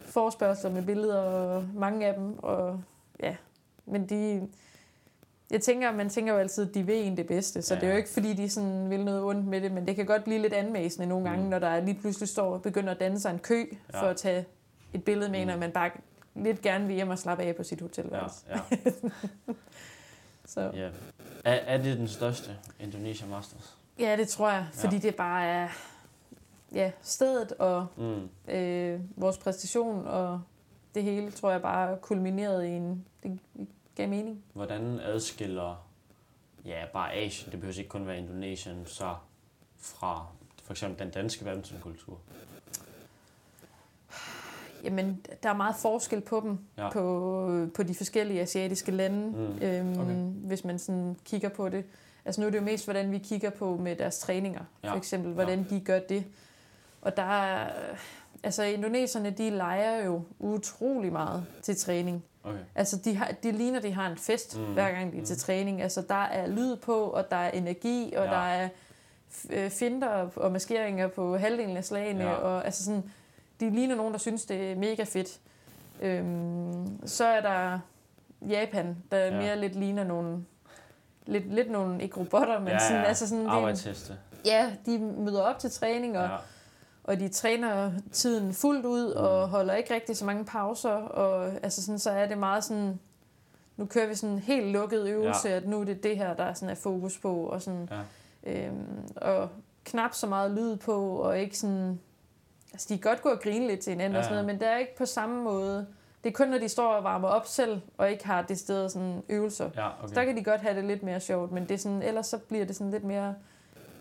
forspørgseler 0.01 0.75
med 0.75 0.83
billeder, 0.83 1.20
og 1.20 1.64
mange 1.75 2.07
af 2.07 2.14
dem. 2.14 2.38
Og, 2.38 2.83
ja. 3.22 3.37
Men 3.87 4.07
de, 4.07 4.49
jeg 5.51 5.61
tænker, 5.61 5.93
man 5.93 6.09
tænker 6.09 6.33
jo 6.33 6.39
altid, 6.39 6.69
at 6.69 6.75
de 6.75 6.87
ved 6.87 7.05
en 7.07 7.17
det 7.17 7.27
bedste, 7.27 7.63
så 7.63 7.75
Ja. 7.75 7.79
ja. 7.79 7.81
det 7.81 7.87
er 7.89 7.93
jo 7.93 7.97
ikke, 7.97 8.09
fordi 8.09 8.33
de 8.35 8.49
sådan 8.51 8.91
vil 8.91 9.05
noget 9.05 9.23
ondt 9.23 9.47
med 9.47 9.61
det, 9.61 9.73
men 9.73 9.87
det 9.87 9.97
kan 9.97 10.07
godt 10.07 10.25
blive 10.25 10.39
lidt 10.43 10.53
anmæsende 10.53 11.07
nogle 11.09 11.29
gange, 11.29 11.45
Mm. 11.45 11.51
når 11.51 11.59
der 11.59 11.81
lige 11.81 11.99
pludselig 12.01 12.29
står 12.29 12.53
og 12.55 12.63
begynder 12.63 12.91
at 12.95 13.01
danne 13.01 13.21
sig 13.21 13.31
en 13.31 13.39
kø 13.39 13.65
Ja. 13.93 14.01
for 14.03 14.07
at 14.07 14.17
tage 14.17 14.45
et 14.95 15.05
billede 15.05 15.31
med 15.31 15.41
en, 15.41 15.47
Mm. 15.49 15.53
og 15.55 15.59
man 15.59 15.71
bare 15.73 15.91
lidt 16.35 16.63
gerne 16.63 16.87
vil 16.87 16.95
hjem 16.97 17.09
og 17.09 17.19
slappe 17.19 17.45
af 17.45 17.57
på 17.57 17.63
sit 17.63 17.79
Ja, 17.81 17.85
hotelværelse. 17.85 18.45
ja, 18.49 18.61
Så. 20.47 20.61
ja. 20.75 20.89
Er, 21.45 21.53
er 21.55 21.79
det 21.83 21.99
den 21.99 22.09
største 22.09 22.51
Indonesia 22.81 23.27
Masters? 23.27 23.77
Ja, 23.99 24.17
det 24.17 24.29
tror 24.29 24.51
jeg, 24.51 24.67
fordi 24.75 24.97
Ja. 24.97 25.03
det 25.03 25.15
bare 25.15 25.45
er 25.47 25.69
ja, 26.75 26.91
stedet 27.03 27.53
og 27.53 27.87
Mm. 27.97 28.53
øh, 28.55 29.01
vores 29.17 29.39
præstation 29.39 30.07
og 30.07 30.41
det 30.95 31.03
hele, 31.03 31.31
tror 31.31 31.51
jeg 31.51 31.63
bare 31.63 31.97
kulminerede 31.97 32.69
i 32.69 32.73
en... 32.73 33.05
Det 33.23 33.39
gav 33.97 34.09
mening. 34.09 34.45
Hvordan 34.53 35.01
adskiller 35.01 35.87
ja, 36.65 36.85
bare 36.93 37.13
Asien, 37.13 37.53
det 37.53 37.61
behøver 37.61 37.79
ikke 37.79 37.89
kun 37.91 38.07
være 38.07 38.19
Indonesien, 38.19 38.83
så 38.87 39.15
fra 39.79 40.27
for 40.65 40.73
eksempel 40.73 40.99
den 40.99 41.11
danske 41.11 41.45
badmintonkultur? 41.45 42.19
Jamen, 44.85 45.25
der 45.43 45.49
er 45.51 45.55
meget 45.55 45.77
forskel 45.77 46.21
på 46.21 46.41
dem, 46.41 46.59
Ja. 46.77 46.85
ja. 46.85 46.91
på, 46.91 47.67
på 47.75 47.83
de 47.83 47.95
forskellige 47.95 48.41
asiatiske 48.41 48.91
lande, 48.93 49.27
Mm, 49.27 49.59
øhm, 49.63 50.01
okay. 50.01 50.15
hvis 50.49 50.65
man 50.65 50.79
sådan 50.79 51.17
kigger 51.25 51.49
på 51.49 51.69
det. 51.69 51.85
Altså 52.25 52.41
nu 52.41 52.47
er 52.47 52.51
det 52.51 52.59
jo 52.59 52.65
mest, 52.65 52.85
hvordan 52.87 53.13
vi 53.13 53.19
kigger 53.19 53.51
på 53.51 53.77
med 53.77 53.97
deres 53.97 54.19
træninger, 54.19 54.65
Ja. 54.85 54.91
for 54.93 54.97
eksempel, 54.97 55.33
hvordan 55.33 55.67
de 55.71 55.81
gør 55.81 55.99
det. 55.99 56.25
Og 57.03 57.17
der 57.17 57.23
er, 57.23 57.71
altså 58.43 58.63
indoneserne, 58.63 59.31
de 59.31 59.51
leger 59.51 60.05
jo 60.05 60.23
utrolig 60.39 61.13
meget 61.13 61.47
til 61.63 61.77
træning. 61.77 62.25
Okay. 62.47 62.59
Altså, 62.75 62.97
de, 63.05 63.17
har, 63.17 63.31
de 63.43 63.53
ligner, 63.53 63.81
de 63.81 63.93
har 63.93 64.11
en 64.11 64.17
fest, 64.17 64.59
Mm, 64.59 64.65
hver 64.73 64.91
gang 64.93 65.13
de 65.13 65.19
er 65.19 65.25
til 65.25 65.35
mm. 65.35 65.39
træning. 65.39 65.83
Altså, 65.83 66.03
der 66.09 66.15
er 66.25 66.47
lyd 66.47 66.77
på, 66.77 66.95
og 67.05 67.31
der 67.31 67.37
er 67.37 67.51
energi, 67.51 68.15
og 68.17 68.25
Ja. 68.25 68.31
der 68.31 68.37
er 68.49 68.69
øh, 69.51 69.71
finter 69.71 70.29
og 70.37 70.53
maskeringer 70.53 71.09
på 71.09 71.37
halvdelen 71.37 71.77
af 71.77 71.85
slagene. 71.85 72.25
Ja. 72.25 72.33
Og, 72.35 72.65
altså 72.65 72.85
sådan, 72.85 73.03
de 73.61 73.71
ligner 73.71 73.95
nogen, 73.97 74.13
der 74.13 74.19
synes, 74.19 74.45
det 74.45 74.73
er 74.73 74.77
mega 74.77 75.05
fedt. 75.05 75.39
Øhm, 76.03 77.07
så 77.09 77.25
er 77.25 77.41
der 77.41 77.79
Japan, 78.49 78.97
der 79.11 79.19
Ja. 79.19 79.31
mere 79.41 79.57
lidt 79.61 79.75
ligner 79.77 80.05
nogle... 80.05 80.45
Lidt, 81.29 81.55
lidt 81.55 81.71
nogle, 81.71 82.03
ikke 82.03 82.17
robotter, 82.21 82.59
men 82.59 82.69
Ja, 82.69 82.79
sådan, 82.79 82.97
ja. 83.03 83.09
altså 83.09 83.29
sådan, 83.29 83.47
Arbejdsheste. 83.47 84.17
ja, 84.45 84.73
de 84.87 84.99
møder 84.99 85.43
op 85.43 85.59
til 85.59 85.71
træning, 85.71 86.19
og, 86.19 86.25
Ja. 86.25 86.37
Og 87.07 87.21
de 87.21 87.29
træner 87.29 87.92
tiden 88.12 88.55
fuldt 88.55 88.87
ud 88.87 89.14
Mm. 89.14 89.21
og 89.21 89.49
holder 89.49 89.75
ikke 89.75 89.95
rigtig 89.95 90.16
så 90.16 90.25
mange 90.25 90.45
pauser. 90.45 90.90
Og 90.90 91.47
altså 91.62 91.83
sådan, 91.85 91.99
så 91.99 92.11
er 92.11 92.27
det 92.29 92.38
meget 92.38 92.64
sådan, 92.64 93.01
nu 93.77 93.87
kører 93.87 94.07
vi 94.07 94.14
sådan 94.14 94.35
en 94.35 94.38
helt 94.40 94.66
lukket 94.66 95.07
øvelse, 95.09 95.49
ja. 95.49 95.57
at 95.57 95.69
nu 95.69 95.81
er 95.81 95.85
det 95.85 96.03
det 96.03 96.16
her, 96.16 96.35
der 96.35 96.53
sådan 96.55 96.69
er 96.71 96.75
fokus 96.75 97.19
på. 97.19 97.35
Og, 97.47 97.62
sådan, 97.62 97.88
Ja. 98.45 98.66
øhm, 98.66 98.87
og 99.16 99.49
knap 99.85 100.14
så 100.14 100.27
meget 100.27 100.51
lyd 100.51 100.77
på, 100.77 101.16
og 101.16 101.38
ikke 101.38 101.59
sådan... 101.59 102.01
Altså, 102.73 102.87
de 102.95 102.99
kan 102.99 103.11
godt 103.11 103.23
gå 103.23 103.29
og 103.29 103.40
grine 103.40 103.66
lidt 103.66 103.81
til 103.81 103.90
hinanden 103.90 104.12
ja. 104.12 104.19
og 104.19 104.25
sådan 104.25 104.35
noget, 104.35 104.47
men 104.47 104.61
det 104.61 104.69
er 104.69 104.77
ikke 104.77 104.97
på 104.97 105.07
samme 105.07 105.42
måde. 105.45 105.87
Det 106.25 106.31
er 106.33 106.35
kun, 106.35 106.49
når 106.49 106.59
de 106.59 106.69
står 106.69 106.95
og 106.95 107.05
varmer 107.05 107.29
op 107.29 107.47
selv, 107.47 107.81
og 107.99 108.11
ikke 108.11 108.27
har 108.27 108.42
det 108.42 108.59
sted 108.59 108.88
sådan 108.88 109.23
øvelser. 109.29 109.71
Ja, 109.77 109.88
okay. 109.88 110.09
Så 110.09 110.14
der 110.14 110.25
kan 110.25 110.37
de 110.37 110.45
godt 110.45 110.61
have 110.61 110.77
det 110.77 110.85
lidt 110.85 111.03
mere 111.03 111.21
sjovt, 111.21 111.53
men 111.53 111.62
det 111.62 111.71
er 111.71 111.79
sådan, 111.79 112.03
ellers 112.03 112.27
så 112.27 112.38
bliver 112.38 112.64
det 112.64 112.77
sådan 112.77 112.90
lidt 112.90 113.05
mere 113.05 113.35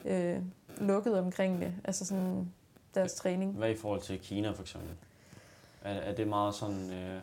øh, 0.06 0.38
lukket 0.78 1.20
omkring 1.20 1.62
det. 1.62 1.74
Altså 1.84 2.06
sådan 2.06 2.52
deres 2.96 3.14
træning. 3.14 3.52
Hvad 3.52 3.70
i 3.70 3.76
forhold 3.76 4.02
til 4.02 4.20
Kina 4.20 4.52
for 4.52 4.62
eksempel? 4.62 4.90
Er, 5.82 5.94
er 5.94 6.16
det 6.16 6.28
meget 6.28 6.56
sådan... 6.56 6.90
Øh, 6.94 7.20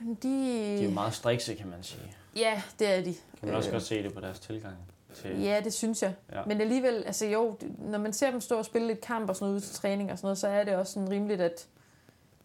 Jamen, 0.00 0.14
de... 0.14 0.28
de 0.28 0.78
er 0.80 0.84
jo 0.84 0.90
meget 0.90 1.14
strikse, 1.14 1.54
kan 1.54 1.68
man 1.68 1.82
sige. 1.82 2.16
Ja, 2.36 2.62
det 2.78 2.88
er 2.98 3.02
de. 3.04 3.14
Kan 3.40 3.48
man 3.48 3.54
også 3.54 3.68
Øh, 3.68 3.72
godt 3.72 3.82
se 3.82 4.02
det 4.02 4.14
på 4.14 4.20
deres 4.20 4.40
tilgang 4.40 4.76
til... 5.14 5.40
Ja, 5.42 5.60
det 5.64 5.72
synes 5.72 6.02
jeg. 6.02 6.14
Ja. 6.32 6.42
Men 6.46 6.60
alligevel, 6.60 7.02
altså 7.06 7.26
jo, 7.26 7.58
når 7.78 7.98
man 7.98 8.12
ser 8.12 8.30
dem 8.30 8.40
stå 8.40 8.58
og 8.58 8.64
spille 8.64 8.86
lidt 8.88 9.00
kamp 9.00 9.28
og 9.28 9.36
sådan 9.36 9.44
noget 9.44 9.54
ude 9.60 9.66
til 9.66 9.74
træning 9.74 10.12
og 10.12 10.18
sådan 10.18 10.26
noget, 10.26 10.38
så 10.38 10.48
er 10.48 10.64
det 10.64 10.76
også 10.76 10.92
sådan 10.92 11.10
rimeligt, 11.10 11.40
at 11.40 11.66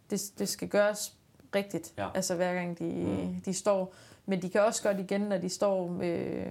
det, 0.09 0.21
det 0.39 0.49
skal 0.49 0.67
gøres 0.67 1.13
rigtigt. 1.55 1.93
Ja. 1.97 2.07
Altså 2.13 2.35
hver 2.35 2.53
gang 2.53 2.79
de, 2.79 2.83
Mm. 2.83 3.09
mm. 3.09 3.41
de 3.45 3.53
står. 3.53 3.93
Men 4.25 4.41
de 4.41 4.49
kan 4.49 4.61
også 4.61 4.83
godt 4.83 4.99
igen, 4.99 5.21
når 5.21 5.37
de 5.37 5.49
står 5.49 5.87
med, 5.87 6.45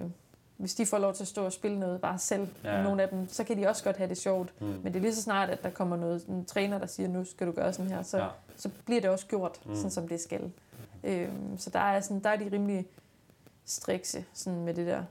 hvis 0.59 0.75
de 0.75 0.85
får 0.85 0.97
lov 0.97 1.13
til 1.13 1.23
at 1.23 1.27
stå 1.27 1.45
og 1.45 1.51
spille 1.53 1.79
noget 1.79 2.01
bare 2.01 2.19
selv, 2.19 2.47
Ja. 2.63 2.83
nogle 2.83 3.03
af 3.03 3.09
dem, 3.09 3.27
så 3.29 3.43
kan 3.43 3.57
de 3.57 3.67
også 3.67 3.83
godt 3.83 3.97
have 3.97 4.09
det 4.09 4.17
sjovt. 4.17 4.53
Mm. 4.61 4.67
Men 4.67 4.85
det 4.85 4.95
er 4.95 4.99
lige 5.01 5.15
så 5.15 5.21
snart, 5.21 5.49
at 5.49 5.63
der 5.63 5.69
kommer 5.69 5.95
noget, 5.97 6.25
en 6.27 6.45
træner, 6.45 6.77
der 6.77 6.85
siger, 6.87 7.09
nu 7.09 7.23
skal 7.25 7.47
du 7.47 7.51
gøre 7.51 7.73
sådan 7.73 7.91
her, 7.91 8.01
så, 8.03 8.17
Ja. 8.17 8.27
så 8.55 8.69
bliver 8.85 9.01
det 9.01 9.09
også 9.09 9.25
gjort, 9.27 9.59
Mm. 9.65 9.75
sådan 9.75 9.91
som 9.91 10.07
det 10.07 10.21
skal. 10.21 10.51
Øhm, 11.03 11.57
så 11.57 11.69
der 11.69 11.79
er, 11.79 11.99
sådan, 12.01 12.19
der 12.23 12.29
er 12.29 12.35
de 12.35 12.49
rimelig 12.51 12.87
strikse 13.65 14.25
sådan 14.33 14.59
med 14.65 14.73
det 14.73 14.87
der. 14.87 15.03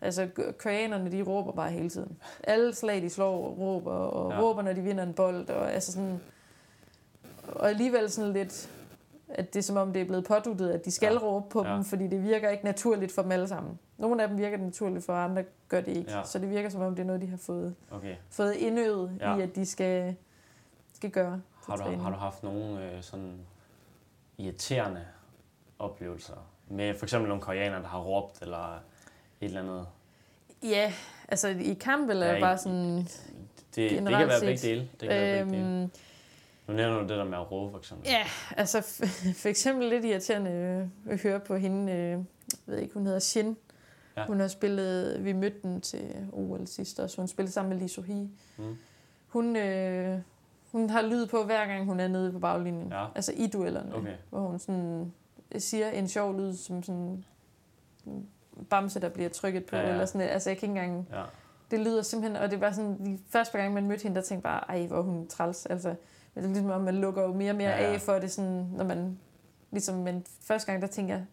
Altså, 0.00 0.28
koreanerne, 0.58 1.12
de 1.12 1.22
råber 1.22 1.52
bare 1.52 1.70
hele 1.70 1.90
tiden. 1.90 2.16
Alle 2.44 2.74
slag, 2.74 3.02
de 3.02 3.10
slår, 3.10 3.48
råber, 3.48 3.92
og 3.92 4.32
ja. 4.32 4.40
råber, 4.40 4.62
når 4.62 4.72
de 4.72 4.80
vinder 4.80 5.02
en 5.04 5.12
bold, 5.14 5.48
og 5.50 5.72
altså 5.72 5.92
sådan... 5.92 6.20
Og 7.48 7.68
alligevel 7.68 8.10
sådan 8.10 8.32
lidt 8.32 8.70
at 9.28 9.54
det 9.54 9.58
er 9.58 9.62
som 9.62 9.76
om, 9.76 9.92
det 9.92 10.02
er 10.02 10.06
blevet 10.06 10.24
påduttet, 10.24 10.70
at 10.70 10.84
de 10.84 10.90
skal 10.90 11.12
ja. 11.12 11.18
råbe 11.18 11.48
på 11.50 11.66
ja. 11.66 11.74
dem, 11.74 11.84
fordi 11.84 12.06
det 12.06 12.22
virker 12.22 12.48
ikke 12.50 12.64
naturligt 12.64 13.12
for 13.12 13.22
dem 13.22 13.32
alle 13.32 13.48
sammen. 13.48 13.78
Nogle 13.98 14.22
af 14.22 14.28
dem 14.28 14.38
virker 14.38 14.56
det 14.56 14.66
naturligt 14.66 15.04
for, 15.04 15.12
andre 15.12 15.44
gør 15.68 15.80
det 15.80 15.96
ikke. 15.96 16.12
Ja. 16.12 16.24
Så 16.24 16.38
det 16.38 16.50
virker 16.50 16.68
som 16.68 16.80
om, 16.80 16.94
det 16.94 17.02
er 17.02 17.06
noget, 17.06 17.22
de 17.22 17.26
har 17.26 17.36
fået, 17.36 17.74
okay. 17.90 18.16
fået 18.30 18.54
indøvet 18.54 19.18
ja. 19.20 19.36
i, 19.36 19.40
at 19.40 19.56
de 19.56 19.66
skal, 19.66 20.16
skal 20.92 21.10
gøre. 21.10 21.40
Har 21.66 21.76
du, 21.76 21.82
har 21.82 22.10
du 22.10 22.16
haft 22.16 22.42
nogle 22.42 22.92
øh, 22.92 23.02
sådan 23.02 23.38
irriterende 24.38 25.04
oplevelser 25.78 26.46
med 26.68 26.94
for 26.94 27.06
eksempel 27.06 27.28
nogle 27.28 27.42
koreanere, 27.42 27.82
der 27.82 27.88
har 27.88 28.00
råbt, 28.00 28.42
eller 28.42 28.74
et 28.76 28.82
eller 29.40 29.60
andet? 29.60 29.86
Ja, 30.62 30.92
altså 31.28 31.48
i 31.48 31.76
kamp, 31.80 32.10
eller 32.10 32.26
ja, 32.26 32.40
bare 32.40 32.58
sådan 32.58 32.96
det, 33.76 33.90
det 33.90 33.90
kan 33.90 34.04
være 34.06 34.40
begge 34.40 34.68
dele. 34.68 34.88
Det 35.00 35.08
kan 35.08 35.10
øhm, 35.10 35.24
være 35.24 35.44
begge 35.44 35.58
dele. 35.58 35.80
Øhm, 35.82 35.90
nu 36.66 36.74
nævner 36.74 36.96
du 36.96 37.02
det 37.02 37.18
der 37.18 37.24
med 37.24 37.38
at 37.38 37.52
råbe, 37.52 37.70
for 37.70 37.78
eksempel. 37.78 38.08
Ja, 38.08 38.24
altså 38.56 38.80
for 39.42 39.48
eksempel 39.48 39.88
lidt 39.88 40.04
irriterende 40.04 40.90
at 41.10 41.22
høre 41.22 41.40
på 41.40 41.56
hende, 41.56 41.92
øh, 41.92 41.98
jeg 41.98 42.20
ved 42.66 42.78
ikke, 42.78 42.94
hun 42.94 43.06
hedder 43.06 43.18
Shin. 43.18 43.56
Ja. 44.16 44.26
Hun 44.26 44.40
har 44.40 44.48
spillet, 44.48 45.24
vi 45.24 45.32
mødte 45.32 45.56
den 45.62 45.80
til 45.80 46.28
OL 46.32 46.66
sidst 46.66 47.00
også, 47.00 47.16
hun 47.16 47.28
spillede 47.28 47.52
sammen 47.52 47.70
med 47.70 47.78
Lee 47.78 47.88
Sohee. 47.88 48.30
Mm. 48.58 48.76
Hun, 49.28 49.56
øh, 49.56 50.18
hun 50.72 50.90
har 50.90 51.02
lyd 51.02 51.26
på 51.26 51.44
hver 51.44 51.66
gang, 51.66 51.84
hun 51.84 52.00
er 52.00 52.08
nede 52.08 52.32
på 52.32 52.38
baglinjen. 52.38 52.88
Ja. 52.88 53.06
Altså 53.14 53.32
i 53.36 53.46
duellerne. 53.46 53.94
Okay. 53.94 54.14
Hvor 54.30 54.40
hun 54.40 54.58
sådan 54.58 55.12
siger 55.58 55.90
en 55.90 56.08
sjov 56.08 56.38
lyd, 56.38 56.54
som 56.54 56.82
sådan 56.82 57.24
bamse, 58.70 59.00
der 59.00 59.08
bliver 59.08 59.28
trykket 59.28 59.64
på. 59.64 59.76
Ja, 59.76 59.82
ja. 59.82 59.92
Eller 59.92 60.06
sådan, 60.06 60.28
altså 60.28 60.50
jeg 60.50 60.58
kan 60.58 60.68
ikke 60.68 60.80
engang... 60.80 61.08
Ja. 61.12 61.22
Det 61.70 61.80
lyder 61.80 62.02
simpelthen... 62.02 62.42
Og 62.42 62.50
det 62.50 62.60
var 62.60 62.70
sådan, 62.70 63.06
de 63.06 63.18
første 63.28 63.58
gang, 63.58 63.74
man 63.74 63.86
mødte 63.86 64.02
hende, 64.02 64.16
der 64.16 64.22
tænkte 64.22 64.42
bare, 64.42 64.60
ej, 64.68 64.86
hvor 64.86 65.02
hun 65.02 65.26
træls. 65.26 65.66
Altså, 65.66 65.88
det 66.34 66.44
er 66.44 66.46
ligesom, 66.46 66.70
at 66.70 66.80
man 66.80 66.94
lukker 66.94 67.22
jo 67.22 67.32
mere 67.32 67.52
og 67.52 67.56
mere 67.56 67.70
ja, 67.70 67.82
ja. 67.82 67.92
af 67.92 68.00
for 68.00 68.12
det, 68.12 68.30
sådan, 68.30 68.68
når 68.72 68.84
man... 68.84 69.18
Ligesom, 69.70 69.94
men 69.98 70.24
første 70.40 70.72
gang, 70.72 70.82
der 70.82 70.88
tænker 70.88 71.14
jeg, 71.14 71.24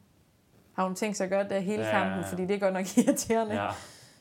har 0.73 0.83
hun 0.83 0.95
tænkt 0.95 1.17
sig 1.17 1.23
at 1.23 1.29
gøre 1.29 1.49
det 1.49 1.63
hele 1.63 1.86
ja, 1.86 1.91
kampen, 1.91 2.19
ja, 2.19 2.25
ja. 2.25 2.31
fordi 2.31 2.45
det 2.45 2.55
er 2.55 2.59
godt 2.59 2.73
nok 2.73 2.97
irriterende. 2.97 3.63
Ja. 3.63 3.69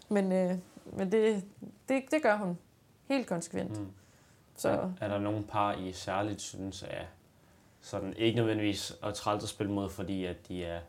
Men, 0.09 0.33
øh, 0.33 0.59
men 0.93 1.13
det, 1.13 1.45
det, 1.89 2.03
det 2.11 2.23
gør 2.23 2.37
hun 2.37 2.59
helt 3.09 3.27
konsekvent. 3.27 3.81
Mm. 3.81 3.87
Så. 4.57 4.69
Er, 4.69 4.93
er 5.01 5.09
der 5.09 5.19
nogen 5.19 5.45
par, 5.45 5.73
I 5.73 5.93
særligt 5.93 6.41
synes 6.41 6.83
er 6.83 7.05
sådan, 7.81 8.15
ikke 8.17 8.37
nødvendigvis 8.37 8.97
at 9.03 9.15
træls 9.15 9.43
at 9.43 9.49
spille 9.49 9.73
mod, 9.73 9.91
fordi 9.91 10.25
at 10.25 10.49
de 10.49 10.65
er 10.65 10.81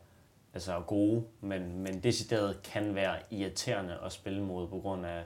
altså 0.54 0.82
gode, 0.86 1.24
men, 1.40 1.78
men 1.78 2.00
decideret 2.00 2.62
kan 2.62 2.94
være 2.94 3.16
irriterende 3.30 3.98
at 4.04 4.12
spille 4.12 4.42
mod 4.42 4.68
på 4.68 4.78
grund 4.78 5.06
af 5.06 5.22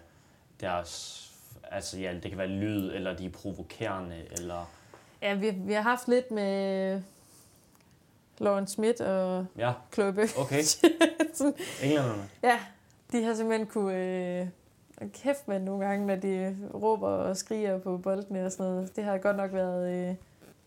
deres, 0.61 1.25
altså 1.65 1.99
ja, 1.99 2.15
det 2.23 2.31
kan 2.31 2.39
være 2.39 2.49
lyd, 2.49 2.93
eller 2.95 3.17
de 3.17 3.27
er 3.27 3.31
provokerende, 3.31 4.23
eller... 4.31 4.71
Ja, 5.23 5.35
vi, 5.35 5.51
vi 5.51 5.73
har 5.73 5.83
haft 5.83 6.09
lidt 6.09 6.31
med 6.31 7.03
Lauren 8.41 8.67
Schmidt 8.67 9.01
og 9.01 9.47
ja. 9.59 9.73
Chloe 9.93 10.15
Okay. 10.39 10.63
Englænderne. 11.83 12.23
Ja, 12.43 12.59
de 13.13 13.25
har 13.25 13.35
simpelthen 13.35 13.67
kunne... 13.67 13.95
Øh, 13.95 14.47
kæft 15.15 15.49
med 15.49 15.61
nogle 15.61 15.87
gange, 15.87 16.07
når 16.07 16.17
de 16.17 16.57
råber 16.75 17.09
og 17.09 17.37
skriger 17.37 17.79
på 17.79 17.99
boldene 17.99 18.47
og 18.47 18.53
sådan 18.53 18.67
noget. 18.67 18.97
Det 18.97 19.05
har 19.05 19.19
godt 19.19 19.37
nok 19.37 19.53
været... 19.53 20.09
Øh, 20.09 20.15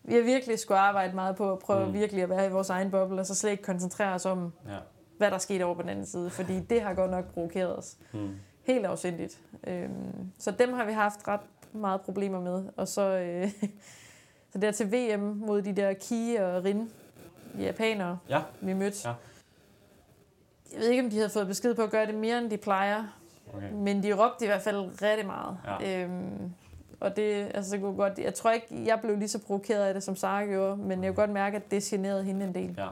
vi 0.04 0.14
har 0.14 0.22
virkelig 0.22 0.58
skulle 0.58 0.78
arbejde 0.78 1.14
meget 1.14 1.36
på 1.36 1.52
at 1.52 1.58
prøve 1.58 1.86
mm. 1.86 1.92
virkelig 1.92 2.22
at 2.22 2.28
være 2.28 2.46
i 2.46 2.50
vores 2.50 2.70
egen 2.70 2.90
boble, 2.90 3.20
og 3.20 3.26
så 3.26 3.34
slet 3.34 3.50
ikke 3.50 3.62
koncentrere 3.62 4.14
os 4.14 4.26
om, 4.26 4.52
ja. 4.68 4.76
hvad 5.18 5.30
der 5.30 5.38
skete 5.38 5.62
over 5.62 5.74
på 5.74 5.82
den 5.82 5.90
anden 5.90 6.06
side, 6.06 6.30
fordi 6.30 6.60
det 6.60 6.82
har 6.82 6.94
godt 6.94 7.10
nok 7.10 7.24
provokeret 7.34 7.78
os. 7.78 7.96
Mm. 8.12 8.30
Helt 8.62 8.86
afsindigt. 8.86 9.38
Øhm, 9.66 10.32
så 10.38 10.50
dem 10.50 10.72
har 10.72 10.84
vi 10.84 10.92
haft 10.92 11.28
ret 11.28 11.40
meget 11.72 12.00
problemer 12.00 12.40
med. 12.40 12.64
Og 12.76 12.88
så, 12.88 13.02
øh, 13.02 13.50
så 14.52 14.58
der 14.58 14.70
til 14.70 14.92
VM 14.92 15.20
mod 15.20 15.62
de 15.62 15.72
der 15.72 15.92
Ki 15.92 16.36
og 16.40 16.64
Rin, 16.64 16.90
japanere, 17.58 18.18
ja. 18.28 18.42
vi 18.60 18.72
mødte. 18.72 19.08
Ja. 19.08 19.14
Jeg 20.72 20.80
ved 20.80 20.88
ikke, 20.88 21.02
om 21.04 21.10
de 21.10 21.16
havde 21.16 21.30
fået 21.30 21.46
besked 21.46 21.74
på 21.74 21.82
at 21.82 21.90
gøre 21.90 22.06
det 22.06 22.14
mere, 22.14 22.38
end 22.38 22.50
de 22.50 22.56
plejer. 22.56 23.04
Okay. 23.54 23.70
Men 23.72 24.02
de 24.02 24.12
råbte 24.12 24.44
i 24.44 24.48
hvert 24.48 24.62
fald 24.62 25.02
rigtig 25.02 25.26
meget. 25.26 25.58
Ja. 25.80 26.04
Øhm, 26.04 26.52
og 27.00 27.16
det, 27.16 27.50
altså, 27.54 27.72
det 27.72 27.80
kunne 27.80 27.96
godt, 27.96 28.18
jeg 28.18 28.34
tror 28.34 28.50
ikke, 28.50 28.66
jeg 28.86 29.00
blev 29.00 29.16
lige 29.16 29.28
så 29.28 29.38
provokeret 29.38 29.84
af 29.84 29.94
det, 29.94 30.02
som 30.02 30.16
Sara 30.16 30.44
gjorde, 30.44 30.76
men 30.76 31.04
jeg 31.04 31.10
kunne 31.10 31.22
godt 31.26 31.30
mærke, 31.30 31.56
at 31.56 31.70
det 31.70 31.82
generede 31.82 32.24
hende 32.24 32.46
en 32.46 32.54
del. 32.54 32.74
Ja. 32.78 32.88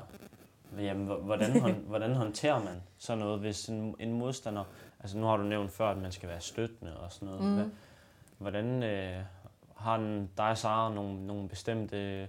Jamen, 0.78 1.06
hvordan, 1.06 1.62
hvordan 1.88 2.14
håndterer 2.14 2.58
man 2.58 2.82
sådan 2.98 3.18
noget, 3.18 3.40
hvis 3.40 3.68
en, 3.68 3.94
en 3.98 4.12
modstander... 4.12 4.64
Altså, 5.00 5.18
nu 5.18 5.26
har 5.26 5.36
du 5.36 5.42
nævnt 5.42 5.70
før, 5.70 5.90
at 5.90 5.98
man 5.98 6.12
skal 6.12 6.28
være 6.28 6.40
støttende 6.40 6.96
og 6.96 7.12
sådan 7.12 7.28
noget. 7.28 7.66
Mm. 7.66 7.72
Hvordan 8.38 8.82
øh, 8.82 9.16
har 9.76 9.96
den, 9.96 10.30
dig 10.36 10.50
og 10.50 10.58
Sara 10.58 10.94
nogle, 10.94 11.26
nogle 11.26 11.48
bestemte 11.48 12.28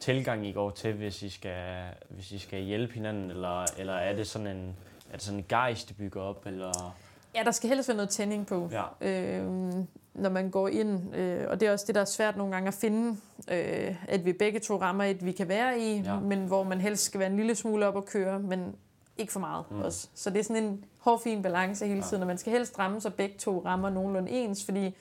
tilgang, 0.00 0.46
I 0.46 0.52
går 0.52 0.70
til, 0.70 0.92
hvis 0.92 1.22
I 1.22 1.28
skal, 1.28 1.82
hvis 2.08 2.32
I 2.32 2.38
skal 2.38 2.60
hjælpe 2.60 2.94
hinanden, 2.94 3.30
eller, 3.30 3.64
eller 3.78 3.92
er 3.92 4.16
det 4.16 4.26
sådan 4.26 4.46
en, 4.46 4.76
er 5.10 5.12
det 5.12 5.22
sådan 5.22 5.38
en 5.38 5.46
gejst, 5.48 5.88
de 5.88 5.94
bygger 5.94 6.22
op, 6.22 6.46
eller... 6.46 6.96
Ja, 7.34 7.42
der 7.44 7.50
skal 7.50 7.68
helst 7.68 7.88
være 7.88 7.96
noget 7.96 8.08
tænding 8.08 8.46
på. 8.46 8.70
Ja. 8.72 9.08
Øhm, 9.08 9.86
når 10.14 10.30
man 10.30 10.50
går 10.50 10.68
ind, 10.68 11.14
øh, 11.14 11.46
og 11.50 11.60
det 11.60 11.68
er 11.68 11.72
også 11.72 11.84
det, 11.86 11.94
der 11.94 12.00
er 12.00 12.04
svært 12.04 12.36
nogle 12.36 12.52
gange 12.52 12.68
at 12.68 12.74
finde, 12.74 13.16
øh, 13.50 13.96
at 14.08 14.24
vi 14.24 14.32
begge 14.32 14.60
to 14.60 14.80
rammer 14.80 15.04
et, 15.04 15.24
vi 15.24 15.32
kan 15.32 15.48
være 15.48 15.78
i, 15.78 16.00
ja. 16.00 16.18
men 16.18 16.46
hvor 16.46 16.62
man 16.62 16.80
helst 16.80 17.04
skal 17.04 17.20
være 17.20 17.30
en 17.30 17.36
lille 17.36 17.54
smule 17.54 17.86
op 17.86 17.96
og 17.96 18.04
køre, 18.04 18.38
men 18.38 18.74
ikke 19.18 19.32
for 19.32 19.40
meget 19.40 19.64
mm. 19.70 19.82
også. 19.82 20.08
Så 20.14 20.30
det 20.30 20.38
er 20.38 20.42
sådan 20.44 20.64
en 20.64 20.84
hård, 20.98 21.22
fin 21.22 21.42
balance 21.42 21.86
hele 21.86 22.02
tiden, 22.02 22.16
ja. 22.16 22.20
og 22.20 22.26
man 22.26 22.38
skal 22.38 22.52
helst 22.52 22.78
ramme, 22.78 23.00
så 23.00 23.10
begge 23.10 23.34
to 23.38 23.62
rammer 23.64 23.90
nogenlunde 23.90 24.30
ens, 24.30 24.64
fordi 24.64 24.96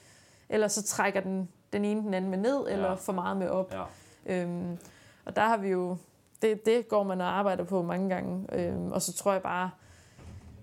ellers 0.49 0.71
så 0.71 0.83
trækker 0.83 1.21
den, 1.21 1.49
den 1.73 1.85
ene 1.85 2.01
den 2.01 2.13
anden 2.13 2.31
med 2.31 2.37
ned, 2.37 2.67
ja. 2.67 2.73
eller 2.73 2.95
for 2.95 3.13
meget 3.13 3.37
med 3.37 3.49
op. 3.49 3.73
Ja. 3.73 3.83
Øhm, 4.29 4.77
og 5.25 5.35
der 5.35 5.41
har 5.41 5.57
vi 5.57 5.69
jo, 5.69 5.97
det, 6.41 6.65
det 6.65 6.87
går 6.87 7.03
man 7.03 7.21
og 7.21 7.27
arbejder 7.27 7.63
på 7.63 7.81
mange 7.81 8.09
gange, 8.09 8.45
øhm, 8.53 8.91
og 8.91 9.01
så 9.01 9.13
tror 9.13 9.31
jeg 9.31 9.41
bare, 9.41 9.69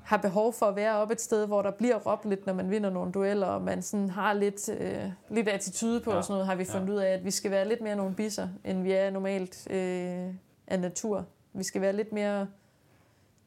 har 0.05 0.17
behov 0.17 0.53
for 0.53 0.67
at 0.67 0.77
være 0.77 0.97
op 0.97 1.11
et 1.11 1.21
sted, 1.21 1.47
hvor 1.47 1.63
der 1.63 1.71
bliver 1.71 1.97
råbt 1.97 2.25
lidt, 2.25 2.47
når 2.47 2.53
man 2.53 2.71
vinder 2.71 2.91
nogle 2.91 3.13
dueller, 3.13 3.47
og 3.47 3.63
man 3.63 3.83
sådan 3.83 4.11
har 4.11 4.33
lidt, 4.33 4.69
øh, 4.69 5.05
lidt 5.29 5.49
attitude 5.49 6.01
på 6.01 6.11
ja. 6.11 6.17
og 6.17 6.25
sådan 6.25 6.33
noget, 6.33 6.47
har 6.47 6.55
vi 6.55 6.65
fundet 6.65 6.89
ja. 6.89 6.93
ud 6.93 6.99
af, 6.99 7.09
at 7.09 7.25
vi 7.25 7.31
skal 7.31 7.51
være 7.51 7.69
lidt 7.69 7.81
mere 7.81 7.97
nogle 7.97 8.15
bisser, 8.15 8.49
end 8.65 8.83
vi 8.83 8.93
er 8.93 9.11
normalt 9.11 9.67
øh, 9.71 10.35
af 10.67 10.81
natur. 10.81 11.25
Vi 11.53 11.65
skal 11.65 11.81
være 11.81 11.93
lidt 11.93 12.13
mere 12.13 12.47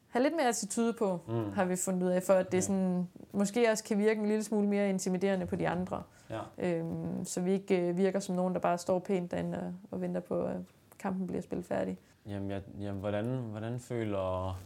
have 0.09 0.23
lidt 0.23 0.35
mere 0.35 0.47
attitude 0.47 0.93
på, 0.93 1.19
mm. 1.27 1.51
har 1.51 1.65
vi 1.65 1.75
fundet 1.75 2.03
ud 2.03 2.11
af, 2.11 2.23
for 2.23 2.33
at 2.33 2.51
det 2.51 2.63
sådan, 2.63 3.07
måske 3.31 3.71
også 3.71 3.83
kan 3.83 3.97
virke 3.97 4.21
en 4.21 4.27
lille 4.27 4.43
smule 4.43 4.67
mere 4.67 4.89
intimiderende 4.89 5.45
på 5.45 5.55
de 5.55 5.67
andre. 5.67 6.03
Ja. 6.29 6.39
Øhm, 6.57 7.25
så 7.25 7.41
vi 7.41 7.51
ikke 7.51 7.89
øh, 7.89 7.97
virker 7.97 8.19
som 8.19 8.35
nogen, 8.35 8.53
der 8.53 8.59
bare 8.59 8.77
står 8.77 8.99
pænt 8.99 9.31
derinde 9.31 9.57
og, 9.57 9.73
og 9.91 10.01
venter 10.01 10.21
på, 10.21 10.45
at 10.45 10.57
kampen 10.99 11.27
bliver 11.27 11.41
spillet 11.41 11.65
færdig. 11.65 11.97
Jamen, 12.25 12.51
jeg, 12.51 12.61
jamen 12.79 12.99
hvordan, 12.99 13.25
hvordan 13.25 13.79
føler 13.79 14.59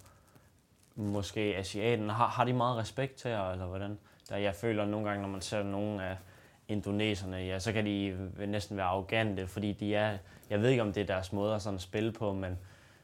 måske 0.95 1.39
asiaten, 1.39 2.09
har, 2.09 2.27
har 2.27 2.45
de 2.45 2.53
meget 2.53 2.77
respekt 2.77 3.15
til 3.15 3.31
jer, 3.31 3.51
eller 3.51 3.65
hvordan? 3.65 3.97
Der 4.29 4.37
jeg 4.37 4.55
føler 4.55 4.85
nogle 4.85 5.07
gange, 5.07 5.21
når 5.21 5.29
man 5.29 5.41
ser 5.41 5.63
nogle 5.63 6.03
af 6.03 6.17
indoneserne, 6.67 7.37
ja, 7.37 7.59
så 7.59 7.73
kan 7.73 7.85
de 7.85 8.17
næsten 8.47 8.77
være 8.77 8.85
arrogante, 8.85 9.47
fordi 9.47 9.73
de 9.73 9.95
er, 9.95 10.17
jeg 10.49 10.61
ved 10.61 10.69
ikke 10.69 10.81
om 10.81 10.93
det 10.93 11.01
er 11.01 11.05
deres 11.07 11.33
måde 11.33 11.55
at 11.55 11.61
sådan 11.61 11.79
spille 11.79 12.11
på, 12.11 12.33
men, 12.33 12.57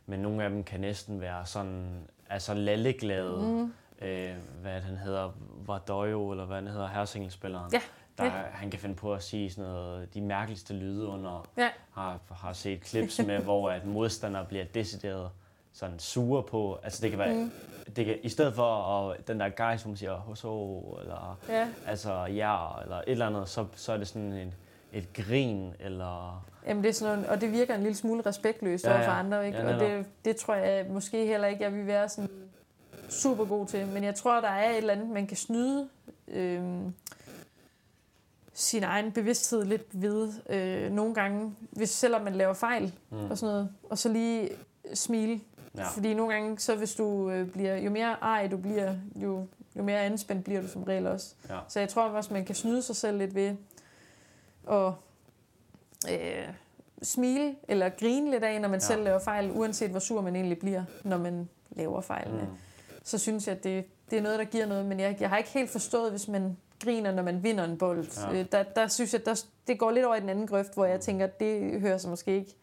men 0.05 0.19
nogle 0.19 0.43
af 0.43 0.49
dem 0.49 0.63
kan 0.63 0.79
næsten 0.79 1.21
være 1.21 1.45
sådan, 1.45 2.07
altså 2.29 2.53
lalleglade. 2.53 3.39
Mm. 3.41 3.73
Øh, 4.01 4.35
hvad 4.61 4.81
den 4.81 4.97
hedder, 4.97 5.31
Vardojo, 5.65 6.31
eller 6.31 6.45
hvad 6.45 6.57
den 6.57 6.67
hedder, 6.67 6.87
hersingelspilleren. 6.87 7.73
Ja. 7.73 7.81
Der, 8.19 8.25
ja. 8.25 8.41
Han 8.51 8.71
kan 8.71 8.79
finde 8.79 8.95
på 8.95 9.13
at 9.13 9.23
sige 9.23 9.51
sådan 9.51 9.71
noget, 9.71 10.13
de 10.13 10.21
mærkeligste 10.21 10.73
lyde 10.73 11.07
under, 11.07 11.47
ja. 11.57 11.69
har, 11.91 12.19
har 12.31 12.53
set 12.53 12.85
clips 12.85 13.19
med, 13.25 13.39
hvor 13.39 13.69
at 13.69 13.85
modstandere 13.85 14.45
bliver 14.45 14.65
decideret 14.65 15.29
sådan 15.73 15.99
sure 15.99 16.43
på, 16.43 16.79
altså 16.83 17.01
det 17.01 17.09
kan 17.09 17.19
være, 17.19 17.33
mm. 17.33 17.51
det 17.95 18.05
kan, 18.05 18.17
i 18.23 18.29
stedet 18.29 18.55
for 18.55 18.65
at, 18.65 19.27
den 19.27 19.39
der 19.39 19.49
guy, 19.49 19.77
som 19.77 19.95
siger 19.95 20.13
hoso, 20.13 20.79
eller 21.01 21.39
ja. 21.49 21.67
altså 21.87 22.25
ja, 22.25 22.81
eller 22.81 22.97
et 22.97 23.03
eller 23.07 23.27
andet, 23.27 23.49
så, 23.49 23.65
så 23.75 23.93
er 23.93 23.97
det 23.97 24.07
sådan 24.07 24.33
en, 24.33 24.53
et 24.93 25.13
grin, 25.13 25.73
eller... 25.79 26.45
Jamen 26.67 26.83
det 26.83 26.89
er 26.89 26.93
sådan 26.93 27.17
noget, 27.17 27.29
og 27.29 27.41
det 27.41 27.51
virker 27.51 27.75
en 27.75 27.81
lille 27.81 27.95
smule 27.95 28.21
respektløst 28.25 28.85
ja, 28.85 28.99
ja. 28.99 29.07
for 29.07 29.11
andre, 29.11 29.47
ikke? 29.47 29.57
Ja, 29.57 29.73
og 29.73 29.79
det, 29.79 30.05
det 30.25 30.35
tror 30.35 30.53
jeg 30.53 30.85
måske 30.89 31.25
heller 31.25 31.47
ikke, 31.47 31.63
jeg 31.63 31.73
vil 31.73 31.87
være 31.87 32.09
sådan 32.09 32.29
super 33.09 33.45
god 33.45 33.65
til, 33.65 33.87
men 33.87 34.03
jeg 34.03 34.15
tror, 34.15 34.41
der 34.41 34.47
er 34.47 34.69
et 34.69 34.77
eller 34.77 34.93
andet, 34.93 35.09
man 35.09 35.27
kan 35.27 35.37
snyde 35.37 35.89
øhm, 36.27 36.93
sin 38.59 38.83
egen 38.83 39.11
bevidsthed 39.11 39.65
lidt 39.65 40.01
ved 40.01 40.33
øh, 40.49 40.91
nogle 40.91 41.13
gange, 41.13 41.55
hvis 41.71 41.89
selvom 41.89 42.21
man 42.21 42.35
laver 42.35 42.53
fejl 42.53 42.93
mm. 43.09 43.31
og 43.31 43.37
sådan 43.37 43.53
noget, 43.53 43.69
og 43.89 43.97
så 43.97 44.09
lige 44.09 44.49
smile 44.93 45.41
Ja. 45.77 45.87
Fordi 45.87 46.13
nogle 46.13 46.33
gange, 46.33 46.59
så 46.59 46.75
hvis 46.75 46.95
du 46.95 47.29
øh, 47.29 47.47
bliver, 47.47 47.75
jo 47.75 47.91
mere 47.91 48.15
ej 48.21 48.47
du 48.47 48.57
bliver, 48.57 48.95
jo, 49.15 49.47
jo 49.75 49.83
mere 49.83 49.99
anspændt 49.99 50.43
bliver 50.43 50.61
du 50.61 50.67
som 50.67 50.83
regel 50.83 51.07
også. 51.07 51.35
Ja. 51.49 51.59
Så 51.67 51.79
jeg 51.79 51.89
tror 51.89 52.03
også, 52.03 52.33
man 52.33 52.45
kan 52.45 52.55
snyde 52.55 52.81
sig 52.81 52.95
selv 52.95 53.17
lidt 53.17 53.35
ved 53.35 53.55
at 54.71 54.91
øh, 56.11 56.47
smile 57.01 57.55
eller 57.67 57.89
grine 57.89 58.31
lidt 58.31 58.43
af, 58.43 58.61
når 58.61 58.69
man 58.69 58.79
ja. 58.79 58.85
selv 58.85 59.03
laver 59.03 59.19
fejl, 59.19 59.51
uanset 59.51 59.91
hvor 59.91 59.99
sur 59.99 60.21
man 60.21 60.35
egentlig 60.35 60.59
bliver, 60.59 60.83
når 61.03 61.17
man 61.17 61.49
laver 61.71 62.01
fejl. 62.01 62.31
Mm. 62.31 62.39
Så 63.03 63.17
synes 63.17 63.47
jeg, 63.47 63.55
at 63.55 63.63
det, 63.63 63.85
det 64.11 64.17
er 64.17 64.21
noget, 64.21 64.39
der 64.39 64.45
giver 64.45 64.65
noget. 64.65 64.85
Men 64.85 64.99
jeg, 64.99 65.17
jeg 65.19 65.29
har 65.29 65.37
ikke 65.37 65.49
helt 65.49 65.69
forstået, 65.69 66.11
hvis 66.11 66.27
man 66.27 66.57
griner, 66.83 67.11
når 67.11 67.23
man 67.23 67.43
vinder 67.43 67.63
en 67.63 67.77
bold. 67.77 68.05
Ja. 68.31 68.39
Øh, 68.39 68.45
der, 68.51 68.63
der 68.63 68.87
synes 68.87 69.13
jeg, 69.13 69.25
der, 69.25 69.43
det 69.67 69.79
går 69.79 69.91
lidt 69.91 70.05
over 70.05 70.15
i 70.15 70.19
den 70.19 70.29
anden 70.29 70.47
grøft, 70.47 70.73
hvor 70.73 70.85
jeg 70.85 70.99
tænker, 70.99 71.25
at 71.25 71.39
det 71.39 71.81
hører 71.81 71.97
sig 71.97 72.09
måske 72.09 72.35
ikke 72.35 72.55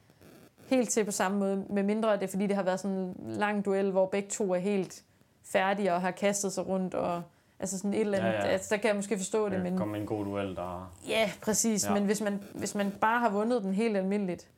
helt 0.66 0.90
til 0.90 1.04
på 1.04 1.10
samme 1.10 1.38
måde, 1.38 1.64
med 1.70 1.82
mindre 1.82 2.12
det 2.12 2.22
er, 2.22 2.26
fordi 2.26 2.46
det 2.46 2.56
har 2.56 2.62
været 2.62 2.80
sådan 2.80 2.96
en 2.96 3.14
lang 3.18 3.64
duel, 3.64 3.90
hvor 3.90 4.06
begge 4.06 4.28
to 4.28 4.54
er 4.54 4.58
helt 4.58 5.04
færdige 5.44 5.94
og 5.94 6.00
har 6.00 6.10
kastet 6.10 6.52
sig 6.52 6.66
rundt, 6.66 6.94
og 6.94 7.22
altså 7.60 7.78
sådan 7.78 7.94
et 7.94 8.00
eller 8.00 8.18
andet, 8.18 8.32
ja, 8.32 8.46
ja. 8.46 8.46
Altså, 8.46 8.74
der 8.74 8.80
kan 8.80 8.88
jeg 8.88 8.96
måske 8.96 9.16
forstå 9.16 9.48
det, 9.48 9.60
men... 9.60 9.78
Kommer 9.78 9.96
en 9.96 10.06
god 10.06 10.24
duel, 10.24 10.56
der... 10.56 10.94
Ja, 11.08 11.30
præcis, 11.42 11.86
ja. 11.86 11.94
men 11.94 12.04
hvis 12.04 12.20
man, 12.20 12.42
hvis 12.54 12.74
man 12.74 12.90
bare 13.00 13.20
har 13.20 13.30
vundet 13.30 13.62
den 13.62 13.74
helt 13.74 13.96
almindeligt, 13.96 14.48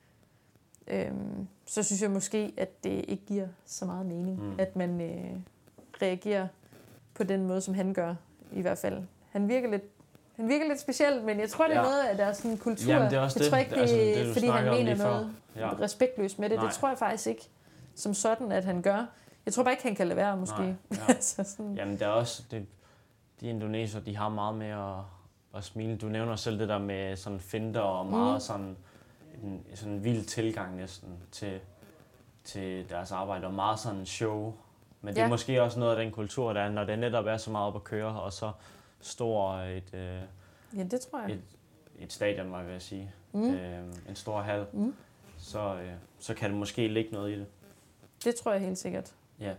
øhm, 0.86 1.48
så 1.66 1.82
synes 1.82 2.02
jeg 2.02 2.10
måske, 2.10 2.52
at 2.56 2.84
det 2.84 3.04
ikke 3.08 3.26
giver 3.26 3.46
så 3.66 3.84
meget 3.84 4.06
mening, 4.06 4.42
mm. 4.42 4.54
at 4.58 4.76
man 4.76 5.00
øh, 5.00 5.40
reagerer 6.02 6.48
på 7.14 7.24
den 7.24 7.46
måde, 7.46 7.60
som 7.60 7.74
han 7.74 7.94
gør, 7.94 8.14
i 8.52 8.60
hvert 8.60 8.78
fald. 8.78 9.02
Han 9.38 9.48
virker 9.48 9.70
lidt 9.70 9.82
han 10.36 10.48
virker 10.48 10.68
lidt 10.68 10.80
speciel, 10.80 11.22
men 11.24 11.40
jeg 11.40 11.48
tror, 11.48 11.64
det 11.64 11.76
er 11.76 11.80
ja. 11.80 11.82
noget 11.82 12.02
af 12.02 12.16
deres 12.16 12.36
sådan, 12.36 12.58
kultur. 12.58 12.92
Jamen, 12.92 13.10
det 13.10 13.16
er 13.16 13.20
også 13.20 13.38
jeg 13.40 13.50
tror 13.50 13.58
ikke, 13.58 13.74
det, 13.74 13.80
altså, 13.80 13.96
det 13.96 14.32
fordi 14.32 14.46
han 14.46 14.64
mener 14.64 14.96
noget 14.96 15.30
ja. 15.56 15.70
respektløst 15.80 16.38
med 16.38 16.48
det. 16.48 16.56
Nej. 16.56 16.66
Det 16.66 16.74
tror 16.74 16.88
jeg 16.88 16.98
faktisk 16.98 17.26
ikke 17.26 17.48
som 17.94 18.14
sådan, 18.14 18.52
at 18.52 18.64
han 18.64 18.82
gør. 18.82 19.06
Jeg 19.46 19.54
tror 19.54 19.62
bare 19.62 19.72
ikke, 19.72 19.82
han 19.82 19.94
kan 19.94 20.06
lade 20.06 20.16
være, 20.16 20.36
måske. 20.36 20.58
Nej, 20.60 20.76
ja. 21.08 21.20
så 21.20 21.44
sådan. 21.44 21.74
Jamen, 21.74 21.94
det 21.94 22.02
er 22.02 22.08
også... 22.08 22.42
Det, 22.50 22.66
de 23.40 23.48
indoneser, 23.48 24.00
de 24.00 24.16
har 24.16 24.28
meget 24.28 24.54
med 24.54 24.66
at, 24.66 25.04
at 25.56 25.64
smile. 25.64 25.96
Du 25.96 26.06
nævner 26.06 26.36
selv 26.36 26.58
det 26.58 26.68
der 26.68 26.78
med 26.78 27.16
sådan 27.16 27.40
finder 27.40 27.80
og 27.80 28.06
meget 28.06 28.34
mm. 28.34 28.40
sådan 28.40 28.76
en 29.42 29.64
sådan 29.74 30.04
vild 30.04 30.24
tilgang 30.24 30.76
næsten 30.76 31.08
til, 31.32 31.60
til 32.44 32.88
deres 32.88 33.12
arbejde, 33.12 33.46
og 33.46 33.54
meget 33.54 33.78
sådan 33.78 34.06
show. 34.06 34.54
Men 35.00 35.14
det 35.14 35.20
ja. 35.20 35.24
er 35.24 35.28
måske 35.28 35.62
også 35.62 35.78
noget 35.78 35.96
af 35.96 36.04
den 36.04 36.12
kultur, 36.12 36.52
der 36.52 36.60
er, 36.60 36.70
når 36.70 36.84
det 36.84 36.98
netop 36.98 37.26
er 37.26 37.36
så 37.36 37.50
meget 37.50 37.66
op 37.66 37.76
at 37.76 37.84
køre, 37.84 38.20
og 38.20 38.32
så 38.32 38.52
stor 39.00 39.52
et, 39.54 39.94
øh, 39.94 40.20
ja, 40.76 40.82
det 40.82 41.00
tror 41.00 41.20
jeg. 41.20 41.30
et, 41.30 41.42
et 41.98 42.12
stadion, 42.12 42.52
var 42.52 42.58
jeg 42.58 42.66
ved 42.66 42.74
at 42.74 42.82
sige. 42.82 43.12
Mm. 43.32 43.54
Øh, 43.54 43.84
en 44.08 44.16
stor 44.16 44.40
hal. 44.40 44.66
Mm. 44.72 44.94
Så, 45.38 45.74
øh, 45.74 45.92
så 46.18 46.34
kan 46.34 46.50
det 46.50 46.58
måske 46.58 46.88
ligge 46.88 47.12
noget 47.12 47.30
i 47.30 47.38
det. 47.38 47.46
Det 48.24 48.34
tror 48.34 48.52
jeg 48.52 48.60
helt 48.60 48.78
sikkert. 48.78 49.14
Ja. 49.40 49.54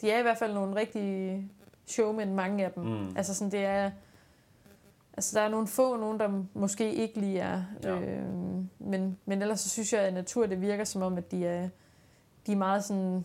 De 0.00 0.10
er 0.10 0.18
i 0.18 0.22
hvert 0.22 0.38
fald 0.38 0.54
nogle 0.54 0.76
rigtige 0.76 1.50
showmen, 1.86 2.34
mange 2.34 2.64
af 2.64 2.72
dem. 2.72 2.84
Mm. 2.84 3.16
Altså 3.16 3.34
sådan, 3.34 3.52
det 3.52 3.64
er... 3.64 3.90
Altså, 5.16 5.38
der 5.38 5.44
er 5.44 5.48
nogle 5.48 5.66
få, 5.66 5.96
nogen, 5.96 6.20
der 6.20 6.42
måske 6.54 6.94
ikke 6.94 7.20
lige 7.20 7.40
er. 7.40 7.62
Ja. 7.82 8.00
Øh, 8.00 8.24
men, 8.78 9.18
men 9.24 9.42
ellers 9.42 9.60
så 9.60 9.68
synes 9.68 9.92
jeg, 9.92 10.00
at 10.00 10.14
natur, 10.14 10.46
det 10.46 10.60
virker 10.60 10.84
som 10.84 11.02
om, 11.02 11.18
at 11.18 11.30
de 11.30 11.46
er, 11.46 11.68
de 12.46 12.52
er 12.52 12.56
meget 12.56 12.84
sådan 12.84 13.24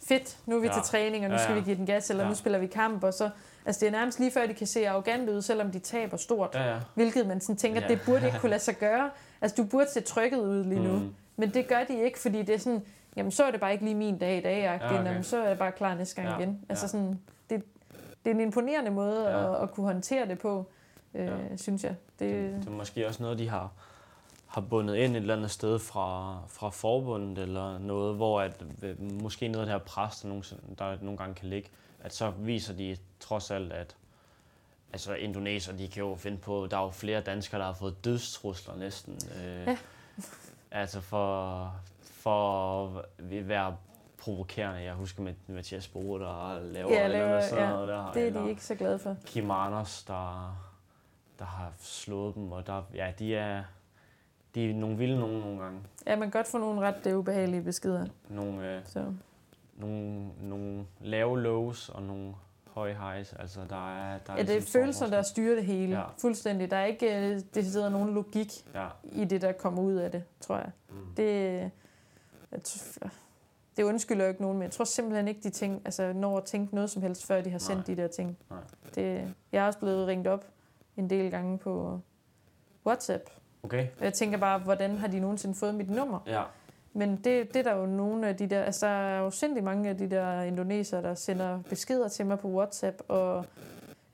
fedt, 0.00 0.38
nu 0.46 0.56
er 0.56 0.60
vi 0.60 0.66
ja. 0.66 0.72
til 0.72 0.82
træning, 0.82 1.24
og 1.24 1.30
nu 1.30 1.34
ja, 1.34 1.40
ja. 1.40 1.46
skal 1.46 1.56
vi 1.56 1.60
give 1.60 1.76
den 1.76 1.86
gas, 1.86 2.10
eller 2.10 2.22
ja. 2.22 2.28
nu 2.28 2.34
spiller 2.34 2.58
vi 2.58 2.66
kamp, 2.66 3.04
og 3.04 3.14
så 3.14 3.30
Altså 3.66 3.80
det 3.80 3.86
er 3.86 3.90
nærmest 3.90 4.18
lige 4.18 4.30
før, 4.30 4.46
de 4.46 4.54
kan 4.54 4.66
se 4.66 4.88
arrogant 4.88 5.28
ud, 5.28 5.42
selvom 5.42 5.70
de 5.70 5.78
taber 5.78 6.16
stort. 6.16 6.54
Ja, 6.54 6.72
ja. 6.72 6.78
Hvilket 6.94 7.26
man 7.26 7.40
sådan 7.40 7.56
tænker, 7.56 7.80
ja. 7.80 7.88
det 7.88 8.00
burde 8.06 8.26
ikke 8.26 8.38
kunne 8.38 8.50
lade 8.50 8.62
sig 8.62 8.78
gøre. 8.78 9.10
Altså 9.40 9.62
du 9.62 9.68
burde 9.68 9.90
se 9.90 10.00
trykket 10.00 10.38
ud 10.38 10.64
lige 10.64 10.80
nu. 10.80 10.92
Mm. 10.92 11.14
Men 11.36 11.50
det 11.50 11.68
gør 11.68 11.84
de 11.84 12.04
ikke, 12.04 12.18
fordi 12.18 12.42
det 12.42 12.54
er 12.54 12.58
sådan, 12.58 12.82
jamen 13.16 13.32
så 13.32 13.44
er 13.44 13.50
det 13.50 13.60
bare 13.60 13.72
ikke 13.72 13.84
lige 13.84 13.94
min 13.94 14.18
dag 14.18 14.38
i 14.38 14.40
dag, 14.40 14.62
ja, 14.62 14.74
okay. 14.74 15.04
jamen, 15.04 15.24
så 15.24 15.42
er 15.42 15.48
jeg 15.48 15.58
bare 15.58 15.72
klar 15.72 15.94
næste 15.94 16.22
gang 16.22 16.28
ja. 16.28 16.38
igen. 16.38 16.60
Altså 16.68 16.84
ja. 16.84 16.88
sådan, 16.88 17.20
det, 17.50 17.62
det 18.24 18.30
er 18.30 18.34
en 18.34 18.40
imponerende 18.40 18.90
måde 18.90 19.30
ja. 19.30 19.54
at, 19.54 19.62
at 19.62 19.70
kunne 19.70 19.86
håndtere 19.86 20.28
det 20.28 20.38
på, 20.38 20.66
øh, 21.14 21.26
ja. 21.26 21.56
synes 21.56 21.84
jeg. 21.84 21.94
Det, 22.18 22.34
det, 22.34 22.60
det 22.60 22.66
er 22.66 22.70
måske 22.70 23.06
også 23.06 23.22
noget, 23.22 23.38
de 23.38 23.48
har 23.48 23.70
har 24.52 24.60
bundet 24.60 24.96
ind 24.96 25.16
et 25.16 25.20
eller 25.20 25.36
andet 25.36 25.50
sted 25.50 25.78
fra, 25.78 26.38
fra 26.48 26.70
forbundet 26.70 27.38
eller 27.38 27.78
noget, 27.78 28.16
hvor 28.16 28.40
at, 28.40 28.64
måske 29.22 29.48
noget 29.48 29.60
af 29.60 29.66
det 29.66 29.72
her 29.72 29.86
pres, 29.86 30.20
der 30.20 30.28
nogle, 30.28 30.44
der 30.78 30.96
nogle 31.00 31.18
gange 31.18 31.34
kan 31.34 31.48
ligge, 31.48 31.68
at 32.02 32.14
så 32.14 32.30
viser 32.30 32.74
de 32.74 32.96
trods 33.20 33.50
alt, 33.50 33.72
at 33.72 33.96
altså 34.92 35.14
indoneser, 35.14 35.72
de 35.72 35.88
kan 35.88 36.02
jo 36.02 36.14
finde 36.14 36.38
på, 36.38 36.66
der 36.70 36.76
er 36.76 36.82
jo 36.82 36.90
flere 36.90 37.20
danskere, 37.20 37.60
der 37.60 37.66
har 37.66 37.72
fået 37.72 38.04
dødstrusler 38.04 38.76
næsten. 38.76 39.18
Øh, 39.36 39.66
ja. 39.66 39.76
Altså 40.74 41.00
for, 41.00 41.74
for 42.02 42.86
at 42.98 43.48
være 43.48 43.76
provokerende. 44.18 44.82
Jeg 44.82 44.94
husker 44.94 45.22
med 45.22 45.34
Mathias 45.46 45.88
Bore, 45.88 46.20
der 46.20 46.60
laver, 46.62 46.92
ja, 46.92 47.06
laver 47.06 47.28
noget 47.28 47.44
sådan 47.44 47.64
ja. 47.64 47.70
noget 47.70 47.88
der. 47.88 48.12
Det 48.12 48.28
er 48.28 48.42
de 48.42 48.48
ikke 48.48 48.64
så 48.64 48.74
glade 48.74 48.98
for. 48.98 49.16
Kim 49.26 49.50
Anders, 49.50 50.02
der, 50.02 50.56
der 51.38 51.44
har 51.44 51.72
slået 51.78 52.34
dem, 52.34 52.52
og 52.52 52.66
der, 52.66 52.82
ja, 52.94 53.12
de 53.18 53.36
er, 53.36 53.64
de 54.54 54.70
er 54.70 54.74
nogle 54.74 54.96
vilde 54.96 55.20
nogen 55.20 55.40
nogle 55.40 55.62
gange. 55.62 55.80
Ja, 56.06 56.16
man 56.16 56.30
kan 56.30 56.38
godt 56.40 56.46
få 56.46 56.58
nogle 56.58 56.80
ret 56.80 57.14
ubehagelige 57.14 57.62
beskeder. 57.62 58.06
Nogle, 58.28 58.76
øh, 58.76 58.82
så. 58.84 59.14
Nogle, 59.82 60.28
nogle 60.40 60.84
lave 61.00 61.40
lows 61.40 61.88
og 61.88 62.02
nogle 62.02 62.34
høje 62.66 62.94
highs. 62.94 63.32
Altså, 63.32 63.60
der 63.70 63.96
er, 63.98 64.18
der 64.18 64.32
er 64.32 64.36
ja, 64.36 64.42
det 64.42 64.50
er 64.50 64.54
ligesom 64.54 64.80
følelser, 64.80 65.06
der 65.06 65.22
styrer 65.22 65.54
det 65.54 65.64
hele. 65.64 65.98
Ja. 65.98 66.04
Fuldstændig. 66.18 66.70
Der 66.70 66.76
er 66.76 66.84
ikke 66.84 67.34
uh, 67.36 67.42
decideret 67.54 67.92
nogen 67.92 68.14
logik 68.14 68.52
ja. 68.74 68.88
i 69.04 69.24
det, 69.24 69.42
der 69.42 69.52
kommer 69.52 69.82
ud 69.82 69.94
af 69.94 70.10
det, 70.10 70.24
tror 70.40 70.56
jeg. 70.56 70.70
Mm. 70.90 71.14
Det, 71.16 71.70
det 73.76 73.82
undskylder 73.82 74.24
jo 74.24 74.28
ikke 74.28 74.42
nogen, 74.42 74.58
men 74.58 74.62
jeg 74.62 74.70
tror 74.70 74.84
simpelthen 74.84 75.28
ikke, 75.28 75.40
de 75.42 75.50
ting, 75.50 75.82
altså, 75.84 76.12
når 76.12 76.38
at 76.38 76.44
tænke 76.44 76.74
noget 76.74 76.90
som 76.90 77.02
helst, 77.02 77.26
før 77.26 77.40
de 77.40 77.50
har 77.50 77.58
sendt 77.58 77.88
Nej. 77.88 77.96
de 77.96 78.02
der 78.02 78.08
ting. 78.08 78.38
Nej. 78.50 78.58
Det, 78.94 79.34
jeg 79.52 79.62
er 79.62 79.66
også 79.66 79.78
blevet 79.78 80.06
ringet 80.06 80.26
op 80.26 80.44
en 80.96 81.10
del 81.10 81.30
gange 81.30 81.58
på 81.58 82.00
WhatsApp. 82.86 83.22
Okay. 83.62 83.86
Jeg 84.00 84.12
tænker 84.12 84.38
bare, 84.38 84.58
hvordan 84.58 84.98
har 84.98 85.08
de 85.08 85.20
nogensinde 85.20 85.54
fået 85.54 85.74
mit 85.74 85.90
nummer? 85.90 86.18
Ja. 86.26 86.42
Men 86.94 87.16
det, 87.16 87.54
det 87.54 87.56
er 87.56 87.62
der 87.62 87.76
jo 87.76 87.86
nogle 87.86 88.28
af 88.28 88.36
de 88.36 88.46
der, 88.46 88.62
altså 88.62 88.86
der 88.86 88.92
er 88.92 89.20
jo 89.20 89.30
sindssygt 89.30 89.64
mange 89.64 89.88
af 89.88 89.98
de 89.98 90.10
der 90.10 90.42
indoneser, 90.42 91.00
der 91.00 91.14
sender 91.14 91.62
beskeder 91.68 92.08
til 92.08 92.26
mig 92.26 92.38
på 92.38 92.48
WhatsApp 92.48 93.02
og 93.08 93.44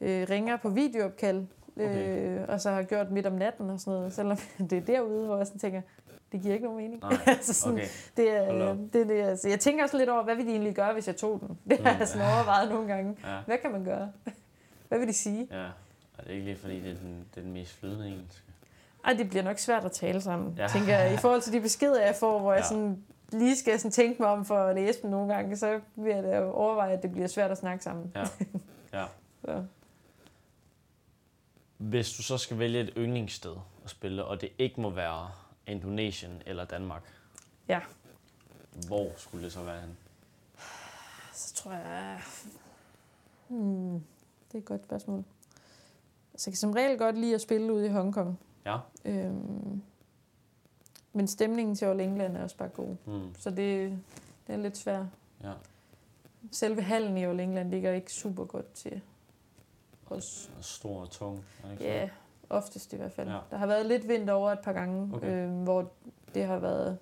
øh, 0.00 0.26
ringer 0.30 0.56
på 0.56 0.68
videoopkald, 0.68 1.46
okay. 1.76 2.38
øh, 2.38 2.44
og 2.48 2.60
så 2.60 2.70
har 2.70 2.82
gjort 2.82 3.10
midt 3.10 3.26
om 3.26 3.32
natten 3.32 3.70
og 3.70 3.80
sådan 3.80 3.98
noget, 3.98 4.12
selvom 4.12 4.36
det 4.70 4.72
er 4.72 4.82
derude, 4.82 5.26
hvor 5.26 5.36
jeg 5.36 5.46
sådan 5.46 5.60
tænker, 5.60 5.80
det 6.32 6.42
giver 6.42 6.54
ikke 6.54 6.66
nogen 6.66 6.82
mening. 6.82 7.02
Nej. 7.02 7.18
altså 7.26 7.54
sådan, 7.54 7.74
okay. 7.74 7.86
det, 8.16 8.36
er, 8.36 8.74
det, 8.92 9.08
det, 9.08 9.22
altså, 9.22 9.48
jeg 9.48 9.60
tænker 9.60 9.84
også 9.84 9.96
lidt 9.98 10.08
over, 10.08 10.24
hvad 10.24 10.36
vil 10.36 10.46
de 10.46 10.50
egentlig 10.50 10.74
gøre, 10.74 10.92
hvis 10.92 11.06
jeg 11.06 11.16
tog 11.16 11.40
den? 11.40 11.58
Det 11.70 11.78
har 11.86 11.92
mm. 11.92 11.98
jeg 11.98 12.08
sådan 12.08 12.26
overvejet 12.26 12.70
nogle 12.70 12.88
gange. 12.88 13.16
Ja. 13.24 13.38
Hvad 13.46 13.58
kan 13.58 13.72
man 13.72 13.84
gøre? 13.84 14.12
Hvad 14.88 14.98
vil 14.98 15.08
de 15.08 15.12
sige? 15.12 15.48
Ja, 15.50 15.64
og 16.18 16.24
det 16.24 16.30
er 16.30 16.34
ikke 16.34 16.44
lige 16.44 16.56
fordi, 16.56 16.80
det 16.80 16.90
er 16.90 16.94
den, 16.94 17.26
det 17.34 17.40
er 17.40 17.44
den 17.44 17.52
mest 17.52 17.72
flydende 17.72 18.06
engelsk. 18.06 18.44
Ej, 19.04 19.12
det 19.12 19.28
bliver 19.28 19.42
nok 19.42 19.58
svært 19.58 19.84
at 19.84 19.92
tale 19.92 20.20
sammen, 20.20 20.54
ja. 20.58 20.68
tænker 20.68 20.98
jeg. 20.98 21.14
I 21.14 21.16
forhold 21.16 21.42
til 21.42 21.52
de 21.52 21.60
beskeder, 21.60 22.04
jeg 22.04 22.14
får, 22.14 22.38
hvor 22.38 22.52
ja. 22.52 22.56
jeg 22.56 22.64
sådan 22.64 23.04
lige 23.32 23.56
skal 23.56 23.78
sådan 23.78 23.90
tænke 23.90 24.22
mig 24.22 24.30
om 24.30 24.44
for 24.44 24.58
at 24.58 24.74
læse 24.74 25.02
dem 25.02 25.10
nogle 25.10 25.34
gange, 25.34 25.56
så 25.56 25.80
vil 25.96 26.14
jeg 26.14 26.22
da 26.22 26.44
overveje, 26.44 26.92
at 26.92 27.02
det 27.02 27.12
bliver 27.12 27.26
svært 27.26 27.50
at 27.50 27.58
snakke 27.58 27.84
sammen. 27.84 28.12
Ja. 28.14 28.24
ja. 28.92 29.06
så. 29.44 29.64
Hvis 31.78 32.12
du 32.12 32.22
så 32.22 32.38
skal 32.38 32.58
vælge 32.58 32.80
et 32.80 32.92
yndlingssted 32.96 33.54
at 33.84 33.90
spille, 33.90 34.24
og 34.24 34.40
det 34.40 34.48
ikke 34.58 34.80
må 34.80 34.90
være 34.90 35.30
Indonesien 35.66 36.42
eller 36.46 36.64
Danmark, 36.64 37.02
ja. 37.68 37.80
hvor 38.86 39.10
skulle 39.16 39.44
det 39.44 39.52
så 39.52 39.62
være 39.62 39.80
hen? 39.80 39.96
Så 41.32 41.54
tror 41.54 41.72
jeg... 41.72 42.20
Hmm, 43.48 43.92
det 44.48 44.54
er 44.54 44.58
et 44.58 44.64
godt 44.64 44.84
spørgsmål. 44.84 45.24
Så 46.36 46.50
jeg 46.50 46.52
kan 46.52 46.58
som 46.58 46.70
regel 46.70 46.98
godt 46.98 47.18
lide 47.18 47.34
at 47.34 47.40
spille 47.40 47.72
ude 47.72 47.86
i 47.86 47.88
Hongkong. 47.88 48.38
Ja. 48.68 48.78
Øhm, 49.04 49.82
men 51.12 51.26
stemningen 51.26 51.74
til 51.74 51.84
All 51.84 52.00
England 52.00 52.36
er 52.36 52.42
også 52.42 52.56
bare 52.56 52.68
god. 52.68 52.96
Mm. 53.06 53.34
Så 53.38 53.50
det, 53.50 53.98
det 54.46 54.52
er 54.52 54.56
lidt 54.56 54.76
svært. 54.76 55.06
Ja. 55.42 55.52
Selve 56.52 56.82
hallen 56.82 57.16
i 57.16 57.24
All 57.24 57.40
England 57.40 57.70
ligger 57.70 57.92
ikke 57.92 58.12
super 58.12 58.44
godt 58.44 58.72
til 58.72 59.00
os. 60.10 60.50
Stor 60.60 61.00
og 61.00 61.10
tung. 61.10 61.44
Er 61.64 61.72
ikke 61.72 61.84
ja, 61.84 62.08
oftest 62.50 62.92
i 62.92 62.96
hvert 62.96 63.12
fald. 63.12 63.28
Ja. 63.28 63.38
Der 63.50 63.56
har 63.56 63.66
været 63.66 63.86
lidt 63.86 64.08
vind 64.08 64.30
over 64.30 64.50
et 64.50 64.60
par 64.60 64.72
gange, 64.72 65.16
okay. 65.16 65.44
øhm, 65.46 65.62
hvor 65.62 65.90
det 66.34 66.44
har 66.44 66.58
været 66.58 66.98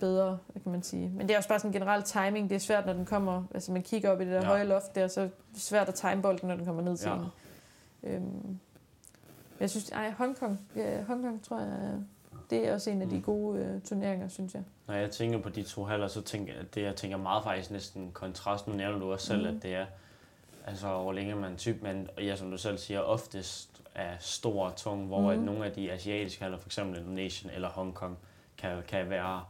bedre, 0.00 0.38
kan 0.62 0.72
man 0.72 0.82
sige. 0.82 1.08
Men 1.08 1.28
det 1.28 1.34
er 1.34 1.38
også 1.38 1.48
bare 1.48 1.58
sådan 1.58 1.68
en 1.68 1.72
generel 1.72 2.02
timing. 2.02 2.50
Det 2.50 2.56
er 2.56 2.60
svært, 2.60 2.86
når 2.86 2.92
den 2.92 3.04
kommer... 3.04 3.44
Altså, 3.54 3.72
man 3.72 3.82
kigger 3.82 4.10
op 4.10 4.20
i 4.20 4.24
det 4.24 4.32
der 4.32 4.40
ja. 4.40 4.46
høje 4.46 4.64
loft 4.64 4.94
der, 4.94 5.08
så 5.08 5.20
er 5.20 5.28
det 5.52 5.60
svært 5.60 5.88
at 5.88 5.94
time 5.94 6.22
bolden, 6.22 6.48
når 6.48 6.56
den 6.56 6.64
kommer 6.64 6.82
ned 6.82 6.96
til 6.96 7.08
ja. 7.08 7.16
en. 7.16 7.26
Øhm, 8.02 8.58
jeg 9.60 9.70
synes, 9.70 9.90
ej, 9.90 10.10
Hongkong, 10.10 10.60
ja, 10.76 11.02
Hongkong 11.02 11.42
tror 11.44 11.58
jeg, 11.58 11.98
det 12.50 12.68
er 12.68 12.74
også 12.74 12.90
en 12.90 13.02
af 13.02 13.08
de 13.08 13.16
mm. 13.16 13.22
gode 13.22 13.64
øh, 13.64 13.80
turneringer, 13.80 14.28
synes 14.28 14.54
jeg. 14.54 14.62
Når 14.86 14.94
jeg 14.94 15.10
tænker 15.10 15.38
på 15.38 15.48
de 15.48 15.62
to 15.62 15.84
haller, 15.84 16.08
så 16.08 16.20
tænker 16.20 16.54
jeg, 16.54 16.74
det 16.74 16.82
jeg 16.82 16.96
tænker 16.96 17.16
meget 17.16 17.44
faktisk 17.44 17.70
næsten 17.70 18.10
kontrast. 18.12 18.68
Nu 18.68 18.74
nævner 18.74 18.98
du 18.98 19.12
også 19.12 19.26
selv, 19.26 19.50
mm. 19.50 19.56
at 19.56 19.62
det 19.62 19.74
er, 19.74 19.86
altså 20.66 21.02
hvor 21.02 21.12
længe 21.12 21.34
man 21.34 21.56
typ, 21.56 21.82
men 21.82 22.08
ja, 22.18 22.36
som 22.36 22.50
du 22.50 22.58
selv 22.58 22.78
siger, 22.78 23.00
oftest 23.00 23.82
er 23.94 24.16
stor 24.20 24.66
og 24.66 24.76
tung, 24.76 25.06
hvor 25.06 25.20
mm. 25.20 25.28
at 25.28 25.38
nogle 25.38 25.64
af 25.66 25.72
de 25.72 25.92
asiatiske 25.92 26.42
haller, 26.42 26.58
for 26.58 26.68
eksempel 26.68 26.98
Indonesien 26.98 27.50
eller 27.50 27.68
Hongkong, 27.68 28.18
kan, 28.58 28.82
kan 28.88 29.10
være 29.10 29.44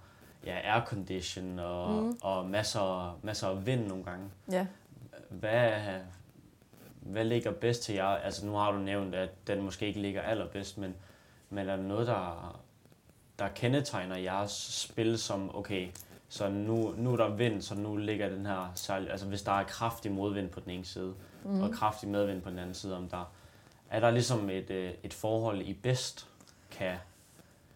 ja, 0.46 0.74
aircondition 0.74 1.58
og, 1.58 2.02
mm. 2.02 2.18
og 2.22 2.46
masser, 2.46 3.18
masser 3.22 3.48
af 3.48 3.66
vind 3.66 3.86
nogle 3.86 4.04
gange. 4.04 4.30
Ja. 4.50 4.66
Hvad, 5.28 5.72
hvad 7.04 7.24
ligger 7.24 7.50
bedst 7.50 7.82
til 7.82 7.94
jer? 7.94 8.06
Altså 8.06 8.46
nu 8.46 8.52
har 8.52 8.72
du 8.72 8.78
nævnt, 8.78 9.14
at 9.14 9.30
den 9.46 9.62
måske 9.62 9.86
ikke 9.86 10.00
ligger 10.00 10.22
allerbedst, 10.22 10.78
men, 10.78 10.94
men 11.50 11.68
er 11.68 11.76
der 11.76 11.82
noget, 11.82 12.06
der, 12.06 12.60
der 13.38 13.48
kendetegner 13.48 14.16
jeres 14.16 14.50
spil 14.90 15.18
som, 15.18 15.56
okay, 15.56 15.88
så 16.28 16.48
nu, 16.48 16.94
nu 16.96 17.12
er 17.12 17.16
der 17.16 17.28
vind, 17.28 17.62
så 17.62 17.74
nu 17.74 17.96
ligger 17.96 18.28
den 18.28 18.46
her 18.46 18.72
sejl, 18.74 19.08
altså 19.08 19.26
hvis 19.26 19.42
der 19.42 19.52
er 19.52 19.64
kraftig 19.64 20.12
modvind 20.12 20.50
på 20.50 20.60
den 20.60 20.70
ene 20.70 20.84
side, 20.84 21.14
mm. 21.44 21.62
og 21.62 21.70
kraftig 21.70 22.08
medvind 22.08 22.42
på 22.42 22.50
den 22.50 22.58
anden 22.58 22.74
side, 22.74 22.96
om 22.96 23.08
der, 23.08 23.32
er 23.90 24.00
der 24.00 24.10
ligesom 24.10 24.50
et, 24.50 24.70
øh, 24.70 24.92
et 25.02 25.14
forhold, 25.14 25.60
I 25.60 25.72
bedst 25.72 26.28
kan, 26.70 26.96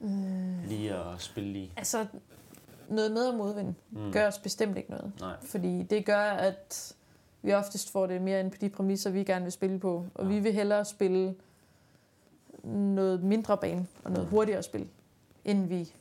mm. 0.01 0.63
lige 0.67 0.95
at 0.95 1.21
spille 1.21 1.59
i? 1.59 1.73
Altså, 1.77 2.07
noget 2.89 3.13
med 3.13 3.29
at 3.29 3.35
modvind 3.35 3.75
mm. 3.91 4.13
gør 4.13 4.27
os 4.27 4.39
bestemt 4.39 4.77
ikke 4.77 4.91
noget. 4.91 5.13
Nej. 5.21 5.37
Fordi 5.43 5.83
det 5.83 6.07
gør, 6.07 6.23
at 6.23 6.95
vi 7.43 7.53
oftest 7.53 7.93
får 7.93 8.07
det 8.07 8.23
mere 8.23 8.41
end 8.41 8.51
på 8.51 8.57
de 8.61 8.69
præmisser, 8.69 9.11
vi 9.11 9.25
gerne 9.25 9.45
vil 9.45 9.53
spille 9.53 9.79
på. 9.79 10.07
Og 10.15 10.25
ja. 10.25 10.31
vi 10.31 10.39
vil 10.39 10.53
hellere 10.53 10.85
spille 10.85 11.35
noget 12.65 13.23
mindre 13.23 13.57
bane 13.57 13.87
og 14.05 14.11
noget 14.11 14.27
mm. 14.27 14.31
hurtigere 14.31 14.63
spil, 14.63 14.89
end 15.45 15.67
vi... 15.67 15.93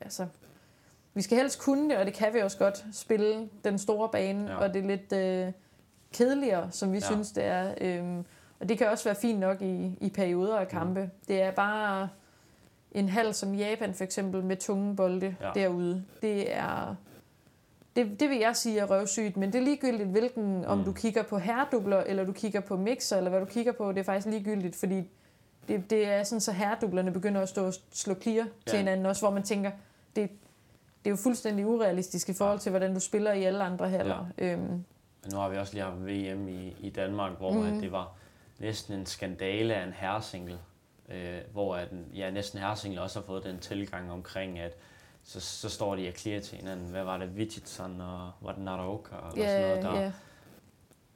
Altså, 0.00 0.26
vi 1.14 1.22
skal 1.22 1.38
helst 1.38 1.60
kunne 1.60 1.90
det, 1.90 1.98
og 1.98 2.06
det 2.06 2.14
kan 2.14 2.34
vi 2.34 2.40
også 2.40 2.58
godt, 2.58 2.84
spille 2.92 3.48
den 3.64 3.78
store 3.78 4.08
bane, 4.08 4.50
ja. 4.50 4.56
og 4.56 4.74
det 4.74 4.84
er 4.84 4.86
lidt 4.86 5.12
øh, 5.12 5.52
kedeligere, 6.12 6.70
som 6.70 6.92
vi 6.92 6.98
ja. 6.98 7.04
synes, 7.04 7.32
det 7.32 7.44
er. 7.44 7.74
Øhm, 7.80 8.24
og 8.60 8.68
det 8.68 8.78
kan 8.78 8.88
også 8.88 9.04
være 9.04 9.14
fint 9.14 9.40
nok 9.40 9.62
i, 9.62 9.98
i 10.00 10.10
perioder 10.10 10.56
af 10.56 10.68
kampe. 10.68 11.00
Mm. 11.00 11.10
Det 11.28 11.42
er 11.42 11.50
bare 11.50 12.08
en 12.92 13.08
halv 13.08 13.32
som 13.32 13.54
Japan 13.54 13.94
for 13.94 14.04
eksempel, 14.04 14.44
med 14.44 14.56
tunge 14.56 14.96
bolde 14.96 15.36
ja. 15.40 15.50
derude. 15.54 16.04
Det 16.22 16.56
er... 16.56 16.96
Det, 17.96 18.20
det 18.20 18.30
vil 18.30 18.38
jeg 18.38 18.56
sige 18.56 18.78
er 18.78 18.84
røvsygt, 18.84 19.36
men 19.36 19.52
det 19.52 19.58
er 19.58 19.64
ligegyldigt, 19.64 20.08
hvilken, 20.08 20.64
om 20.64 20.78
mm. 20.78 20.84
du 20.84 20.92
kigger 20.92 21.22
på 21.22 21.38
herredubler, 21.38 22.00
eller 22.00 22.24
du 22.24 22.32
kigger 22.32 22.60
på 22.60 22.76
mixer, 22.76 23.16
eller 23.16 23.30
hvad 23.30 23.40
du 23.40 23.46
kigger 23.46 23.72
på, 23.72 23.92
det 23.92 23.98
er 23.98 24.04
faktisk 24.04 24.26
ligegyldigt, 24.26 24.76
fordi 24.76 25.10
det, 25.68 25.90
det 25.90 26.08
er 26.08 26.22
sådan, 26.22 26.40
så 26.40 26.52
herredublerne 26.52 27.12
begynder 27.12 27.40
at 27.40 27.48
stå 27.48 27.66
og 27.66 27.74
slå 27.92 28.14
clear 28.14 28.46
ja. 28.66 28.70
til 28.70 28.78
hinanden 28.78 29.06
også, 29.06 29.22
hvor 29.22 29.30
man 29.30 29.42
tænker, 29.42 29.70
det, 30.16 30.30
det 31.04 31.06
er 31.06 31.10
jo 31.10 31.16
fuldstændig 31.16 31.66
urealistisk 31.66 32.28
i 32.28 32.32
forhold 32.32 32.58
til, 32.58 32.70
hvordan 32.70 32.94
du 32.94 33.00
spiller 33.00 33.32
i 33.32 33.42
alle 33.44 33.64
andre 33.64 33.88
haller. 33.88 34.26
Ja. 34.38 34.52
Øhm. 34.52 34.62
Men 34.62 35.32
nu 35.32 35.38
har 35.38 35.48
vi 35.48 35.56
også 35.56 35.74
lige 35.74 35.84
haft 35.84 36.06
VM 36.06 36.48
i, 36.48 36.76
i 36.80 36.90
Danmark, 36.90 37.38
hvor 37.38 37.52
mm. 37.52 37.66
at 37.66 37.82
det 37.82 37.92
var 37.92 38.12
næsten 38.58 38.98
en 38.98 39.06
skandale 39.06 39.74
af 39.74 39.86
en 39.86 39.92
herresingle, 39.92 40.58
øh, 41.08 41.38
hvor 41.52 41.76
at, 41.76 41.88
ja, 42.14 42.30
næsten 42.30 42.60
herresingle 42.60 43.02
også 43.02 43.18
har 43.18 43.26
fået 43.26 43.44
den 43.44 43.58
tilgang 43.58 44.12
omkring, 44.12 44.58
at 44.58 44.76
så, 45.24 45.40
så 45.40 45.68
står 45.68 45.96
de 45.96 46.08
og 46.08 46.14
clear 46.14 46.40
til 46.40 46.58
hinanden. 46.58 46.86
Hvad 46.86 47.04
var 47.04 47.18
det? 47.18 47.36
Vigitson 47.36 48.00
og 48.00 48.30
var 48.40 48.52
det 48.52 48.64
Naraoka? 48.64 49.16
Og 49.16 49.36
ja, 49.36 49.46
sådan 49.46 49.84
noget, 49.84 49.84
der, 49.84 50.00
ja. 50.00 50.12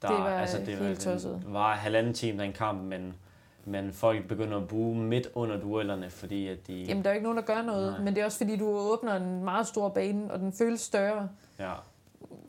Der, 0.03 0.09
det 0.09 0.19
var 0.19 0.29
altså, 0.29 0.59
det 0.59 0.67
helt 0.67 1.07
var, 1.07 1.13
tosset. 1.13 1.43
Var 1.47 1.75
halvanden 1.75 2.15
time 2.15 2.43
den 2.43 2.53
kamp, 2.53 2.83
men 2.83 3.15
men 3.69 3.93
folk 3.93 4.29
begynder 4.29 4.57
at 4.57 4.69
bue 4.69 4.95
midt 4.95 5.29
under 5.35 5.61
duellerne, 5.61 6.11
fordi 6.11 6.49
at 6.49 6.67
de... 6.67 6.75
Jamen, 6.75 7.05
der 7.05 7.11
er 7.11 7.15
ikke 7.15 7.23
nogen, 7.23 7.39
der 7.39 7.45
gør 7.45 7.63
noget, 7.63 7.93
Nej. 7.93 8.01
men 8.01 8.15
det 8.15 8.21
er 8.21 8.25
også 8.25 8.39
fordi, 8.39 8.57
du 8.57 8.69
åbner 8.69 9.17
en 9.17 9.45
meget 9.45 9.67
stor 9.67 9.89
bane, 9.89 10.33
og 10.33 10.39
den 10.39 10.53
føles 10.53 10.81
større. 10.81 11.29
Ja. 11.59 11.73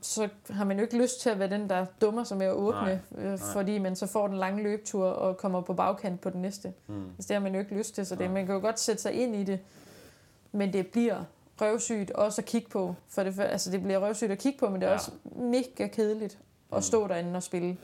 Så 0.02 0.30
har 0.50 0.66
man 0.66 0.78
jo 0.78 0.84
ikke 0.84 0.98
lyst 0.98 1.22
til 1.22 1.30
at 1.30 1.40
være 1.40 1.50
den, 1.50 1.70
der 1.70 1.86
dummer 2.02 2.24
sig 2.24 2.38
med 2.38 2.46
at 2.46 2.54
åbne, 2.54 2.82
Nej. 2.82 3.00
Øh, 3.18 3.26
Nej. 3.26 3.38
fordi 3.54 3.78
man 3.78 3.96
så 3.96 4.08
får 4.08 4.28
den 4.28 4.38
lange 4.38 4.64
løbetur 4.64 5.06
og 5.06 5.38
kommer 5.38 5.62
på 5.62 5.74
bagkant 5.74 6.22
på 6.22 6.30
den 6.30 6.42
næste. 6.42 6.74
Mm. 6.88 7.06
Altså, 7.06 7.28
det 7.28 7.34
har 7.36 7.40
man 7.40 7.54
jo 7.54 7.60
ikke 7.60 7.78
lyst 7.78 7.96
til, 7.96 8.06
så 8.06 8.16
det, 8.16 8.32
man 8.32 8.46
kan 8.46 8.56
jo 8.56 8.62
godt 8.62 8.80
sætte 8.80 9.02
sig 9.02 9.14
ind 9.14 9.36
i 9.36 9.44
det, 9.44 9.60
men 10.52 10.74
det 10.74 10.88
bliver 10.88 11.24
røvsygt 11.62 12.12
også 12.12 12.42
at 12.42 12.46
kigge 12.46 12.70
på. 12.70 12.96
For 13.10 13.24
det, 13.24 13.40
altså, 13.40 13.72
det 13.72 13.84
bliver 13.84 14.00
røvsygt 14.00 14.32
at 14.32 14.38
kigge 14.38 14.60
på, 14.60 14.70
men 14.70 14.82
det 14.82 14.88
er 14.88 14.92
ja. 14.92 14.96
også 14.96 15.12
mega 15.36 15.88
kedeligt 15.88 16.40
at 16.72 16.78
mm. 16.78 16.82
stå 16.82 17.08
derinde 17.08 17.36
og 17.36 17.44
spille. 17.44 17.78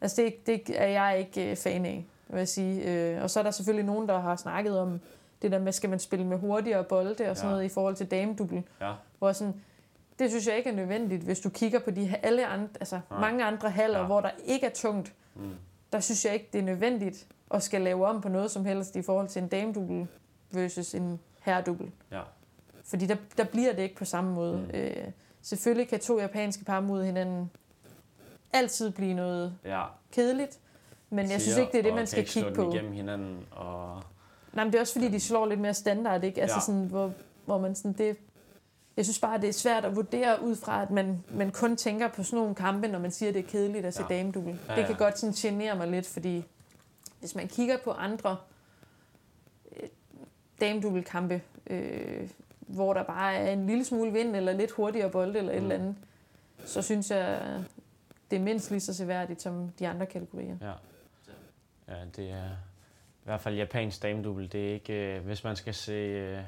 Altså, 0.00 0.22
det, 0.22 0.46
det 0.46 0.82
er 0.82 0.86
jeg 0.86 1.18
ikke 1.18 1.50
øh, 1.50 1.56
fan 1.56 1.84
af 1.86 2.06
vil 2.28 2.38
jeg 2.38 2.48
sige. 2.48 2.82
Øh, 2.82 3.22
og 3.22 3.30
så 3.30 3.38
er 3.38 3.44
der 3.44 3.50
selvfølgelig 3.50 3.86
nogen, 3.86 4.08
der 4.08 4.18
har 4.18 4.36
snakket 4.36 4.78
om 4.78 5.00
det 5.42 5.52
der 5.52 5.58
med, 5.58 5.72
skal 5.72 5.90
man 5.90 5.98
spille 5.98 6.26
med 6.26 6.38
hurtigere 6.38 6.84
bolde 6.84 7.10
og 7.30 7.36
sådan 7.36 7.50
ja. 7.50 7.54
noget 7.54 7.64
i 7.64 7.68
forhold 7.68 7.96
til 7.96 8.10
damedubbel. 8.10 8.62
Ja. 8.80 8.92
Hvor 9.18 9.32
sådan, 9.32 9.62
det 10.18 10.30
synes 10.30 10.46
jeg 10.46 10.56
ikke 10.56 10.70
er 10.70 10.74
nødvendigt, 10.74 11.22
hvis 11.22 11.40
du 11.40 11.50
kigger 11.50 11.78
på 11.78 11.90
de 11.90 12.14
alle 12.22 12.46
andre, 12.46 12.68
altså 12.80 13.00
Nej. 13.10 13.20
mange 13.20 13.44
andre 13.44 13.70
haller, 13.70 13.98
ja. 13.98 14.06
hvor 14.06 14.20
der 14.20 14.30
ikke 14.44 14.66
er 14.66 14.70
tungt. 14.70 15.12
Mm. 15.34 15.50
Der 15.92 16.00
synes 16.00 16.24
jeg 16.24 16.34
ikke, 16.34 16.48
det 16.52 16.58
er 16.58 16.62
nødvendigt 16.62 17.26
at 17.50 17.62
skal 17.62 17.80
lave 17.80 18.06
om 18.06 18.20
på 18.20 18.28
noget 18.28 18.50
som 18.50 18.64
helst 18.64 18.96
i 18.96 19.02
forhold 19.02 19.28
til 19.28 19.42
en 19.42 19.48
damedubbel 19.48 20.06
versus 20.50 20.94
en 20.94 21.20
herredubbel. 21.42 21.90
Ja. 22.12 22.20
Fordi 22.86 23.06
der, 23.06 23.16
der 23.36 23.44
bliver 23.44 23.72
det 23.72 23.82
ikke 23.82 23.94
på 23.94 24.04
samme 24.04 24.32
måde. 24.32 24.56
Mm. 24.56 24.78
Øh, 24.78 25.06
selvfølgelig 25.42 25.88
kan 25.88 26.00
to 26.00 26.20
japanske 26.20 26.64
par 26.64 26.80
mod 26.80 27.04
hinanden 27.04 27.50
altid 28.52 28.90
blive 28.90 29.14
noget 29.14 29.58
ja. 29.64 29.84
kedeligt. 30.12 30.58
Men 31.10 31.30
jeg 31.30 31.40
synes 31.40 31.58
ikke, 31.58 31.72
det 31.72 31.78
er 31.78 31.82
det, 31.82 31.94
man 31.94 32.06
skal 32.06 32.26
kigge 32.26 32.50
på. 32.50 32.72
igennem 32.72 32.92
hinanden. 32.92 33.46
Og... 33.50 34.02
Nej, 34.52 34.64
men 34.64 34.72
det 34.72 34.78
er 34.78 34.80
også 34.80 34.92
fordi, 34.92 35.08
de 35.08 35.20
slår 35.20 35.46
lidt 35.46 35.60
mere 35.60 35.74
standard, 35.74 36.24
ikke? 36.24 36.40
Altså 36.42 36.56
ja. 36.56 36.60
sådan, 36.60 36.86
hvor, 36.86 37.12
hvor 37.44 37.58
man 37.58 37.74
sådan, 37.74 37.92
det, 37.92 38.16
jeg 38.96 39.04
synes 39.04 39.18
bare, 39.18 39.40
det 39.40 39.48
er 39.48 39.52
svært 39.52 39.84
at 39.84 39.96
vurdere 39.96 40.42
ud 40.42 40.56
fra, 40.56 40.82
at 40.82 40.90
man, 40.90 41.24
man 41.30 41.50
kun 41.50 41.76
tænker 41.76 42.08
på 42.08 42.22
sådan 42.22 42.38
nogle 42.38 42.54
kampe, 42.54 42.88
når 42.88 42.98
man 42.98 43.10
siger, 43.10 43.28
at 43.28 43.34
det 43.34 43.44
er 43.44 43.48
kedeligt 43.48 43.86
at 43.86 43.94
se 43.94 44.02
ja. 44.10 44.16
dameduel. 44.16 44.58
Ja, 44.68 44.72
ja. 44.72 44.78
Det 44.78 44.86
kan 44.86 44.96
godt 44.96 45.18
sådan 45.18 45.32
genere 45.32 45.76
mig 45.76 45.88
lidt, 45.88 46.06
fordi 46.06 46.44
hvis 47.20 47.34
man 47.34 47.48
kigger 47.48 47.76
på 47.84 47.90
andre 47.90 48.36
øh, 49.76 49.88
dameduel-kampe, 50.60 51.42
øh, 51.66 52.28
hvor 52.66 52.94
der 52.94 53.02
bare 53.02 53.34
er 53.34 53.52
en 53.52 53.66
lille 53.66 53.84
smule 53.84 54.12
vind, 54.12 54.36
eller 54.36 54.52
lidt 54.52 54.70
hurtigere 54.70 55.10
bold, 55.10 55.36
eller 55.36 55.52
et 55.52 55.62
mm. 55.62 55.70
eller 55.70 55.84
andet, 55.84 55.96
så 56.64 56.82
synes 56.82 57.10
jeg, 57.10 57.40
det 58.30 58.36
er 58.36 58.40
mindst 58.40 58.70
lige 58.70 58.80
så 58.80 58.94
seværdigt 58.94 59.42
som 59.42 59.68
de 59.78 59.88
andre 59.88 60.06
kategorier. 60.06 60.56
Ja. 60.60 60.72
Ja, 61.88 62.04
det 62.16 62.30
er 62.30 62.50
i 63.22 63.24
hvert 63.24 63.40
fald 63.40 63.54
japansk 63.54 64.02
damedubbel. 64.02 64.52
Det 64.52 64.68
er 64.68 64.74
ikke, 64.74 65.16
øh, 65.16 65.24
hvis 65.24 65.44
man 65.44 65.56
skal 65.56 65.74
se 65.74 65.92
øh, 65.92 66.38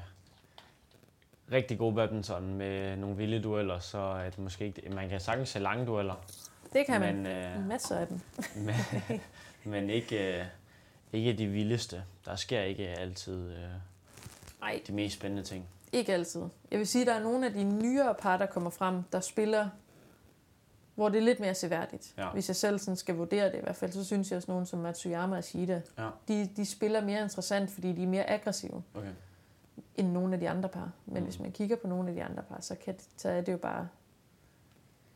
rigtig 1.51 1.77
god 1.77 1.93
badminton 1.93 2.53
med 2.53 2.97
nogle 2.97 3.17
vilde 3.17 3.41
dueller, 3.41 3.79
så 3.79 3.97
er 3.97 4.29
det 4.29 4.39
måske 4.39 4.65
ikke, 4.65 4.89
man 4.89 5.09
kan 5.09 5.19
sagtens 5.19 5.49
se 5.49 5.59
lange 5.59 5.85
dueller. 5.85 6.25
Det 6.73 6.85
kan 6.85 7.01
men, 7.01 7.23
man. 7.23 7.37
Øh, 7.37 7.67
Masser 7.67 7.97
af 7.97 8.07
dem. 8.07 8.19
men, 8.65 8.75
men 9.63 9.89
ikke, 9.89 10.39
øh, 10.39 10.45
ikke 11.13 11.33
de 11.33 11.47
vildeste. 11.47 12.03
Der 12.25 12.35
sker 12.35 12.61
ikke 12.61 12.87
altid 12.87 13.51
øh, 13.51 13.69
Ej. 14.61 14.81
de 14.87 14.93
mest 14.93 15.15
spændende 15.15 15.43
ting. 15.43 15.67
Ikke 15.91 16.13
altid. 16.13 16.41
Jeg 16.71 16.79
vil 16.79 16.87
sige, 16.87 17.01
at 17.01 17.07
der 17.07 17.13
er 17.13 17.23
nogle 17.23 17.45
af 17.45 17.53
de 17.53 17.63
nyere 17.63 18.15
par, 18.19 18.37
der 18.37 18.45
kommer 18.45 18.69
frem, 18.69 19.03
der 19.11 19.19
spiller 19.19 19.69
hvor 20.99 21.09
det 21.09 21.17
er 21.17 21.21
lidt 21.21 21.39
mere 21.39 21.55
seværdigt. 21.55 22.13
Ja. 22.17 22.29
Hvis 22.29 22.47
jeg 22.47 22.55
selv 22.55 22.79
sådan 22.79 22.95
skal 22.95 23.15
vurdere 23.15 23.45
det 23.45 23.55
i 23.55 23.61
hvert 23.61 23.75
fald, 23.75 23.91
så 23.91 24.05
synes 24.05 24.31
jeg 24.31 24.37
også 24.37 24.51
nogen 24.51 24.65
som 24.65 24.79
Matsuyama 24.79 25.37
og 25.37 25.43
Shida, 25.43 25.81
ja. 25.97 26.09
de, 26.27 26.49
de 26.55 26.65
spiller 26.65 27.01
mere 27.01 27.23
interessant, 27.23 27.71
fordi 27.71 27.93
de 27.93 28.03
er 28.03 28.07
mere 28.07 28.29
aggressive 28.29 28.83
okay. 28.93 29.09
end 29.95 30.11
nogle 30.11 30.33
af 30.33 30.39
de 30.39 30.49
andre 30.49 30.69
par. 30.69 30.91
Men 31.05 31.17
mm. 31.17 31.23
hvis 31.23 31.39
man 31.39 31.51
kigger 31.51 31.75
på 31.75 31.87
nogle 31.87 32.09
af 32.09 32.15
de 32.15 32.23
andre 32.23 32.43
par, 32.43 32.61
så, 32.61 32.75
kan 32.75 32.93
det, 32.93 33.03
så 33.17 33.29
er 33.29 33.41
det 33.41 33.51
jo 33.51 33.57
bare 33.57 33.87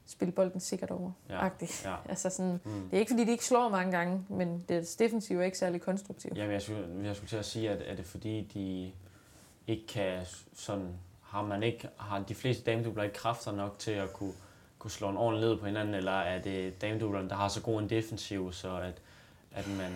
spille 0.06 0.32
bolden 0.32 0.60
sikkert 0.60 0.92
over. 0.92 1.12
Ja. 1.30 1.50
Ja. 1.84 1.96
altså 2.10 2.30
sådan, 2.30 2.60
mm. 2.66 2.72
Det 2.72 2.94
er 2.94 3.00
ikke, 3.00 3.10
fordi 3.10 3.26
de 3.26 3.32
ikke 3.32 3.46
slår 3.46 3.70
mange 3.70 3.92
gange, 3.92 4.26
men 4.30 4.66
det 4.70 4.96
defensive 5.00 5.42
er 5.42 5.46
ikke 5.46 5.58
særlig 5.58 5.82
konstruktivt. 5.82 6.38
Jamen, 6.38 6.54
jeg 6.54 6.62
skulle, 6.62 6.88
jeg 7.04 7.16
skulle 7.16 7.30
til 7.30 7.38
at 7.38 7.46
sige, 7.46 7.70
at 7.70 7.92
er 7.92 7.96
det 7.96 8.06
fordi, 8.06 8.42
de 8.54 8.92
ikke 9.68 9.88
kan 9.88 10.26
sådan, 10.54 10.90
har 11.22 11.42
man 11.42 11.64
ikke, 11.64 11.90
har 11.98 12.20
de 12.20 12.36
fleste 12.36 12.64
damedubler 12.64 13.04
ikke 13.04 13.16
kræfter 13.16 13.52
nok 13.52 13.80
til 13.80 13.92
at 13.92 14.14
kunne 14.14 14.34
kunne 14.84 14.92
slå 14.92 15.10
en 15.10 15.18
ordentlig 15.18 15.50
led 15.50 15.58
på 15.58 15.66
hinanden, 15.66 15.96
eller 15.96 16.12
er 16.12 16.42
det 16.42 16.82
damedublerne, 16.82 17.30
der 17.30 17.36
har 17.36 17.48
så 17.48 17.62
god 17.62 17.82
en 17.82 17.90
defensiv, 17.90 18.52
så 18.54 18.78
at, 18.78 19.02
at 19.52 19.68
man... 19.68 19.92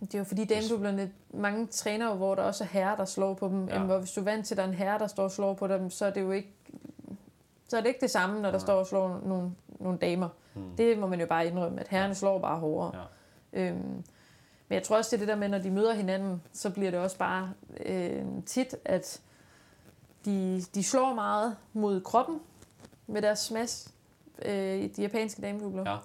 Det 0.00 0.14
er 0.14 0.18
jo 0.18 0.24
fordi 0.24 0.44
damedublerne, 0.44 1.10
mange 1.30 1.66
træner 1.66 2.14
hvor 2.14 2.34
der 2.34 2.42
også 2.42 2.64
er 2.64 2.68
herrer, 2.68 2.96
der 2.96 3.04
slår 3.04 3.34
på 3.34 3.48
dem. 3.48 3.68
Ja. 3.68 3.78
hvor 3.78 3.98
hvis 3.98 4.12
du 4.12 4.20
er 4.20 4.24
vant 4.24 4.46
til, 4.46 4.54
at 4.54 4.56
der 4.56 4.64
er 4.64 4.68
en 4.68 4.74
herre, 4.74 4.98
der 4.98 5.06
står 5.06 5.24
og 5.24 5.30
slår 5.30 5.54
på 5.54 5.68
dem, 5.68 5.90
så 5.90 6.06
er 6.06 6.10
det 6.10 6.20
jo 6.20 6.30
ikke, 6.30 6.52
så 7.68 7.76
er 7.76 7.80
det 7.80 7.88
ikke 7.88 8.00
det 8.00 8.10
samme, 8.10 8.40
når 8.40 8.50
der 8.50 8.58
ja. 8.58 8.64
står 8.64 8.74
og 8.74 8.86
slår 8.86 9.20
nogle, 9.26 9.50
nogle 9.80 9.98
damer. 9.98 10.28
Hmm. 10.54 10.76
Det 10.76 10.98
må 10.98 11.06
man 11.06 11.20
jo 11.20 11.26
bare 11.26 11.46
indrømme, 11.46 11.80
at 11.80 11.88
herrerne 11.88 12.08
ja. 12.08 12.14
slår 12.14 12.38
bare 12.38 12.58
hårdere. 12.58 13.06
Ja. 13.52 13.60
Øhm, 13.60 14.04
men 14.72 14.74
jeg 14.74 14.82
tror 14.82 14.96
også, 14.96 15.10
det 15.10 15.22
er 15.22 15.26
det 15.26 15.28
der 15.28 15.40
med, 15.40 15.48
når 15.48 15.58
de 15.58 15.70
møder 15.70 15.94
hinanden, 15.94 16.42
så 16.52 16.70
bliver 16.70 16.90
det 16.90 17.00
også 17.00 17.18
bare 17.18 17.52
øh, 17.86 18.24
tit, 18.46 18.74
at 18.84 19.20
de, 20.24 20.62
de 20.74 20.84
slår 20.84 21.14
meget 21.14 21.56
mod 21.72 22.00
kroppen 22.00 22.40
med 23.06 23.22
deres 23.22 23.38
smash, 23.38 23.88
øh, 24.44 24.54
de 24.96 25.02
japanske 25.02 25.42
damedubler. 25.42 25.98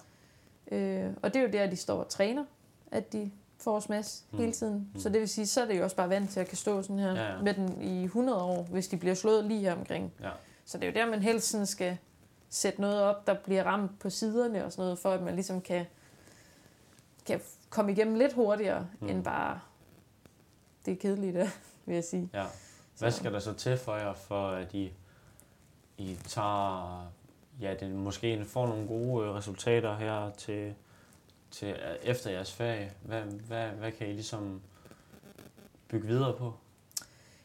Ja. 0.71 0.77
Øh, 0.77 1.13
og 1.21 1.33
det 1.33 1.39
er 1.39 1.43
jo 1.43 1.51
der, 1.51 1.69
de 1.69 1.75
står 1.75 1.99
og 1.99 2.09
træner, 2.09 2.45
at 2.91 3.13
de 3.13 3.31
får 3.57 3.79
smash 3.79 4.23
mm. 4.31 4.39
hele 4.39 4.51
tiden. 4.51 4.89
Mm. 4.93 4.99
Så 4.99 5.09
det 5.09 5.19
vil 5.19 5.29
sige, 5.29 5.47
så 5.47 5.61
er 5.61 5.65
det 5.65 5.77
jo 5.77 5.83
også 5.83 5.95
bare 5.95 6.09
vant 6.09 6.29
til 6.29 6.39
at 6.39 6.47
kan 6.47 6.57
stå 6.57 6.81
sådan 6.81 6.99
her 6.99 7.13
ja, 7.13 7.31
ja. 7.31 7.41
med 7.41 7.53
den 7.53 7.81
i 7.81 8.03
100 8.03 8.41
år, 8.41 8.63
hvis 8.63 8.87
de 8.87 8.97
bliver 8.97 9.15
slået 9.15 9.45
lige 9.45 9.59
her 9.59 9.75
omkring. 9.75 10.13
Ja. 10.21 10.29
Så 10.65 10.77
det 10.77 10.83
er 10.83 10.91
jo 10.91 10.93
der, 10.93 11.11
man 11.11 11.21
helst 11.21 11.49
sådan 11.49 11.65
skal 11.65 11.97
sætte 12.49 12.81
noget 12.81 13.01
op, 13.01 13.27
der 13.27 13.33
bliver 13.33 13.63
ramt 13.63 13.99
på 13.99 14.09
siderne 14.09 14.65
og 14.65 14.71
sådan 14.71 14.83
noget, 14.83 14.99
for 14.99 15.11
at 15.11 15.21
man 15.21 15.33
ligesom 15.33 15.61
kan, 15.61 15.85
kan 17.27 17.41
komme 17.69 17.91
igennem 17.91 18.15
lidt 18.15 18.33
hurtigere, 18.33 18.87
mm. 18.99 19.07
end 19.07 19.23
bare 19.23 19.59
det 20.85 20.91
er 20.91 20.97
kedeligt, 20.97 21.37
vil 21.85 21.93
jeg 21.93 22.03
sige. 22.03 22.29
Ja. 22.33 22.45
Hvad 22.99 23.11
skal 23.11 23.33
der 23.33 23.39
så 23.39 23.53
til 23.53 23.77
for 23.77 23.95
jer, 23.95 24.13
for 24.13 24.49
at 24.49 24.73
I, 24.73 24.93
I 25.97 26.15
tager 26.27 27.11
ja, 27.61 27.73
det 27.79 27.91
måske 27.91 28.45
får 28.45 28.67
nogle 28.67 28.87
gode 28.87 29.27
øh, 29.27 29.35
resultater 29.35 29.95
her 29.95 30.31
til, 30.31 30.73
til 31.51 31.67
øh, 31.67 31.95
efter 32.03 32.31
jeres 32.31 32.53
ferie. 32.53 32.91
Hvad, 33.01 33.21
hvad, 33.21 33.67
hvad 33.69 33.91
kan 33.91 34.07
I 34.07 34.13
ligesom 34.13 34.61
bygge 35.87 36.07
videre 36.07 36.37
på? 36.37 36.53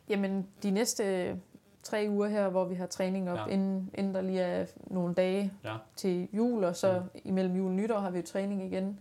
Jamen, 0.09 0.49
de 0.63 0.71
næste 0.71 1.37
tre 1.83 2.07
uger 2.11 2.29
her, 2.29 2.49
hvor 2.49 2.65
vi 2.65 2.75
har 2.75 2.87
træning 2.87 3.31
op, 3.31 3.39
ja. 3.39 3.47
inden, 3.47 3.91
inden 3.95 4.15
der 4.15 4.21
lige 4.21 4.41
er 4.41 4.67
nogle 4.87 5.15
dage 5.15 5.53
ja. 5.65 5.77
til 5.97 6.29
jul, 6.33 6.65
og 6.65 6.77
så 6.77 6.99
mm. 7.01 7.21
imellem 7.25 7.57
jul 7.57 7.67
og 7.67 7.73
nytår 7.73 7.99
har 7.99 8.11
vi 8.11 8.19
jo 8.19 8.25
træning 8.27 8.63
igen, 8.63 8.99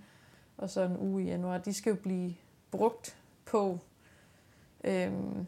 og 0.62 0.70
så 0.70 0.82
en 0.82 0.98
uge 0.98 1.24
i 1.24 1.26
januar. 1.28 1.58
De 1.58 1.74
skal 1.74 1.90
jo 1.90 1.96
blive 1.96 2.36
brugt 2.72 3.18
på 3.46 3.80
øhm, 4.84 5.46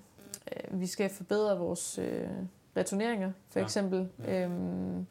vi 0.72 0.88
skal 0.88 1.09
forbedre 1.09 1.57
vores 1.57 1.97
øh, 1.97 2.28
returneringer, 2.78 3.32
for 3.49 3.59
Ja. 3.59 3.66
eksempel. 3.66 4.09
Ja. 4.24 4.43
Øhm, 4.43 5.05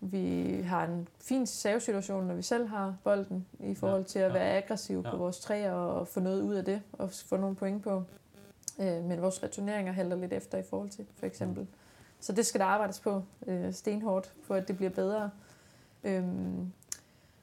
vi 0.00 0.52
har 0.62 0.84
en 0.84 1.08
fin 1.20 1.46
savesituation, 1.46 2.26
når 2.26 2.34
vi 2.34 2.42
selv 2.42 2.66
har 2.66 2.96
bolden, 3.04 3.46
i 3.60 3.74
forhold 3.74 4.04
til 4.04 4.18
at 4.18 4.28
ja. 4.28 4.32
være 4.32 4.56
aggressive 4.56 5.02
Ja. 5.04 5.10
på 5.10 5.16
vores 5.16 5.40
træer 5.40 5.72
og 5.72 6.08
få 6.08 6.20
noget 6.20 6.42
ud 6.42 6.54
af 6.54 6.64
det, 6.64 6.82
og 6.92 7.10
få 7.10 7.36
nogle 7.36 7.56
point 7.56 7.82
på. 7.82 8.02
Øh, 8.80 9.04
men 9.04 9.22
vores 9.22 9.42
returneringer 9.42 9.92
halter 9.92 10.16
lidt 10.16 10.32
efter 10.32 10.58
i 10.58 10.62
forhold 10.62 10.90
til, 10.90 11.06
for 11.16 11.26
eksempel. 11.26 11.66
Så 12.20 12.32
det 12.32 12.46
skal 12.46 12.60
der 12.60 12.66
arbejdes 12.66 13.00
på 13.00 13.22
øh, 13.46 13.72
stenhårdt, 13.72 14.32
for 14.42 14.54
at 14.54 14.68
det 14.68 14.76
bliver 14.76 14.90
bedre. 14.90 15.30
Øhm, 16.04 16.72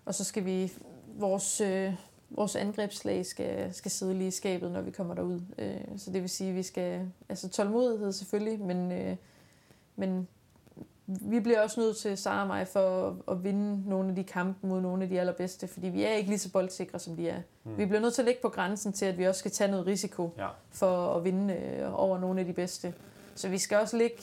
og 0.05 0.15
så 0.15 0.23
skal 0.23 0.45
vi, 0.45 0.73
vores, 1.15 1.61
øh, 1.61 1.93
vores 2.29 2.55
angrebslag 2.55 3.25
skal, 3.25 3.73
skal 3.73 3.91
sidde 3.91 4.13
lige 4.13 4.27
i 4.27 4.31
skabet, 4.31 4.71
når 4.71 4.81
vi 4.81 4.91
kommer 4.91 5.13
derud. 5.13 5.41
Øh, 5.57 5.81
så 5.97 6.11
det 6.11 6.21
vil 6.21 6.29
sige, 6.29 6.49
at 6.49 6.55
vi 6.55 6.63
skal, 6.63 7.01
altså 7.29 7.49
tålmodighed 7.49 8.11
selvfølgelig, 8.11 8.59
men, 8.59 8.91
øh, 8.91 9.15
men 9.95 10.27
vi 11.05 11.39
bliver 11.39 11.61
også 11.61 11.79
nødt 11.79 11.97
til, 11.97 12.17
Sara 12.17 12.41
og 12.41 12.47
mig, 12.47 12.67
for 12.67 13.07
at, 13.07 13.13
at 13.31 13.43
vinde 13.43 13.89
nogle 13.89 14.09
af 14.09 14.15
de 14.15 14.23
kampe 14.23 14.67
mod 14.67 14.81
nogle 14.81 15.03
af 15.03 15.09
de 15.09 15.19
allerbedste, 15.19 15.67
fordi 15.67 15.87
vi 15.87 16.03
er 16.03 16.11
ikke 16.13 16.29
lige 16.29 16.39
så 16.39 16.51
boldsikre, 16.51 16.99
som 16.99 17.15
de 17.15 17.29
er. 17.29 17.41
Mm. 17.63 17.77
Vi 17.77 17.85
bliver 17.85 18.01
nødt 18.01 18.13
til 18.13 18.21
at 18.21 18.25
ligge 18.25 18.41
på 18.41 18.49
grænsen 18.49 18.93
til, 18.93 19.05
at 19.05 19.17
vi 19.17 19.27
også 19.27 19.39
skal 19.39 19.51
tage 19.51 19.71
noget 19.71 19.85
risiko 19.87 20.29
Ja. 20.37 20.47
for 20.71 21.13
at 21.15 21.23
vinde 21.23 21.53
øh, 21.53 22.01
over 22.03 22.17
nogle 22.19 22.39
af 22.39 22.45
de 22.45 22.53
bedste. 22.53 22.93
Så 23.35 23.49
vi 23.49 23.57
skal 23.57 23.77
også 23.77 23.97
ligge, 23.97 24.17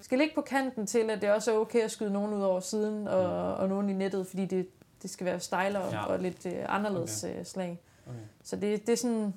skal 0.00 0.18
ligge 0.18 0.34
på 0.34 0.40
kanten 0.40 0.86
til, 0.86 1.10
at 1.10 1.22
det 1.22 1.30
også 1.32 1.52
er 1.54 1.58
okay 1.58 1.80
at 1.80 1.90
skyde 1.90 2.10
nogen 2.12 2.34
ud 2.34 2.42
over 2.42 2.60
siden 2.60 3.08
og, 3.08 3.22
Mm. 3.56 3.62
og 3.62 3.68
nogen 3.68 3.90
i 3.90 3.92
nettet, 3.92 4.26
fordi 4.26 4.44
det, 4.44 4.66
det 5.02 5.10
skal 5.10 5.24
være 5.24 5.40
stejlere 5.40 5.94
Ja. 5.94 6.04
og 6.06 6.18
lidt 6.18 6.46
øh, 6.46 6.64
anderledes 6.68 7.24
okay. 7.24 7.44
slag. 7.44 7.80
Okay. 8.06 8.18
Så 8.42 8.56
det, 8.56 8.86
det 8.86 8.92
er 8.92 8.96
sådan 8.96 9.34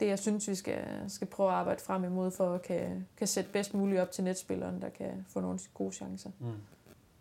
det, 0.00 0.06
jeg 0.06 0.18
synes, 0.18 0.48
vi 0.48 0.54
skal, 0.54 0.84
skal 1.08 1.26
prøve 1.26 1.48
at 1.50 1.54
arbejde 1.54 1.80
frem 1.82 2.04
imod, 2.04 2.30
for 2.30 2.54
at 2.54 2.62
kan, 2.62 3.06
kan 3.16 3.26
sætte 3.26 3.50
bedst 3.50 3.74
muligt 3.74 4.00
op 4.00 4.10
til 4.10 4.24
netspilleren, 4.24 4.82
der 4.82 4.88
kan 4.88 5.26
få 5.28 5.40
nogle 5.40 5.58
gode 5.74 5.92
chancer. 5.92 6.30
Mm. 6.38 6.46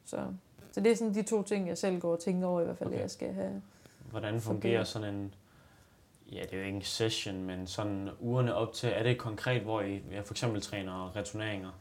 Så, 0.05 0.25
så 0.71 0.81
det 0.81 0.91
er 0.91 0.95
sådan 0.95 1.13
de 1.13 1.21
to 1.23 1.43
ting, 1.43 1.67
jeg 1.67 1.77
selv 1.77 1.99
går 1.99 2.11
og 2.11 2.19
tænker 2.19 2.47
over 2.47 2.61
i 2.61 2.63
hvert 2.63 2.77
fald, 2.77 2.89
Okay. 2.89 2.99
jeg 3.01 3.11
skal 3.11 3.33
have. 3.33 3.61
Hvordan 4.11 4.41
fungerer 4.41 4.83
sådan 4.83 5.15
en, 5.15 5.33
ja 6.31 6.41
det 6.41 6.53
er 6.53 6.57
jo 6.57 6.63
ikke 6.63 6.75
en 6.75 6.81
session, 6.81 7.43
men 7.43 7.67
sådan 7.67 8.09
ugerne 8.19 8.55
op 8.55 8.73
til, 8.73 8.89
er 8.95 9.03
det 9.03 9.17
konkret, 9.17 9.61
hvor 9.61 9.81
I 9.81 10.01
ja, 10.11 10.21
for 10.21 10.33
eksempel 10.33 10.61
træner 10.61 11.15
returneringer 11.15 11.71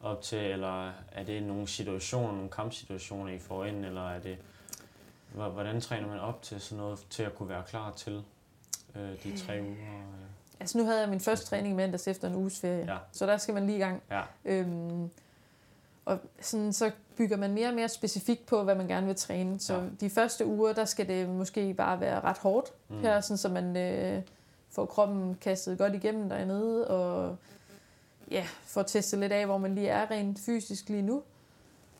op 0.00 0.22
til, 0.22 0.38
eller 0.38 0.88
er 1.12 1.24
det 1.26 1.42
nogle 1.42 1.68
situationer, 1.68 2.32
nogle 2.32 2.50
kampsituationer, 2.50 3.32
I 3.32 3.38
får 3.38 3.64
ind, 3.64 3.84
eller 3.84 4.10
er 4.10 4.18
det, 4.20 4.38
hvordan 5.34 5.80
træner 5.80 6.08
man 6.08 6.18
op 6.20 6.42
til 6.42 6.60
sådan 6.60 6.78
noget, 6.78 6.98
til 7.10 7.22
at 7.22 7.34
kunne 7.34 7.48
være 7.48 7.62
klar 7.68 7.92
til 7.92 8.22
øh, 8.96 9.22
de 9.24 9.38
tre 9.38 9.60
uger? 9.62 9.70
Øh? 9.72 10.24
Altså 10.60 10.78
nu 10.78 10.84
havde 10.84 11.00
jeg 11.00 11.08
min 11.08 11.20
første 11.20 11.46
træning 11.46 11.72
i 11.74 11.76
mandags 11.76 12.08
efter 12.08 12.28
en 12.28 12.34
uges 12.34 12.60
ferie, 12.60 12.92
Ja. 12.92 12.96
så 13.12 13.26
der 13.26 13.36
skal 13.36 13.54
man 13.54 13.66
lige 13.66 13.76
i 13.76 13.80
gang. 13.80 14.02
Ja, 14.10 14.22
Øhm, 14.44 15.10
og 16.04 16.18
sådan, 16.40 16.72
så 16.72 16.90
bygger 17.16 17.36
man 17.36 17.52
mere 17.52 17.68
og 17.68 17.74
mere 17.74 17.88
specifikt 17.88 18.46
på, 18.46 18.62
hvad 18.62 18.74
man 18.74 18.88
gerne 18.88 19.06
vil 19.06 19.16
træne. 19.16 19.60
Så 19.60 19.74
Ja. 19.74 19.82
de 20.00 20.10
første 20.10 20.46
uger, 20.46 20.72
der 20.72 20.84
skal 20.84 21.08
det 21.08 21.28
måske 21.28 21.74
bare 21.74 22.00
være 22.00 22.20
ret 22.20 22.38
hårdt 22.38 22.72
mm. 22.88 23.00
her, 23.00 23.20
sådan, 23.20 23.36
så 23.38 23.48
man 23.48 23.76
øh, 23.76 24.22
får 24.70 24.86
kroppen 24.86 25.34
kastet 25.40 25.78
godt 25.78 25.94
igennem 25.94 26.28
dernede, 26.28 26.88
og 26.88 27.36
ja, 28.30 28.46
får 28.64 28.82
testet 28.82 29.20
lidt 29.20 29.32
af, 29.32 29.46
hvor 29.46 29.58
man 29.58 29.74
lige 29.74 29.88
er 29.88 30.10
rent 30.10 30.38
fysisk 30.38 30.88
lige 30.88 31.02
nu. 31.02 31.22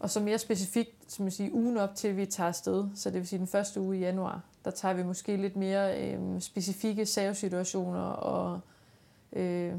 Og 0.01 0.11
så 0.11 0.20
mere 0.20 0.39
specifikt, 0.39 0.93
som 1.09 1.24
jeg 1.24 1.32
siger, 1.32 1.50
ugen 1.52 1.76
op 1.76 1.94
til, 1.94 2.16
vi 2.16 2.26
tager 2.26 2.48
afsted, 2.48 2.88
så 2.94 3.11
det 3.11 3.18
vil 3.18 3.28
sige 3.28 3.38
den 3.38 3.46
første 3.46 3.80
uge 3.80 3.96
i 3.96 4.00
januar, 4.00 4.40
der 4.64 4.70
tager 4.70 4.94
vi 4.94 5.02
måske 5.02 5.36
lidt 5.36 5.57
mere 5.57 6.12
øh, 6.12 6.40
specifikke 6.40 7.07
savesituationer 7.07 8.00
og 8.00 8.61
øh, 9.32 9.72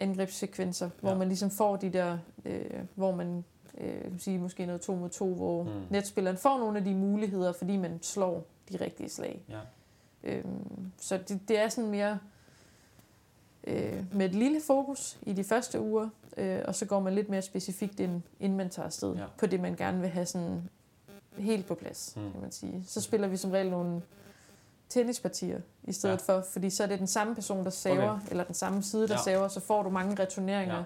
angrebssekvenser, 0.00 0.86
ja. 0.86 0.90
hvor 1.00 1.14
man 1.14 1.28
ligesom 1.28 1.50
får 1.50 1.76
de 1.76 1.90
der, 1.90 2.18
øh, 2.44 2.64
hvor 2.94 3.14
man 3.14 3.44
øh, 3.78 4.02
kan 4.02 4.18
sige, 4.18 4.38
måske 4.38 4.66
noget 4.66 4.80
to 4.80 4.94
mod 4.94 5.08
to, 5.08 5.34
hvor 5.34 5.62
mm. 5.62 5.70
netspilleren 5.90 6.36
får 6.36 6.58
nogle 6.58 6.78
af 6.78 6.84
de 6.84 6.94
muligheder, 6.94 7.52
fordi 7.52 7.76
man 7.76 7.98
slår 8.02 8.46
de 8.72 8.76
rigtige 8.76 9.08
slag. 9.08 9.44
ja, 9.48 9.60
Øhm, 10.26 10.92
så 10.98 11.18
det, 11.28 11.40
det 11.48 11.58
er 11.58 11.68
sådan 11.68 11.90
mere 11.90 12.18
øh, 13.66 14.04
med 14.12 14.26
et 14.26 14.34
lille 14.34 14.60
fokus 14.66 15.18
i 15.22 15.32
de 15.32 15.44
første 15.44 15.80
uger, 15.80 16.08
øh, 16.36 16.60
og 16.64 16.74
så 16.74 16.86
går 16.86 17.00
man 17.00 17.14
lidt 17.14 17.28
mere 17.28 17.42
specifikt 17.42 18.00
ind, 18.00 18.22
inden 18.40 18.56
man 18.58 18.70
tager 18.70 18.86
afsted 18.86 19.14
Ja. 19.14 19.24
på 19.38 19.46
det, 19.46 19.60
man 19.60 19.76
gerne 19.76 20.00
vil 20.00 20.08
have 20.10 20.26
sådan 20.26 20.68
helt 21.38 21.66
på 21.66 21.74
plads, 21.74 22.12
Mm. 22.16 22.32
kan 22.32 22.40
man 22.40 22.52
sige. 22.52 22.84
Så 22.86 23.00
spiller 23.00 23.28
vi 23.28 23.36
som 23.36 23.50
regel 23.50 23.70
nogle 23.70 24.02
tennispartier 24.88 25.60
i 25.84 25.92
stedet 25.92 26.28
Ja. 26.28 26.34
for, 26.34 26.44
fordi 26.52 26.70
så 26.70 26.82
er 26.82 26.86
det 26.86 26.98
den 26.98 27.06
samme 27.06 27.34
person, 27.34 27.64
der 27.64 27.70
saver, 27.70 28.10
okay. 28.10 28.30
eller 28.30 28.44
den 28.44 28.54
samme 28.54 28.82
side, 28.82 29.08
der 29.08 29.14
Ja. 29.14 29.22
saver, 29.24 29.48
så 29.48 29.60
får 29.60 29.82
du 29.82 29.90
mange 29.90 30.22
returneringer 30.22 30.76
Ja. 30.76 30.82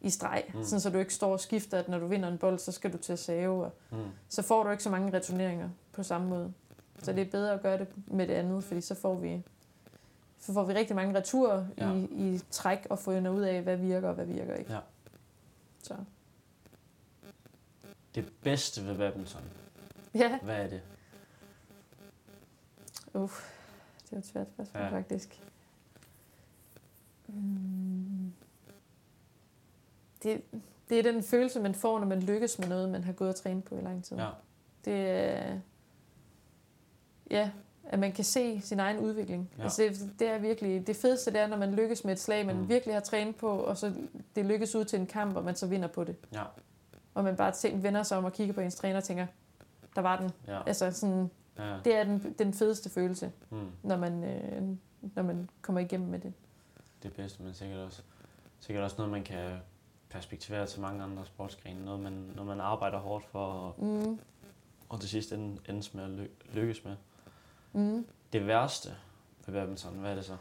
i 0.00 0.10
streg, 0.10 0.44
mm. 0.54 0.64
sådan 0.64 0.80
så 0.80 0.90
du 0.90 0.98
ikke 0.98 1.14
står 1.14 1.32
og 1.32 1.40
skifter, 1.40 1.78
at 1.78 1.88
når 1.88 1.98
du 1.98 2.06
vinder 2.06 2.28
en 2.28 2.38
bold, 2.38 2.58
så 2.58 2.72
skal 2.72 2.92
du 2.92 2.96
til 2.98 3.12
at 3.12 3.18
save, 3.18 3.64
og 3.64 3.72
mm. 3.90 3.96
så 4.28 4.42
får 4.42 4.62
du 4.64 4.70
ikke 4.70 4.82
så 4.82 4.90
mange 4.90 5.12
returneringer 5.16 5.68
på 5.92 6.02
samme 6.02 6.28
måde. 6.28 6.52
Så 7.02 7.12
det 7.12 7.26
er 7.26 7.30
bedre 7.30 7.52
at 7.52 7.62
gøre 7.62 7.78
det 7.78 7.86
med 8.06 8.26
det 8.28 8.34
andet, 8.34 8.64
fordi 8.64 8.80
så 8.80 8.94
får 8.94 9.14
vi, 9.14 9.42
så 10.46 10.52
får 10.52 10.64
vi 10.64 10.74
rigtig 10.74 10.96
mange 10.96 11.14
returer 11.18 11.66
Ja. 11.78 11.92
i, 11.92 12.04
i 12.04 12.40
træk 12.50 12.86
og 12.90 12.98
finder 12.98 13.30
ud 13.30 13.42
af, 13.42 13.62
hvad 13.62 13.76
virker 13.76 14.08
og 14.08 14.14
hvad 14.14 14.26
virker 14.26 14.54
ikke. 14.54 14.72
Ja. 14.72 14.78
Så. 15.82 15.96
det 18.14 18.32
bedste 18.42 18.86
ved 18.86 18.96
badminton, 18.98 19.42
Ja, 20.14 20.38
hvad 20.42 20.64
er 20.64 20.68
det? 20.68 20.82
Uff, 23.14 23.50
det 24.04 24.12
er 24.12 24.16
et 24.18 24.26
svært 24.26 24.46
spørgsmål 24.54 24.82
Ja. 24.82 24.90
faktisk. 24.90 25.40
Mm. 27.26 28.32
Det, 30.22 30.42
det 30.88 30.98
er 30.98 31.02
den 31.12 31.22
følelse, 31.22 31.60
man 31.60 31.74
får, 31.74 31.98
når 31.98 32.06
man 32.06 32.20
lykkes 32.22 32.58
med 32.58 32.68
noget, 32.68 32.88
man 32.88 33.04
har 33.04 33.12
gået 33.12 33.30
og 33.30 33.36
trænet 33.36 33.64
på 33.64 33.76
i 33.78 33.80
lang 33.80 34.04
tid. 34.04 34.16
Ja, 34.16 34.28
Det 34.84 35.10
er... 35.10 35.60
Ja, 37.30 37.50
at 37.86 37.98
man 37.98 38.12
kan 38.12 38.24
se 38.24 38.60
sin 38.60 38.80
egen 38.80 38.98
udvikling. 38.98 39.50
Ja. 39.58 39.62
Altså 39.62 39.82
det, 39.82 40.10
det 40.18 40.28
er 40.28 40.38
virkelig... 40.38 40.86
Det 40.86 40.96
fedeste, 40.96 41.32
det 41.32 41.40
er, 41.40 41.46
når 41.46 41.56
man 41.56 41.74
lykkes 41.74 42.04
med 42.04 42.12
et 42.12 42.20
slag, 42.20 42.46
man 42.46 42.56
Mm. 42.56 42.68
virkelig 42.68 42.94
har 42.94 43.00
trænet 43.00 43.36
på, 43.36 43.48
og 43.50 43.76
så 43.76 43.94
det 44.36 44.46
lykkes 44.46 44.74
ud 44.74 44.84
til 44.84 45.00
en 45.00 45.06
kamp, 45.06 45.36
og 45.36 45.44
man 45.44 45.56
så 45.56 45.66
vinder 45.66 45.88
på 45.88 46.04
det. 46.04 46.16
ja, 46.32 46.42
Og 47.14 47.24
man 47.24 47.36
bare 47.36 47.52
tænker, 47.52 47.78
vender 47.78 48.02
sig 48.02 48.18
om 48.18 48.24
og 48.24 48.32
kigger 48.32 48.54
på 48.54 48.60
ens 48.60 48.74
træner 48.74 48.96
og 48.96 49.04
tænker, 49.04 49.26
der 49.96 50.00
var 50.02 50.20
den. 50.20 50.30
ja, 50.46 50.60
Altså 50.66 50.90
sådan, 50.90 51.30
ja. 51.58 51.76
det 51.84 51.94
er 51.96 52.04
den, 52.04 52.34
den 52.38 52.54
fedeste 52.54 52.90
følelse, 52.90 53.32
Mm. 53.50 53.58
når 53.82 53.96
man, 53.96 54.24
øh, 54.24 54.62
når 55.14 55.22
man 55.22 55.48
kommer 55.62 55.80
igennem 55.80 56.08
med 56.08 56.18
det. 56.18 56.32
det 57.02 57.12
bedste, 57.12 57.42
men 57.42 57.54
sikkert 57.54 57.78
også, 57.78 58.02
sikkert 58.60 58.84
også 58.84 58.96
noget, 58.98 59.12
man 59.12 59.22
kan 59.24 59.50
perspektivere 60.10 60.66
til 60.66 60.80
mange 60.80 61.02
andre 61.02 61.26
sportsgrene. 61.26 61.84
Noget, 61.84 62.00
man, 62.00 62.12
når 62.36 62.44
man 62.44 62.60
arbejder 62.60 62.98
hårdt 62.98 63.24
for, 63.24 63.38
og, 63.46 63.74
Mm. 63.84 64.18
og 64.88 65.00
til 65.00 65.08
sidst 65.08 65.32
ende, 65.32 65.58
endes 65.68 65.94
med 65.94 66.04
at 66.04 66.10
ly- 66.10 66.54
lykkes 66.54 66.84
med. 66.84 66.96
Mm. 67.74 68.06
Det 68.32 68.46
værste 68.46 68.94
ved 69.46 69.54
badminton, 69.54 69.94
hvad 69.94 70.10
er 70.10 70.14
det 70.14 70.24
så? 70.24 70.36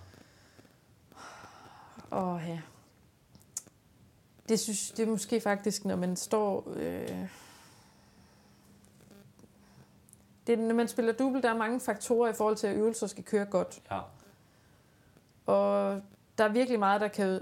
Åh 2.12 2.42
ja. 2.48 2.62
Det 4.50 4.60
synes 4.60 4.92
det 4.92 5.04
er 5.08 5.12
måske 5.12 5.42
faktisk, 5.42 5.86
når 5.86 5.96
man 5.96 6.16
står... 6.16 6.74
Øh... 6.76 7.28
Det 10.48 10.60
når 10.60 10.76
man 10.76 10.88
spiller 10.88 11.14
double, 11.14 11.42
der 11.42 11.50
er 11.50 11.58
mange 11.58 11.80
faktorer 11.80 12.30
i 12.30 12.34
forhold 12.34 12.56
til, 12.56 12.68
at 12.68 12.76
øvelser 12.76 13.08
skal 13.08 13.24
køre 13.24 13.46
godt. 13.46 13.82
Ja. 13.92 14.00
Og 15.46 16.02
der 16.38 16.44
er 16.44 16.50
virkelig 16.50 16.80
meget, 16.80 17.02
der 17.02 17.08
kan 17.08 17.40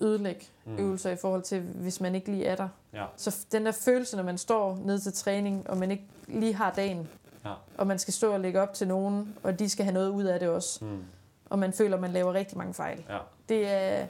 ødelægge 0.00 0.46
mm. 0.64 0.78
øvelser 0.78 1.10
i 1.10 1.16
forhold 1.16 1.42
til, 1.42 1.60
hvis 1.60 2.00
man 2.00 2.14
ikke 2.14 2.30
lige 2.30 2.44
er 2.44 2.56
der. 2.56 2.68
Ja, 2.92 3.06
Så 3.16 3.46
den 3.52 3.66
der 3.66 3.72
følelse, 3.72 4.16
når 4.16 4.22
man 4.22 4.38
står 4.38 4.76
ned 4.76 4.98
til 4.98 5.12
træning, 5.12 5.70
og 5.70 5.76
man 5.76 5.90
ikke 5.90 6.04
lige 6.26 6.54
har 6.54 6.70
dagen, 6.70 7.08
ja. 7.44 7.52
og 7.78 7.86
man 7.86 7.98
skal 7.98 8.14
stå 8.14 8.32
og 8.32 8.40
lægge 8.40 8.60
op 8.60 8.74
til 8.74 8.88
nogen, 8.88 9.36
og 9.42 9.58
de 9.58 9.68
skal 9.68 9.84
have 9.84 9.94
noget 9.94 10.08
ud 10.08 10.24
af 10.24 10.40
det 10.40 10.48
også, 10.48 10.84
Mm. 10.84 11.04
og 11.50 11.58
man 11.58 11.72
føler, 11.72 11.94
at 11.96 12.00
man 12.00 12.10
laver 12.12 12.32
rigtig 12.32 12.58
mange 12.58 12.74
fejl. 12.74 13.04
Ja. 13.08 13.18
Det 13.48 13.68
er... 13.70 14.06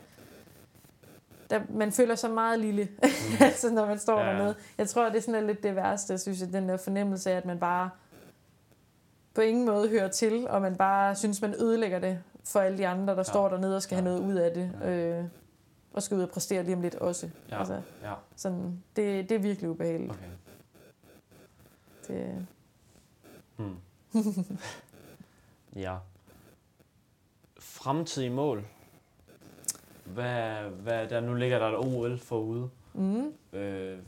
Der, 1.50 1.60
man 1.70 1.92
føler 1.92 2.14
sig 2.14 2.30
meget 2.30 2.60
lille, 2.60 2.88
Mm. 3.02 3.08
altså, 3.40 3.70
når 3.70 3.86
man 3.86 3.98
står 3.98 4.20
Ja, 4.20 4.26
ja. 4.26 4.32
dernede. 4.32 4.54
Jeg 4.78 4.88
tror, 4.88 5.08
det 5.08 5.16
er 5.16 5.20
sådan 5.20 5.46
lidt 5.46 5.62
det 5.62 5.76
værste, 5.76 6.18
synes 6.18 6.40
jeg, 6.40 6.52
den 6.52 6.68
der 6.68 6.76
fornemmelse 6.76 7.30
af, 7.30 7.36
at 7.36 7.44
man 7.44 7.58
bare 7.58 7.90
på 9.34 9.40
ingen 9.40 9.66
måde 9.66 9.88
hører 9.88 10.08
til, 10.08 10.48
og 10.48 10.62
man 10.62 10.76
bare 10.76 11.14
synes, 11.16 11.42
man 11.42 11.54
ødelægger 11.54 11.98
det 11.98 12.18
for 12.44 12.60
alle 12.60 12.78
de 12.78 12.86
andre, 12.86 13.12
der 13.12 13.18
ja. 13.18 13.22
står 13.22 13.48
dernede 13.48 13.76
og 13.76 13.82
skal 13.82 13.96
Ja. 13.96 14.02
have 14.02 14.18
noget 14.18 14.32
ud 14.32 14.38
af 14.38 14.54
det, 14.54 14.70
Ja. 14.82 14.90
øh, 14.90 15.24
og 15.92 16.02
skal 16.02 16.16
ud 16.16 16.22
og 16.22 16.30
præstere 16.30 16.62
lige 16.62 16.74
om 16.76 16.80
lidt 16.82 16.94
også. 16.94 17.30
Ja. 17.50 17.58
Altså, 17.58 17.80
Ja, 18.02 18.12
sådan, 18.36 18.82
det, 18.96 19.28
det 19.28 19.34
er 19.34 19.38
virkelig 19.38 19.70
ubehageligt. 19.70 20.10
okay. 20.12 20.26
Det, 22.08 22.46
Hmm. 23.62 23.76
ja. 25.76 25.96
Fremtidige 27.58 28.30
mål. 28.30 28.64
Hvad, 30.04 30.54
hvad 30.62 31.08
der 31.08 31.20
nu 31.20 31.34
ligger 31.34 31.58
der 31.58 31.66
et 31.68 31.76
OL 31.76 32.18
forude. 32.18 32.70
mm, 32.94 33.32
Øh, 33.52 33.98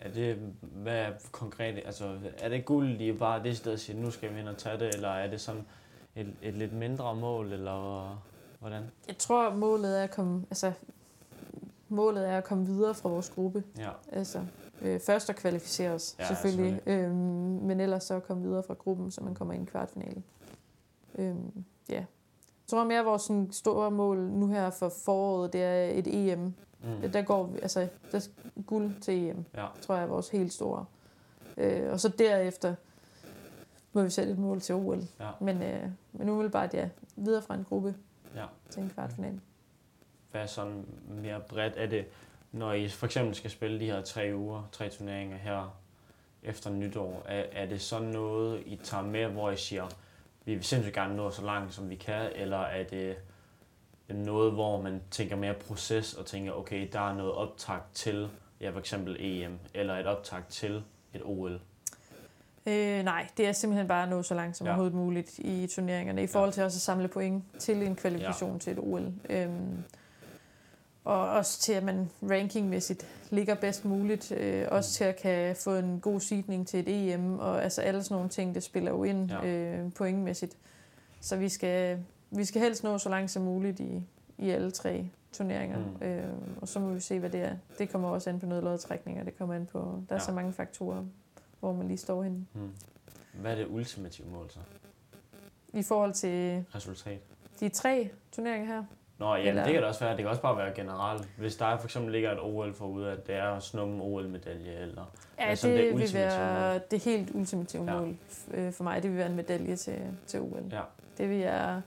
er 0.00 0.08
det, 0.12 0.38
hvad 0.60 0.98
er 0.98 1.12
konkret, 1.32 1.82
altså 1.84 2.18
er 2.38 2.48
det 2.48 2.64
guld, 2.64 3.00
er 3.00 3.18
bare 3.18 3.42
det 3.42 3.56
sted 3.56 3.72
at 3.72 3.80
sige, 3.80 4.00
nu 4.00 4.10
skal 4.10 4.34
vi 4.34 4.40
ind 4.40 4.48
og 4.48 4.58
tage 4.58 4.78
det, 4.78 4.94
eller 4.94 5.08
er 5.08 5.30
det 5.30 5.40
sådan 5.40 5.66
et, 6.16 6.34
et 6.42 6.54
lidt 6.54 6.72
mindre 6.72 7.16
mål, 7.16 7.52
eller 7.52 8.22
hvordan? 8.58 8.82
jeg 9.08 9.18
tror, 9.18 9.54
målet 9.54 9.98
er 9.98 10.04
at 10.04 10.10
komme... 10.10 10.44
Altså, 10.50 10.72
målet 11.88 12.28
er 12.28 12.36
at 12.38 12.44
komme 12.44 12.66
videre 12.66 12.94
fra 12.94 13.08
vores 13.08 13.30
gruppe. 13.30 13.64
Ja. 13.78 13.90
Altså, 14.12 14.46
øh, 14.82 15.00
først 15.00 15.30
at 15.30 15.36
kvalificere 15.36 15.90
os, 15.90 16.16
Ja, 16.18 16.26
selvfølgelig. 16.26 16.80
Øhm, 16.86 17.14
men 17.62 17.80
ellers 17.80 18.04
så 18.04 18.20
komme 18.20 18.42
videre 18.42 18.62
fra 18.62 18.74
gruppen, 18.74 19.10
så 19.10 19.20
man 19.24 19.34
kommer 19.34 19.54
ind 19.54 19.68
i 19.68 19.70
kvartfinalen. 19.70 20.24
Øhm, 21.18 21.64
ja. 21.88 21.94
Jeg 21.94 22.06
tror 22.76 22.84
mere, 22.84 22.98
at 23.00 23.04
vores 23.06 23.22
sådan, 23.22 23.52
store 23.52 23.90
mål 23.90 24.18
nu 24.18 24.46
her 24.46 24.70
for 24.70 24.88
foråret, 24.88 25.52
det 25.52 25.62
er 25.62 25.84
et 25.84 26.06
EM. 26.32 26.54
Mm. 27.02 27.10
Der 27.12 27.22
går 27.22 27.44
vi, 27.46 27.58
altså, 27.62 27.88
der 28.12 28.18
er 28.18 28.62
guld 28.66 29.00
til 29.00 29.14
EM, 29.28 29.44
Ja. 29.54 29.66
tror 29.82 29.94
jeg 29.94 30.04
er 30.04 30.08
vores 30.08 30.28
helt 30.28 30.52
store. 30.52 30.84
Øh, 31.56 31.92
og 31.92 32.00
så 32.00 32.08
derefter 32.08 32.74
må 33.92 34.02
vi 34.02 34.10
sætte 34.10 34.32
et 34.32 34.38
mål 34.38 34.60
til 34.60 34.74
OL. 34.74 35.02
Ja. 35.20 35.28
Men, 35.40 35.62
øh, 35.62 35.88
men 36.12 36.28
umiddelbart, 36.28 36.74
ja, 36.74 36.88
videre 37.16 37.42
fra 37.42 37.54
en 37.54 37.64
gruppe 37.64 37.94
Ja. 38.34 38.44
til 38.70 38.82
en 38.82 38.90
kvartfinale. 38.90 39.40
Hvad 40.30 40.42
er 40.42 40.46
sådan 40.46 40.84
mere 41.08 41.40
bredt? 41.48 41.74
Er 41.76 41.86
det, 41.86 42.04
når 42.52 42.72
I 42.72 42.88
for 42.88 43.06
eksempel 43.06 43.34
skal 43.34 43.50
spille 43.50 43.80
de 43.80 43.86
her 43.86 44.02
tre 44.02 44.32
uger, 44.34 44.68
tre 44.72 44.88
turneringer 44.88 45.36
her 45.36 45.76
efter 46.42 46.70
nytår, 46.70 47.22
er, 47.26 47.44
er 47.52 47.66
det 47.66 47.80
sådan 47.80 48.08
noget, 48.08 48.62
I 48.66 48.76
tager 48.76 49.04
med, 49.04 49.26
hvor 49.26 49.50
I 49.50 49.56
siger, 49.56 49.88
vi 50.44 50.54
vil 50.54 50.64
sindssygt 50.64 50.94
gerne 50.94 51.16
nå 51.16 51.30
så 51.30 51.44
langt, 51.44 51.74
som 51.74 51.90
vi 51.90 51.94
kan, 51.94 52.30
eller 52.34 52.58
er 52.58 52.84
det 52.84 53.16
noget, 54.08 54.52
hvor 54.52 54.82
man 54.82 55.02
tænker 55.10 55.36
mere 55.36 55.54
proces 55.54 56.14
og 56.14 56.26
tænker, 56.26 56.52
okay, 56.52 56.88
der 56.92 57.10
er 57.10 57.14
noget 57.14 57.32
optag 57.32 57.78
til, 57.94 58.28
ja, 58.60 58.70
for 58.70 58.78
eksempel 58.78 59.16
EM, 59.18 59.58
eller 59.74 59.96
et 59.96 60.06
optag 60.06 60.42
til 60.48 60.82
et 61.14 61.22
OL? 61.24 61.60
Øh, 62.66 63.02
nej, 63.02 63.26
det 63.36 63.46
er 63.46 63.52
simpelthen 63.52 63.88
bare 63.88 64.02
at 64.02 64.08
nå 64.08 64.22
så 64.22 64.34
langt 64.34 64.56
som 64.56 64.66
Ja. 64.66 64.70
ja. 64.70 64.74
overhovedet 64.74 64.96
muligt 64.96 65.38
i 65.38 65.66
turneringerne, 65.66 66.22
i 66.22 66.26
forhold 66.26 66.52
til 66.52 66.62
også 66.62 66.76
at 66.76 66.80
samle 66.80 67.08
point 67.08 67.44
til 67.58 67.82
en 67.82 67.96
kvalifikation 67.96 68.52
ja. 68.52 68.58
til 68.58 68.72
et 68.72 68.78
OL. 68.78 69.12
Øhm, 69.30 69.84
og 71.04 71.28
også 71.30 71.60
til, 71.60 71.72
at 71.72 71.82
man 71.82 72.10
rankingmæssigt 72.30 73.06
ligger 73.30 73.54
bedst 73.54 73.84
muligt. 73.84 74.32
Øh, 74.32 74.66
også 74.70 74.92
til 74.92 75.04
at 75.04 75.16
kan 75.16 75.56
få 75.56 75.74
en 75.76 76.00
god 76.00 76.20
sidning 76.20 76.68
til 76.68 76.80
et 76.80 77.12
EM, 77.14 77.38
og 77.38 77.62
altså 77.64 77.82
alle 77.82 78.02
sådan 78.02 78.14
nogle 78.14 78.28
ting, 78.28 78.54
det 78.54 78.62
spiller 78.62 78.90
jo 78.90 79.04
ind 79.04 79.30
Ja. 79.30 79.46
øh, 79.46 79.92
pointmæssigt. 79.92 80.56
Så 81.20 81.36
vi 81.36 81.48
skal, 81.48 81.98
vi 82.30 82.44
skal 82.44 82.62
helst 82.62 82.84
nå 82.84 82.98
så 82.98 83.08
langt 83.08 83.30
som 83.30 83.42
muligt 83.42 83.80
i, 83.80 84.02
i 84.38 84.50
alle 84.50 84.70
tre 84.70 85.08
turneringer. 85.32 85.78
Mm. 85.78 85.84
Mm. 86.00 86.06
Øh, 86.06 86.32
og 86.60 86.68
så 86.68 86.80
må 86.80 86.88
vi 86.92 87.00
se, 87.00 87.18
hvad 87.18 87.30
det 87.30 87.40
er. 87.40 87.56
Det 87.78 87.90
kommer 87.90 88.08
også 88.08 88.30
an 88.30 88.40
på 88.40 88.46
noget 88.46 88.64
lodtrækninger. 88.64 89.24
Det 89.24 89.38
kommer 89.38 89.54
an 89.54 89.66
på, 89.66 89.78
der 90.08 90.14
er 90.14 90.18
Ja. 90.20 90.24
så 90.24 90.32
mange 90.32 90.52
faktorer, 90.52 91.04
hvor 91.60 91.72
man 91.72 91.88
lige 91.88 91.98
står 91.98 92.22
henne. 92.22 92.46
Hmm. 92.52 92.70
Hvad 93.34 93.50
er 93.52 93.54
det 93.56 93.66
ultimative 93.70 94.26
mål 94.30 94.50
så? 94.50 94.58
I 95.72 95.82
forhold 95.82 96.12
til 96.14 96.64
Resultat? 96.74 97.20
de 97.60 97.68
tre 97.68 98.10
turneringer 98.32 98.66
her. 98.66 98.84
Nå, 99.20 99.34
ja, 99.34 99.48
Eller- 99.48 99.64
det 99.64 99.72
kan 99.72 99.82
det 99.82 99.88
også 99.88 100.00
være. 100.00 100.10
Det 100.10 100.18
kan 100.18 100.26
også 100.28 100.42
bare 100.42 100.56
være 100.56 100.72
generelt. 100.74 101.28
Hvis 101.38 101.56
der 101.56 101.76
for 101.76 101.84
eksempel 101.84 102.12
ligger 102.12 102.32
et 102.32 102.38
OL 102.40 102.74
forude, 102.74 103.10
at 103.12 103.26
det 103.26 103.34
er 103.34 103.48
at 103.50 103.62
snumme 103.62 103.94
en 103.94 104.00
OL-medalje, 104.00 104.72
eller... 104.72 105.04
Ja, 105.38 105.44
Ja, 105.48 105.50
det, 105.50 105.62
det 105.62 105.98
vil 105.98 106.14
være 106.14 106.80
det 106.90 107.00
helt 107.04 107.30
ultimative 107.34 107.84
Ja. 107.92 107.98
mål 108.00 108.16
øh, 108.50 108.72
for 108.72 108.84
mig. 108.84 109.02
Det 109.02 109.10
vil 109.10 109.18
være 109.18 109.26
en 109.30 109.36
medalje 109.36 109.76
til, 109.76 109.98
til 110.26 110.40
OL. 110.40 110.64
Ja. 110.72 110.80
Det 111.18 111.28
vil 111.30 111.38
være 111.40 111.82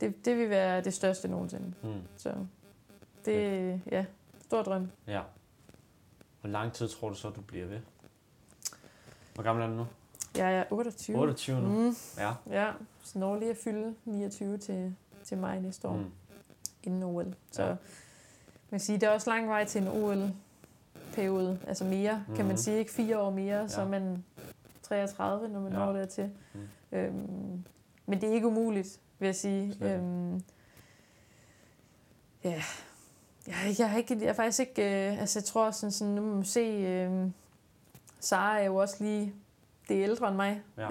det, 0.00 0.24
det 0.24 0.36
vil 0.38 0.50
være 0.50 0.80
det 0.80 0.94
største 0.94 1.28
nogensinde. 1.28 1.74
Hmm. 1.82 2.00
Så 2.16 2.32
det 3.24 3.80
ja, 3.90 4.04
stor 4.44 4.62
drøm. 4.62 4.90
Ja. 5.06 5.20
Hvor 6.40 6.50
lang 6.50 6.72
tid 6.72 6.88
tror 6.88 7.08
du 7.08 7.14
så, 7.14 7.30
du 7.30 7.40
bliver 7.40 7.66
ved? 7.66 7.80
Hvor 9.34 9.42
gammel 9.42 9.64
er 9.64 9.68
du 9.68 9.74
nu? 9.74 9.86
Jeg 10.36 10.54
er 10.58 10.64
28. 10.70 11.18
28 11.18 11.60
nu? 11.62 11.68
Mm, 11.68 11.94
Ja. 12.18 12.32
ja, 12.50 12.70
så 13.02 13.18
når 13.18 13.36
lige 13.38 13.50
at 13.50 13.56
fylde 13.64 13.94
29 14.04 14.58
til, 14.58 14.94
til 15.28 15.38
maj 15.38 15.60
næste 15.60 15.88
år, 15.88 15.96
mm. 15.96 16.04
Inden 16.82 17.02
OL. 17.02 17.34
Så 17.52 17.62
Ja. 17.62 17.68
man 17.68 17.78
kan 18.70 18.80
sige, 18.80 18.98
der 18.98 19.08
er 19.08 19.14
også 19.14 19.30
lang 19.30 19.48
vej 19.48 19.64
til 19.64 19.82
en 19.82 19.88
OL-periode. 19.88 21.58
Altså 21.66 21.84
mere, 21.84 22.24
mm. 22.28 22.34
kan 22.36 22.44
man 22.44 22.52
Mhm. 22.52 22.56
sige. 22.56 22.78
Ikke 22.78 22.90
fire 22.90 23.18
år 23.18 23.30
mere, 23.30 23.60
ja. 23.60 23.68
så 23.68 23.80
er 23.80 23.88
man 23.88 24.24
33, 24.82 25.48
når 25.48 25.60
man 25.60 25.72
Ja. 25.72 25.78
når 25.78 25.92
dertil. 25.92 26.30
Mm. 26.54 26.60
Øhm, 26.98 27.64
men 28.06 28.20
det 28.20 28.28
er 28.28 28.32
ikke 28.34 28.46
umuligt, 28.46 29.00
vil 29.18 29.26
jeg 29.26 29.34
sige. 29.36 29.74
Slet. 29.74 29.90
Øhm, 29.90 30.42
ja, 32.44 32.62
jeg, 33.46 33.74
jeg, 33.78 33.90
har 33.90 33.98
ikke, 33.98 34.18
jeg 34.20 34.28
er 34.28 34.32
faktisk 34.32 34.60
ikke... 34.60 35.10
Øh, 35.12 35.20
altså, 35.20 35.38
jeg 35.38 35.44
tror 35.44 35.70
sådan, 35.70 35.90
sådan 35.92 36.14
nu 36.14 36.22
må 36.22 36.34
man 36.34 36.44
se... 36.44 36.60
Øh, 36.60 37.30
Sara 38.20 38.58
er 38.60 38.64
jo 38.64 38.76
også 38.76 38.96
lige... 39.04 39.34
Det 39.88 39.96
er 39.98 40.02
ældre 40.04 40.28
end 40.28 40.36
mig, 40.36 40.62
Ja. 40.78 40.90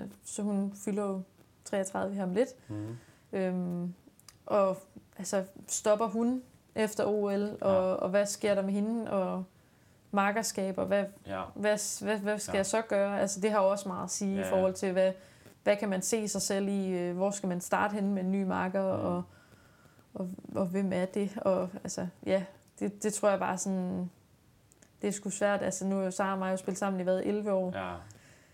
øh, 0.00 0.06
så 0.24 0.42
hun 0.42 0.72
fylder 0.84 1.02
jo 1.02 1.22
33 1.64 2.14
her 2.14 2.22
om 2.22 2.34
lidt. 2.34 2.48
Mm. 2.68 2.96
Øhm, 3.32 3.94
og 4.46 4.76
altså, 5.18 5.44
stopper 5.68 6.06
hun 6.06 6.42
efter 6.74 7.04
OL, 7.06 7.42
og, 7.60 7.72
Ja. 7.72 7.78
og 7.94 8.08
hvad 8.10 8.26
sker 8.26 8.54
der 8.54 8.62
med 8.62 8.72
hende, 8.72 9.10
og 9.10 9.44
markerskab, 10.10 10.78
og 10.78 10.86
hvad, 10.86 11.04
Ja. 11.26 11.42
hvad, 11.54 12.04
hvad, 12.04 12.18
hvad 12.18 12.38
skal 12.38 12.52
Ja. 12.52 12.56
jeg 12.56 12.66
så 12.66 12.82
gøre? 12.82 13.20
Altså, 13.20 13.40
det 13.40 13.50
har 13.50 13.62
jo 13.62 13.70
også 13.70 13.88
meget 13.88 14.04
at 14.04 14.10
sige 14.10 14.36
Ja, 14.40 14.46
i 14.46 14.50
forhold 14.50 14.74
til, 14.74 14.92
hvad, 14.92 15.12
hvad 15.62 15.76
kan 15.76 15.88
man 15.88 16.02
se 16.02 16.28
sig 16.28 16.42
selv 16.42 16.68
i, 16.68 16.88
øh, 16.90 17.16
hvor 17.16 17.30
skal 17.30 17.48
man 17.48 17.60
starte 17.60 17.94
henne 17.94 18.10
med 18.12 18.22
en 18.22 18.32
ny 18.32 18.42
marker, 18.44 18.96
Mm. 18.96 19.00
mm. 19.00 19.06
og, 19.06 19.22
og, 20.14 20.28
og 20.54 20.66
hvem 20.66 20.92
er 20.92 21.04
det? 21.04 21.38
Og 21.42 21.68
altså, 21.84 22.06
ja, 22.26 22.44
det, 22.78 23.02
det 23.02 23.14
tror 23.14 23.28
jeg 23.30 23.38
bare 23.38 23.58
sådan, 23.58 24.10
det 25.02 25.08
er 25.08 25.12
sgu 25.12 25.30
svært. 25.30 25.62
Altså, 25.62 25.86
nu 25.86 26.00
er 26.00 26.04
jo 26.04 26.10
Sara 26.10 26.32
og 26.32 26.38
mig 26.38 26.52
jo 26.52 26.56
spillet 26.56 26.78
sammen 26.78 27.00
i 27.00 27.04
hvad, 27.04 27.22
11 27.24 27.52
år, 27.52 27.72
ja. 27.78 27.94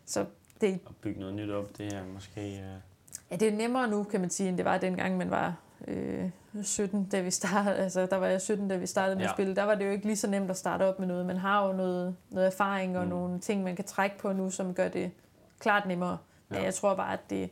så 0.07 0.27
det, 0.61 0.73
At 0.89 0.97
bygge 1.01 1.21
noget 1.21 1.35
nyt 1.35 1.51
op, 1.51 1.79
det 1.79 1.93
er 1.93 2.05
måske... 2.05 2.61
Øh... 2.61 2.92
Ja, 3.33 3.37
det 3.37 3.49
er 3.49 3.53
nemmere 3.57 3.89
nu, 3.89 4.03
kan 4.03 4.21
man 4.21 4.31
sige, 4.31 4.49
end 4.49 4.57
det 4.57 4.65
var 4.65 4.79
dengang, 4.79 5.17
man 5.17 5.31
var 5.31 5.55
øh, 5.89 6.31
17, 6.63 7.05
da 7.05 7.21
vi 7.21 7.31
startede. 7.31 7.77
Altså, 7.77 8.07
der 8.07 8.17
var 8.17 8.27
jeg 8.27 8.41
17, 8.41 8.69
da 8.69 8.77
vi 8.77 8.87
startede 8.87 9.17
med 9.17 9.23
Ja. 9.25 9.29
at 9.31 9.35
spille. 9.37 9.57
Der 9.57 9.63
var 9.63 9.75
det 9.75 9.85
jo 9.87 9.91
ikke 9.91 10.07
lige 10.07 10.17
så 10.17 10.31
nemt 10.31 10.51
at 10.51 10.57
starte 10.57 10.83
op 10.83 10.99
med 10.99 11.07
noget. 11.09 11.27
Man 11.27 11.37
har 11.37 11.67
jo 11.67 11.73
noget, 11.73 12.17
noget 12.31 12.47
erfaring 12.47 12.97
og 12.99 13.03
Mm. 13.05 13.11
mm. 13.13 13.17
nogle 13.17 13.39
ting, 13.41 13.63
man 13.65 13.77
kan 13.77 13.85
trække 13.85 14.19
på 14.19 14.33
nu, 14.33 14.51
som 14.51 14.75
gør 14.75 14.89
det 14.89 15.11
klart 15.59 15.87
nemmere. 15.87 16.19
Ja. 16.51 16.55
Men 16.57 16.65
jeg 16.65 16.75
tror 16.75 16.95
bare, 16.95 17.13
at 17.13 17.31
det, 17.31 17.51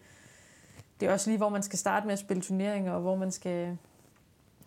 det 1.01 1.09
er 1.09 1.13
også 1.13 1.31
lige, 1.31 1.39
hvor 1.39 1.49
man 1.49 1.63
skal 1.63 1.79
starte 1.79 2.07
med 2.07 2.13
at 2.13 2.19
spille 2.19 2.43
turneringer, 2.43 2.93
og 2.93 3.01
hvor 3.01 3.17
man 3.17 3.31
skal... 3.31 3.77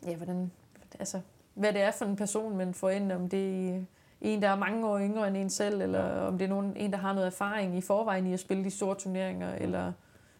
Ja, 0.07 0.15
hvordan... 0.15 0.51
Altså, 0.99 1.19
hvad 1.53 1.73
det 1.73 1.81
er 1.81 1.91
for 1.91 2.05
en 2.05 2.15
person, 2.15 2.57
man 2.57 2.73
får 2.73 2.89
ind, 2.89 3.11
om 3.11 3.29
det 3.29 3.69
er 3.69 3.79
en, 4.21 4.41
der 4.41 4.49
er 4.49 4.55
mange 4.55 4.87
år 4.87 4.99
yngre 4.99 5.27
end 5.27 5.37
en 5.37 5.49
selv, 5.49 5.81
eller 5.81 6.19
om 6.21 6.37
det 6.37 6.45
er 6.45 6.49
nogen, 6.49 6.73
en, 6.75 6.91
der 6.91 6.97
har 6.97 7.13
noget 7.13 7.27
erfaring 7.27 7.77
i 7.77 7.81
forvejen 7.81 8.27
i 8.27 8.33
at 8.33 8.39
spille 8.39 8.63
de 8.63 8.71
store 8.71 8.95
turneringer, 8.95 9.55
eller 9.55 9.91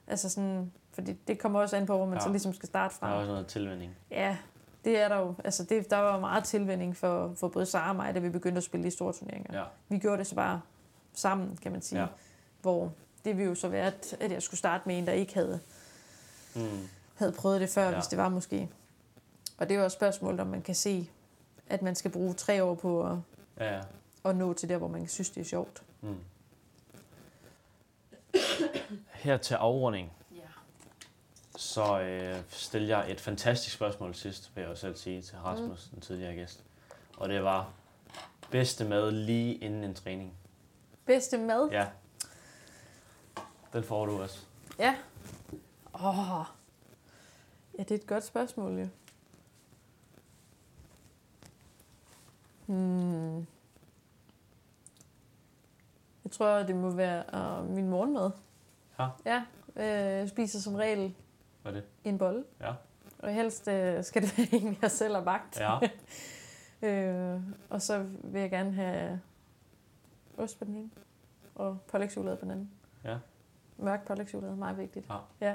altså 0.07 0.29
sådan, 0.29 0.71
for 0.91 1.01
det, 1.01 1.39
kommer 1.39 1.59
også 1.59 1.75
an 1.75 1.85
på, 1.85 1.97
hvor 1.97 2.05
man 2.05 2.17
Ja. 2.17 2.23
så 2.23 2.29
ligesom 2.29 2.53
skal 2.53 2.67
starte 2.67 2.95
Der 2.99 3.05
er 3.05 3.09
fra. 3.11 3.17
også 3.19 3.31
noget 3.31 3.47
tilvænding. 3.47 3.95
Ja, 4.11 4.37
det 4.85 4.99
er 4.99 5.07
der 5.09 5.17
jo. 5.17 5.35
Altså 5.43 5.63
det, 5.63 5.89
der 5.89 5.97
var 5.97 6.19
meget 6.19 6.43
tilvænding 6.43 6.97
for, 6.97 7.33
for 7.35 7.47
både 7.47 7.65
Sara 7.65 7.89
og 7.89 7.95
mig, 7.95 8.15
da 8.15 8.19
vi 8.19 8.29
begyndte 8.29 8.57
at 8.57 8.63
spille 8.63 8.83
de 8.85 8.91
store 8.91 9.13
turneringer. 9.13 9.59
Ja. 9.59 9.63
Vi 9.89 9.97
gjorde 9.99 10.17
det 10.17 10.27
så 10.27 10.35
bare 10.35 10.61
sammen, 11.13 11.57
kan 11.61 11.71
man 11.71 11.81
sige. 11.81 12.01
Ja. 12.01 12.07
Hvor 12.61 12.91
det 13.25 13.37
ville 13.37 13.49
jo 13.49 13.55
så 13.55 13.67
være, 13.67 13.87
at, 13.87 14.17
at 14.19 14.31
jeg 14.31 14.41
skulle 14.43 14.57
starte 14.57 14.83
med 14.87 14.97
en, 14.97 15.05
der 15.07 15.13
ikke 15.13 15.33
havde, 15.33 15.59
Mm. 16.55 16.61
havde 17.15 17.31
prøvet 17.31 17.61
det 17.61 17.69
før, 17.69 17.87
Ja. 17.87 17.93
hvis 17.93 18.07
det 18.07 18.17
var 18.17 18.29
måske. 18.29 18.69
Og 19.57 19.69
det 19.69 19.75
er 19.75 19.79
jo 19.79 19.83
også 19.85 19.95
spørgsmålet, 19.95 20.39
om 20.39 20.47
man 20.47 20.61
kan 20.61 20.75
se, 20.75 21.09
at 21.69 21.81
man 21.81 21.95
skal 21.95 22.11
bruge 22.11 22.33
tre 22.33 22.63
år 22.63 22.73
på 22.75 23.07
at, 23.07 23.17
ja. 23.59 23.81
at 24.25 24.35
nå 24.35 24.53
til 24.53 24.69
der, 24.69 24.77
hvor 24.77 24.87
man 24.87 25.07
synes, 25.07 25.29
det 25.29 25.41
er 25.41 25.45
sjovt. 25.45 25.83
Mm. 26.01 26.15
Her 29.23 29.37
til 29.37 29.53
afrunding, 29.53 30.11
Ja. 30.31 30.41
så 31.55 31.99
øh, 31.99 32.43
stillede 32.49 32.97
jeg 32.97 33.11
et 33.11 33.21
fantastisk 33.21 33.75
spørgsmål 33.75 34.15
sidst, 34.15 34.51
vil 34.55 34.61
jeg 34.61 34.69
jo 34.69 34.75
selv 34.75 34.95
sige, 34.95 35.21
til 35.21 35.37
Rasmus, 35.37 35.85
mm. 35.85 35.91
den 35.93 36.01
tidligere 36.01 36.33
gæst. 36.35 36.63
Og 37.17 37.29
det 37.29 37.43
var, 37.43 37.73
bedste 38.51 38.85
mad 38.85 39.11
lige 39.11 39.55
inden 39.55 39.83
en 39.83 39.93
træning. 39.93 40.33
Bedste 41.05 41.37
mad? 41.37 41.69
Ja. 41.71 41.87
Den 43.73 43.83
får 43.83 44.05
du 44.05 44.21
også. 44.21 44.45
Ja. 44.79 44.95
Åh. 45.93 46.45
Ja, 47.77 47.83
det 47.83 47.91
er 47.91 47.95
et 47.95 48.07
godt 48.07 48.23
spørgsmål, 48.23 48.79
jo. 48.79 48.87
Hmm. 52.65 53.37
Jeg 56.23 56.31
tror, 56.31 56.63
det 56.63 56.75
må 56.75 56.89
være 56.89 57.23
uh, 57.61 57.69
min 57.69 57.89
morgenmad. 57.89 58.31
Ja. 58.99 59.07
Ja, 59.25 60.21
øh, 60.21 60.27
spiser 60.29 60.59
som 60.59 60.75
regel 60.75 61.15
Hvad 61.61 61.71
er 61.71 61.75
det? 61.75 61.85
en 62.03 62.17
bolle. 62.17 62.43
Ja. 62.61 62.73
Og 63.19 63.33
helst 63.33 63.67
øh, 63.67 64.03
skal 64.03 64.21
det 64.21 64.37
være 64.37 64.47
en, 64.61 64.77
jeg 64.81 64.91
selv 64.91 65.15
har 65.15 65.23
bagt. 65.23 65.59
Ja. 65.59 65.77
Øh, 66.81 67.41
og 67.69 67.81
så 67.81 68.05
vil 68.23 68.41
jeg 68.41 68.49
gerne 68.49 68.71
have 68.71 69.21
ost 70.37 70.59
på 70.59 70.65
den 70.65 70.75
ene, 70.75 70.89
og 71.55 71.77
pålægtschokolade 71.87 72.37
på 72.37 72.43
den 72.43 72.51
anden. 72.51 72.69
Ja. 73.03 73.17
Mørk 73.77 74.07
pålægtschokolade, 74.07 74.55
meget 74.57 74.77
vigtigt. 74.77 75.09
Ja. 75.41 75.53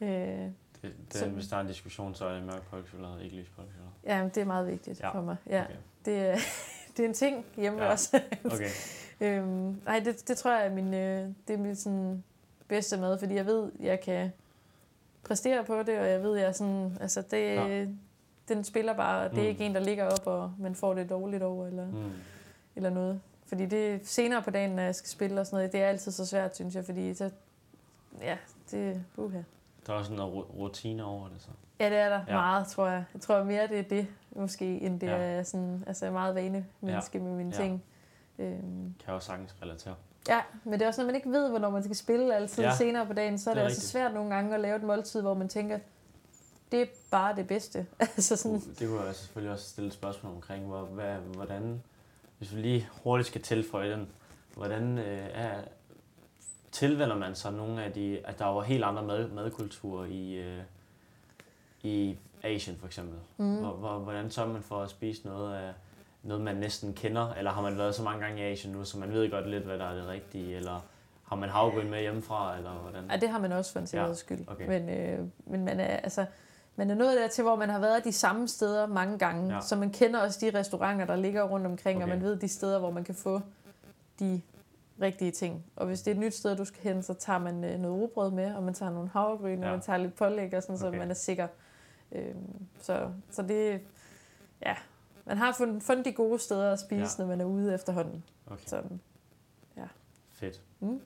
ja. 0.00 0.06
Øh, 0.06 0.50
Det, 0.82 0.94
det, 1.12 1.14
Så- 1.14 1.28
hvis 1.28 1.48
der 1.48 1.56
er 1.56 1.60
en 1.60 1.66
diskussion, 1.66 2.14
så 2.14 2.24
er 2.26 2.34
det 2.34 2.42
mørk 2.42 2.62
pålægtschokolade, 2.70 3.24
ikke 3.24 3.36
lys 3.36 3.48
pålægtschokolade. 3.48 3.94
ja, 4.04 4.22
men 4.22 4.28
det 4.30 4.40
er 4.40 4.44
meget 4.44 4.66
vigtigt 4.66 5.00
Ja. 5.00 5.10
for 5.10 5.20
mig. 5.22 5.36
Ja. 5.46 5.64
Okay. 5.64 5.74
Det, 6.04 6.18
er, 6.18 6.36
det 6.96 7.04
er 7.04 7.08
en 7.08 7.14
ting 7.14 7.44
hjemme 7.56 7.82
ja. 7.82 7.90
også. 7.90 8.20
okay. 8.44 8.70
øhm, 9.20 9.80
nej, 9.84 9.98
det, 10.04 10.28
det 10.28 10.36
tror 10.36 10.50
jeg 10.52 10.66
er 10.66 10.70
min, 10.74 10.94
øh, 10.94 11.28
det 11.48 11.54
er 11.54 11.58
min 11.58 11.76
sådan, 11.76 12.24
bedste 12.70 12.96
mad, 12.96 13.18
fordi 13.18 13.34
jeg 13.34 13.46
ved, 13.46 13.72
jeg 13.80 14.00
kan 14.00 14.32
præstere 15.24 15.64
på 15.64 15.82
det, 15.82 15.98
og 15.98 16.08
jeg 16.08 16.22
ved, 16.22 16.36
jeg 16.36 16.54
sådan, 16.54 16.98
altså 17.00 17.22
det, 17.30 17.54
Ja. 17.54 17.86
den 18.48 18.64
spiller 18.64 18.94
bare. 18.94 19.24
Det 19.28 19.38
er 19.38 19.42
Mm. 19.42 19.48
ikke 19.48 19.64
en, 19.66 19.74
der 19.74 19.80
ligger 19.80 20.04
op, 20.06 20.26
og 20.26 20.52
man 20.58 20.74
får 20.74 20.94
det 20.94 21.10
dårligt 21.10 21.42
over, 21.42 21.66
eller, 21.66 21.86
Mm. 21.86 22.12
eller 22.76 22.90
noget. 22.90 23.20
Fordi 23.46 23.66
det 23.66 24.08
senere 24.08 24.42
på 24.42 24.50
dagen, 24.50 24.70
når 24.70 24.82
jeg 24.82 24.94
skal 24.94 25.08
spille 25.10 25.40
og 25.40 25.46
sådan 25.46 25.56
noget, 25.56 25.72
det 25.72 25.82
er 25.82 25.86
altid 25.86 26.12
så 26.12 26.26
svært, 26.26 26.54
synes 26.56 26.74
jeg, 26.74 26.84
fordi 26.84 27.14
så, 27.14 27.30
ja, 28.20 28.36
det 28.70 29.04
uha. 29.16 29.38
Der 29.86 29.92
er 29.92 29.96
også 29.98 30.12
noget 30.12 30.32
ru- 30.32 30.56
rutine 30.58 31.04
over 31.04 31.28
det, 31.28 31.42
så. 31.42 31.48
Ja, 31.80 31.90
det 31.90 31.98
er 31.98 32.08
der 32.08 32.20
Ja. 32.28 32.32
meget, 32.34 32.66
tror 32.66 32.86
jeg. 32.88 33.04
Jeg 33.14 33.20
tror 33.22 33.44
mere, 33.44 33.66
det 33.68 33.78
er 33.78 33.82
det, 33.82 34.06
måske, 34.30 34.80
end 34.80 35.00
det 35.00 35.06
Ja. 35.06 35.12
er 35.16 35.42
sådan, 35.42 35.84
altså 35.86 36.04
jeg 36.04 36.10
er 36.10 36.12
meget 36.12 36.34
vane 36.34 36.66
menneske 36.80 37.18
ja. 37.18 37.24
med 37.24 37.32
mine 37.32 37.50
ja. 37.50 37.62
ting. 37.62 37.82
Øhm, 38.38 38.58
Kan 38.98 39.06
jeg 39.06 39.14
også 39.14 39.26
sagtens 39.26 39.56
relatere. 39.62 39.94
Ja, 40.28 40.40
men 40.64 40.72
det 40.72 40.82
er 40.82 40.86
også, 40.86 41.00
når 41.00 41.06
man 41.06 41.14
ikke 41.14 41.30
ved, 41.30 41.48
hvornår 41.50 41.70
man 41.70 41.82
skal 41.82 41.96
spille 41.96 42.34
altid 42.36 42.62
Ja. 42.64 42.76
senere 42.76 43.06
på 43.06 43.12
dagen, 43.12 43.38
så 43.38 43.50
er 43.50 43.54
Det 43.54 43.56
det, 43.56 43.62
er 43.62 43.64
altså 43.66 43.78
rigtigt. 43.78 43.90
svært 43.92 44.14
nogle 44.14 44.34
gange 44.34 44.54
at 44.54 44.60
lave 44.60 44.76
et 44.76 44.82
måltid, 44.82 45.20
hvor 45.22 45.34
man 45.34 45.48
tænker, 45.48 45.78
det 46.72 46.82
er 46.82 46.86
bare 47.10 47.36
det 47.36 47.46
bedste. 47.46 47.86
altså 48.00 48.36
sådan, 48.36 48.60
Det 48.78 48.88
kunne 48.88 49.02
jeg 49.02 49.14
selvfølgelig 49.14 49.52
også 49.52 49.68
stille 49.68 49.88
et 49.88 49.94
spørgsmål 49.94 50.32
omkring, 50.34 50.66
hvor, 50.66 50.82
hvad, 50.82 51.14
hvordan, 51.16 51.82
hvis 52.38 52.54
vi 52.56 52.60
lige 52.60 52.88
hurtigt 53.04 53.26
skal 53.28 53.42
tilføje 53.42 53.90
den, 53.92 54.08
hvordan 54.54 54.98
øh, 54.98 55.26
er, 55.32 55.60
tilvælger 56.72 57.14
man 57.16 57.34
sig 57.34 57.52
nogle 57.52 57.84
af 57.84 57.92
de, 57.92 58.20
at 58.24 58.38
der 58.38 58.46
er 58.46 58.52
jo 58.54 58.60
helt 58.60 58.84
andre 58.84 59.02
mad, 59.02 59.28
madkulturer 59.28 60.04
i, 60.06 60.32
øh, 60.34 60.62
i 61.82 62.18
Asien 62.42 62.76
for 62.76 62.86
eksempel. 62.86 63.18
mm. 63.36 63.56
Hvor, 63.58 63.72
hvor, 63.72 63.98
hvordan 63.98 64.30
sørger 64.30 64.52
man 64.52 64.62
for 64.62 64.82
at 64.82 64.90
spise 64.90 65.26
noget 65.26 65.54
af 65.56 65.72
noget, 66.22 66.42
man 66.44 66.56
næsten 66.56 66.94
kender? 66.94 67.32
Eller 67.34 67.50
har 67.50 67.62
man 67.62 67.78
været 67.78 67.94
så 67.94 68.02
mange 68.02 68.24
gange 68.24 68.40
i 68.40 68.52
Asien 68.52 68.72
nu, 68.72 68.84
så 68.84 68.98
man 68.98 69.12
ved 69.12 69.30
godt 69.30 69.48
lidt, 69.50 69.64
hvad 69.64 69.78
der 69.78 69.84
er 69.84 69.94
det 69.94 70.06
rigtige? 70.08 70.56
Eller 70.56 70.80
har 71.24 71.36
man 71.36 71.48
havgryn 71.48 71.90
med 71.90 72.00
hjemmefra, 72.00 72.56
eller 72.56 72.70
hvordan? 72.70 73.10
Ja, 73.10 73.16
det 73.16 73.28
har 73.28 73.38
man 73.38 73.52
også 73.52 73.72
for 73.72 73.80
en 73.80 73.86
sikkerheds 73.86 74.18
skyld. 74.18 74.40
okay. 74.46 74.66
Men, 74.68 74.88
øh, 74.88 75.26
men 75.46 75.64
man 75.64 75.80
er, 75.80 75.96
altså, 75.96 76.24
man 76.76 76.90
er 76.90 76.94
nået 76.94 77.16
dertil, 77.16 77.42
hvor 77.44 77.56
man 77.56 77.68
har 77.68 77.78
været 77.80 78.04
de 78.04 78.12
samme 78.12 78.48
steder 78.48 78.86
mange 78.86 79.18
gange, 79.18 79.48
Ja. 79.48 79.54
ja. 79.54 79.60
så 79.60 79.76
man 79.76 79.90
kender 79.90 80.20
også 80.20 80.38
de 80.46 80.58
restauranter, 80.58 81.06
der 81.06 81.16
ligger 81.16 81.42
rundt 81.42 81.66
omkring, 81.66 81.96
okay. 81.96 82.02
Og 82.04 82.08
man 82.08 82.22
ved 82.22 82.36
de 82.36 82.48
steder, 82.48 82.78
hvor 82.78 82.90
man 82.90 83.04
kan 83.04 83.14
få 83.14 83.40
de 84.20 84.40
rigtige 85.02 85.30
ting. 85.30 85.64
Og 85.76 85.86
hvis 85.86 86.02
det 86.02 86.10
er 86.10 86.14
et 86.14 86.20
nyt 86.20 86.34
sted, 86.34 86.56
du 86.56 86.64
skal 86.64 86.82
hen, 86.82 87.02
så 87.02 87.14
tager 87.14 87.38
man 87.38 87.64
øh, 87.64 87.78
noget 87.78 87.96
rugbrød 88.00 88.30
med, 88.30 88.54
og 88.54 88.62
man 88.62 88.74
tager 88.74 88.92
nogle 88.92 89.08
havregryn, 89.08 89.58
ja. 89.58 89.64
Ja. 89.64 89.66
og 89.66 89.76
man 89.78 89.80
tager 89.80 89.96
lidt 89.96 90.14
pålæg, 90.16 90.54
og 90.54 90.62
sådan, 90.62 90.74
okay. 90.86 90.96
Så 90.96 90.98
man 90.98 91.10
er 91.10 91.14
sikker. 91.14 91.48
Øhm, 92.12 92.66
så, 92.80 93.08
så 93.30 93.42
det, 93.42 93.80
ja, 94.66 94.74
man 95.30 95.38
har 95.38 95.52
fundet, 95.52 95.82
fundet 95.82 96.04
de 96.04 96.12
gode 96.12 96.38
steder 96.38 96.72
at 96.72 96.80
spise, 96.80 96.94
Ja. 97.00 97.00
ja. 97.02 97.08
når 97.18 97.26
man 97.26 97.40
er 97.40 97.44
ude 97.44 97.74
efterhånden. 97.74 98.24
Okay, 98.46 98.64
Sådan. 98.66 99.00
fedt. 100.32 100.60
Mm. 100.80 101.00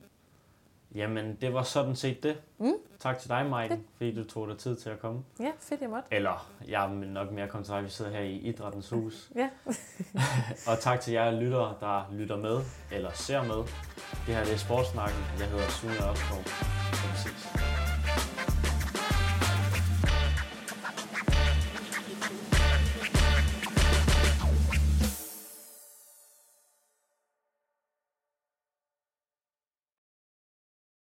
Jamen, 0.95 1.37
det 1.41 1.53
var 1.53 1.63
sådan 1.63 1.95
set 1.95 2.23
det. 2.23 2.37
Mm. 2.57 2.73
Tak 2.99 3.17
til 3.19 3.29
dig, 3.29 3.45
Maiken, 3.45 3.83
fordi 3.95 4.15
du 4.15 4.23
tog 4.23 4.47
dig 4.47 4.57
tid 4.57 4.75
til 4.75 4.89
at 4.89 4.99
komme. 4.99 5.23
Ja, 5.39 5.51
fedt, 5.59 5.81
jeg 5.81 5.89
måtte. 5.89 6.07
Eller, 6.11 6.51
jeg 6.67 6.85
er 6.85 6.89
nok 6.89 7.31
mere 7.31 7.47
kommet 7.47 7.65
til 7.65 7.75
dig, 7.75 7.83
vi 7.83 7.89
sidder 7.89 8.11
her 8.11 8.19
i 8.19 8.35
Idrættens 8.35 8.89
Hus. 8.89 9.31
Ja. 9.35 9.49
Og 10.71 10.79
tak 10.79 11.01
til 11.01 11.13
jer 11.13 11.31
lyttere, 11.31 11.75
der 11.79 12.09
lytter 12.13 12.37
med, 12.37 12.59
eller 12.91 13.11
ser 13.11 13.43
med. 13.43 13.55
Det 14.27 14.35
her 14.35 14.43
det 14.43 14.53
er 14.53 14.57
Sportsnakken. 14.57 15.19
Jeg 15.39 15.47
hedder 15.49 15.67
Sune 15.69 15.93
Ørskov. 15.93 16.39
Og 16.39 17.84